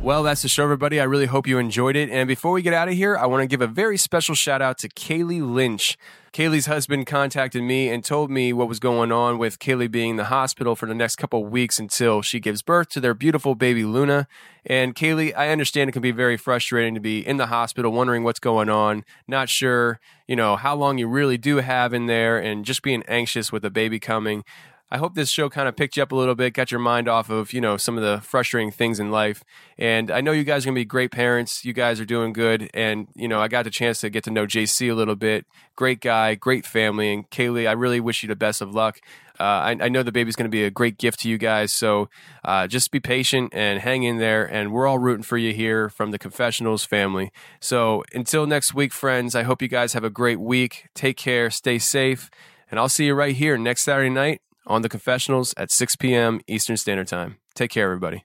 Well, 0.07 0.23
that's 0.23 0.41
the 0.41 0.47
show, 0.47 0.63
everybody. 0.63 1.01
I 1.01 1.03
really 1.03 1.25
hope 1.25 1.47
you 1.47 1.57
enjoyed 1.57 1.97
it. 1.97 2.09
And 2.09 2.29
before 2.29 2.53
we 2.53 2.61
get 2.61 2.73
out 2.73 2.87
of 2.87 2.93
here, 2.93 3.17
I 3.17 3.25
want 3.25 3.41
to 3.41 3.45
give 3.45 3.59
a 3.59 3.67
very 3.67 3.97
special 3.97 4.35
shout 4.35 4.61
out 4.61 4.77
to 4.77 4.87
Kaylee 4.87 5.41
Lynch. 5.41 5.97
Kaylee's 6.31 6.65
husband 6.65 7.07
contacted 7.07 7.61
me 7.61 7.89
and 7.89 8.05
told 8.05 8.31
me 8.31 8.53
what 8.53 8.69
was 8.69 8.79
going 8.79 9.11
on 9.11 9.37
with 9.37 9.59
Kaylee 9.59 9.91
being 9.91 10.11
in 10.11 10.15
the 10.15 10.23
hospital 10.23 10.77
for 10.77 10.85
the 10.85 10.95
next 10.95 11.17
couple 11.17 11.43
of 11.43 11.51
weeks 11.51 11.77
until 11.77 12.21
she 12.21 12.39
gives 12.39 12.61
birth 12.61 12.87
to 12.91 13.01
their 13.01 13.13
beautiful 13.13 13.53
baby 13.53 13.83
Luna. 13.83 14.29
And 14.65 14.95
Kaylee, 14.95 15.35
I 15.35 15.49
understand 15.49 15.89
it 15.89 15.91
can 15.91 16.01
be 16.01 16.11
very 16.11 16.37
frustrating 16.37 16.93
to 16.93 17.01
be 17.01 17.19
in 17.27 17.35
the 17.35 17.47
hospital 17.47 17.91
wondering 17.91 18.23
what's 18.23 18.39
going 18.39 18.69
on, 18.69 19.03
not 19.27 19.49
sure, 19.49 19.99
you 20.25 20.37
know, 20.37 20.55
how 20.55 20.73
long 20.73 20.97
you 20.97 21.09
really 21.09 21.37
do 21.37 21.57
have 21.57 21.93
in 21.93 22.05
there 22.05 22.37
and 22.37 22.63
just 22.63 22.81
being 22.81 23.03
anxious 23.09 23.51
with 23.51 23.61
the 23.61 23.69
baby 23.69 23.99
coming. 23.99 24.45
I 24.89 24.97
hope 24.97 25.15
this 25.15 25.29
show 25.29 25.49
kind 25.49 25.67
of 25.67 25.75
picked 25.75 25.97
you 25.97 26.03
up 26.03 26.13
a 26.13 26.15
little 26.15 26.33
bit, 26.33 26.53
got 26.53 26.71
your 26.71 26.79
mind 26.79 27.09
off 27.09 27.29
of, 27.29 27.51
you 27.51 27.59
know, 27.59 27.75
some 27.75 27.97
of 27.97 28.03
the 28.03 28.21
frustrating 28.21 28.71
things 28.71 29.01
in 29.01 29.11
life. 29.11 29.43
And 29.77 30.09
I 30.09 30.21
know 30.21 30.31
you 30.31 30.45
guys 30.45 30.63
are 30.63 30.67
going 30.67 30.75
to 30.75 30.81
be 30.81 30.85
great 30.85 31.11
parents. 31.11 31.65
You 31.65 31.73
guys 31.73 31.99
are 31.99 32.05
doing 32.05 32.31
good. 32.31 32.69
And, 32.73 33.07
you 33.13 33.27
know, 33.27 33.41
I 33.41 33.49
got 33.49 33.65
the 33.65 33.69
chance 33.69 33.99
to 34.01 34.09
get 34.09 34.23
to 34.23 34.31
know 34.31 34.45
JC 34.45 34.89
a 34.89 34.93
little 34.93 35.17
bit. 35.17 35.45
Great 35.75 35.99
guy, 35.99 36.35
great 36.35 36.65
family. 36.65 37.13
And 37.13 37.29
Kaylee, 37.29 37.67
I 37.67 37.73
really 37.73 37.99
wish 37.99 38.23
you 38.23 38.29
the 38.29 38.35
best 38.37 38.61
of 38.61 38.73
luck. 38.73 39.01
Uh, 39.37 39.43
I, 39.43 39.77
I, 39.81 39.89
know 39.89 40.01
the 40.01 40.11
baby's 40.11 40.35
going 40.35 40.49
to 40.49 40.49
be 40.49 40.63
a 40.63 40.71
great 40.71 40.97
gift 40.97 41.19
to 41.19 41.29
you 41.29 41.37
guys. 41.37 41.71
So 41.71 42.09
uh, 42.43 42.65
just 42.65 42.89
be 42.89 42.99
patient 42.99 43.53
and 43.53 43.79
hang 43.79 44.01
in 44.01 44.17
there. 44.17 44.45
And 44.45 44.71
we're 44.71 44.87
all 44.87 44.97
rooting 44.97 45.21
for 45.21 45.37
you 45.37 45.53
here 45.53 45.89
from 45.89 46.09
the 46.09 46.17
Confessionals 46.17 46.85
family. 46.85 47.31
So 47.59 48.03
until 48.15 48.47
next 48.47 48.73
week, 48.73 48.93
friends, 48.93 49.35
I 49.35 49.43
hope 49.43 49.61
you 49.61 49.67
guys 49.67 49.93
have 49.93 50.03
a 50.03 50.09
great 50.09 50.39
week. 50.39 50.87
Take 50.95 51.17
care, 51.17 51.51
stay 51.51 51.77
safe. 51.77 52.31
And 52.71 52.79
I'll 52.79 52.89
see 52.89 53.05
you 53.05 53.13
right 53.13 53.35
here 53.35 53.57
next 53.59 53.83
Saturday 53.83 54.09
night 54.09 54.41
on 54.67 54.81
the 54.81 54.89
confessionals 54.89 55.53
at 55.57 55.71
6 55.71 55.95
p.m. 55.95 56.41
Eastern 56.47 56.77
Standard 56.77 57.07
Time. 57.07 57.37
Take 57.55 57.71
care, 57.71 57.85
everybody. 57.85 58.23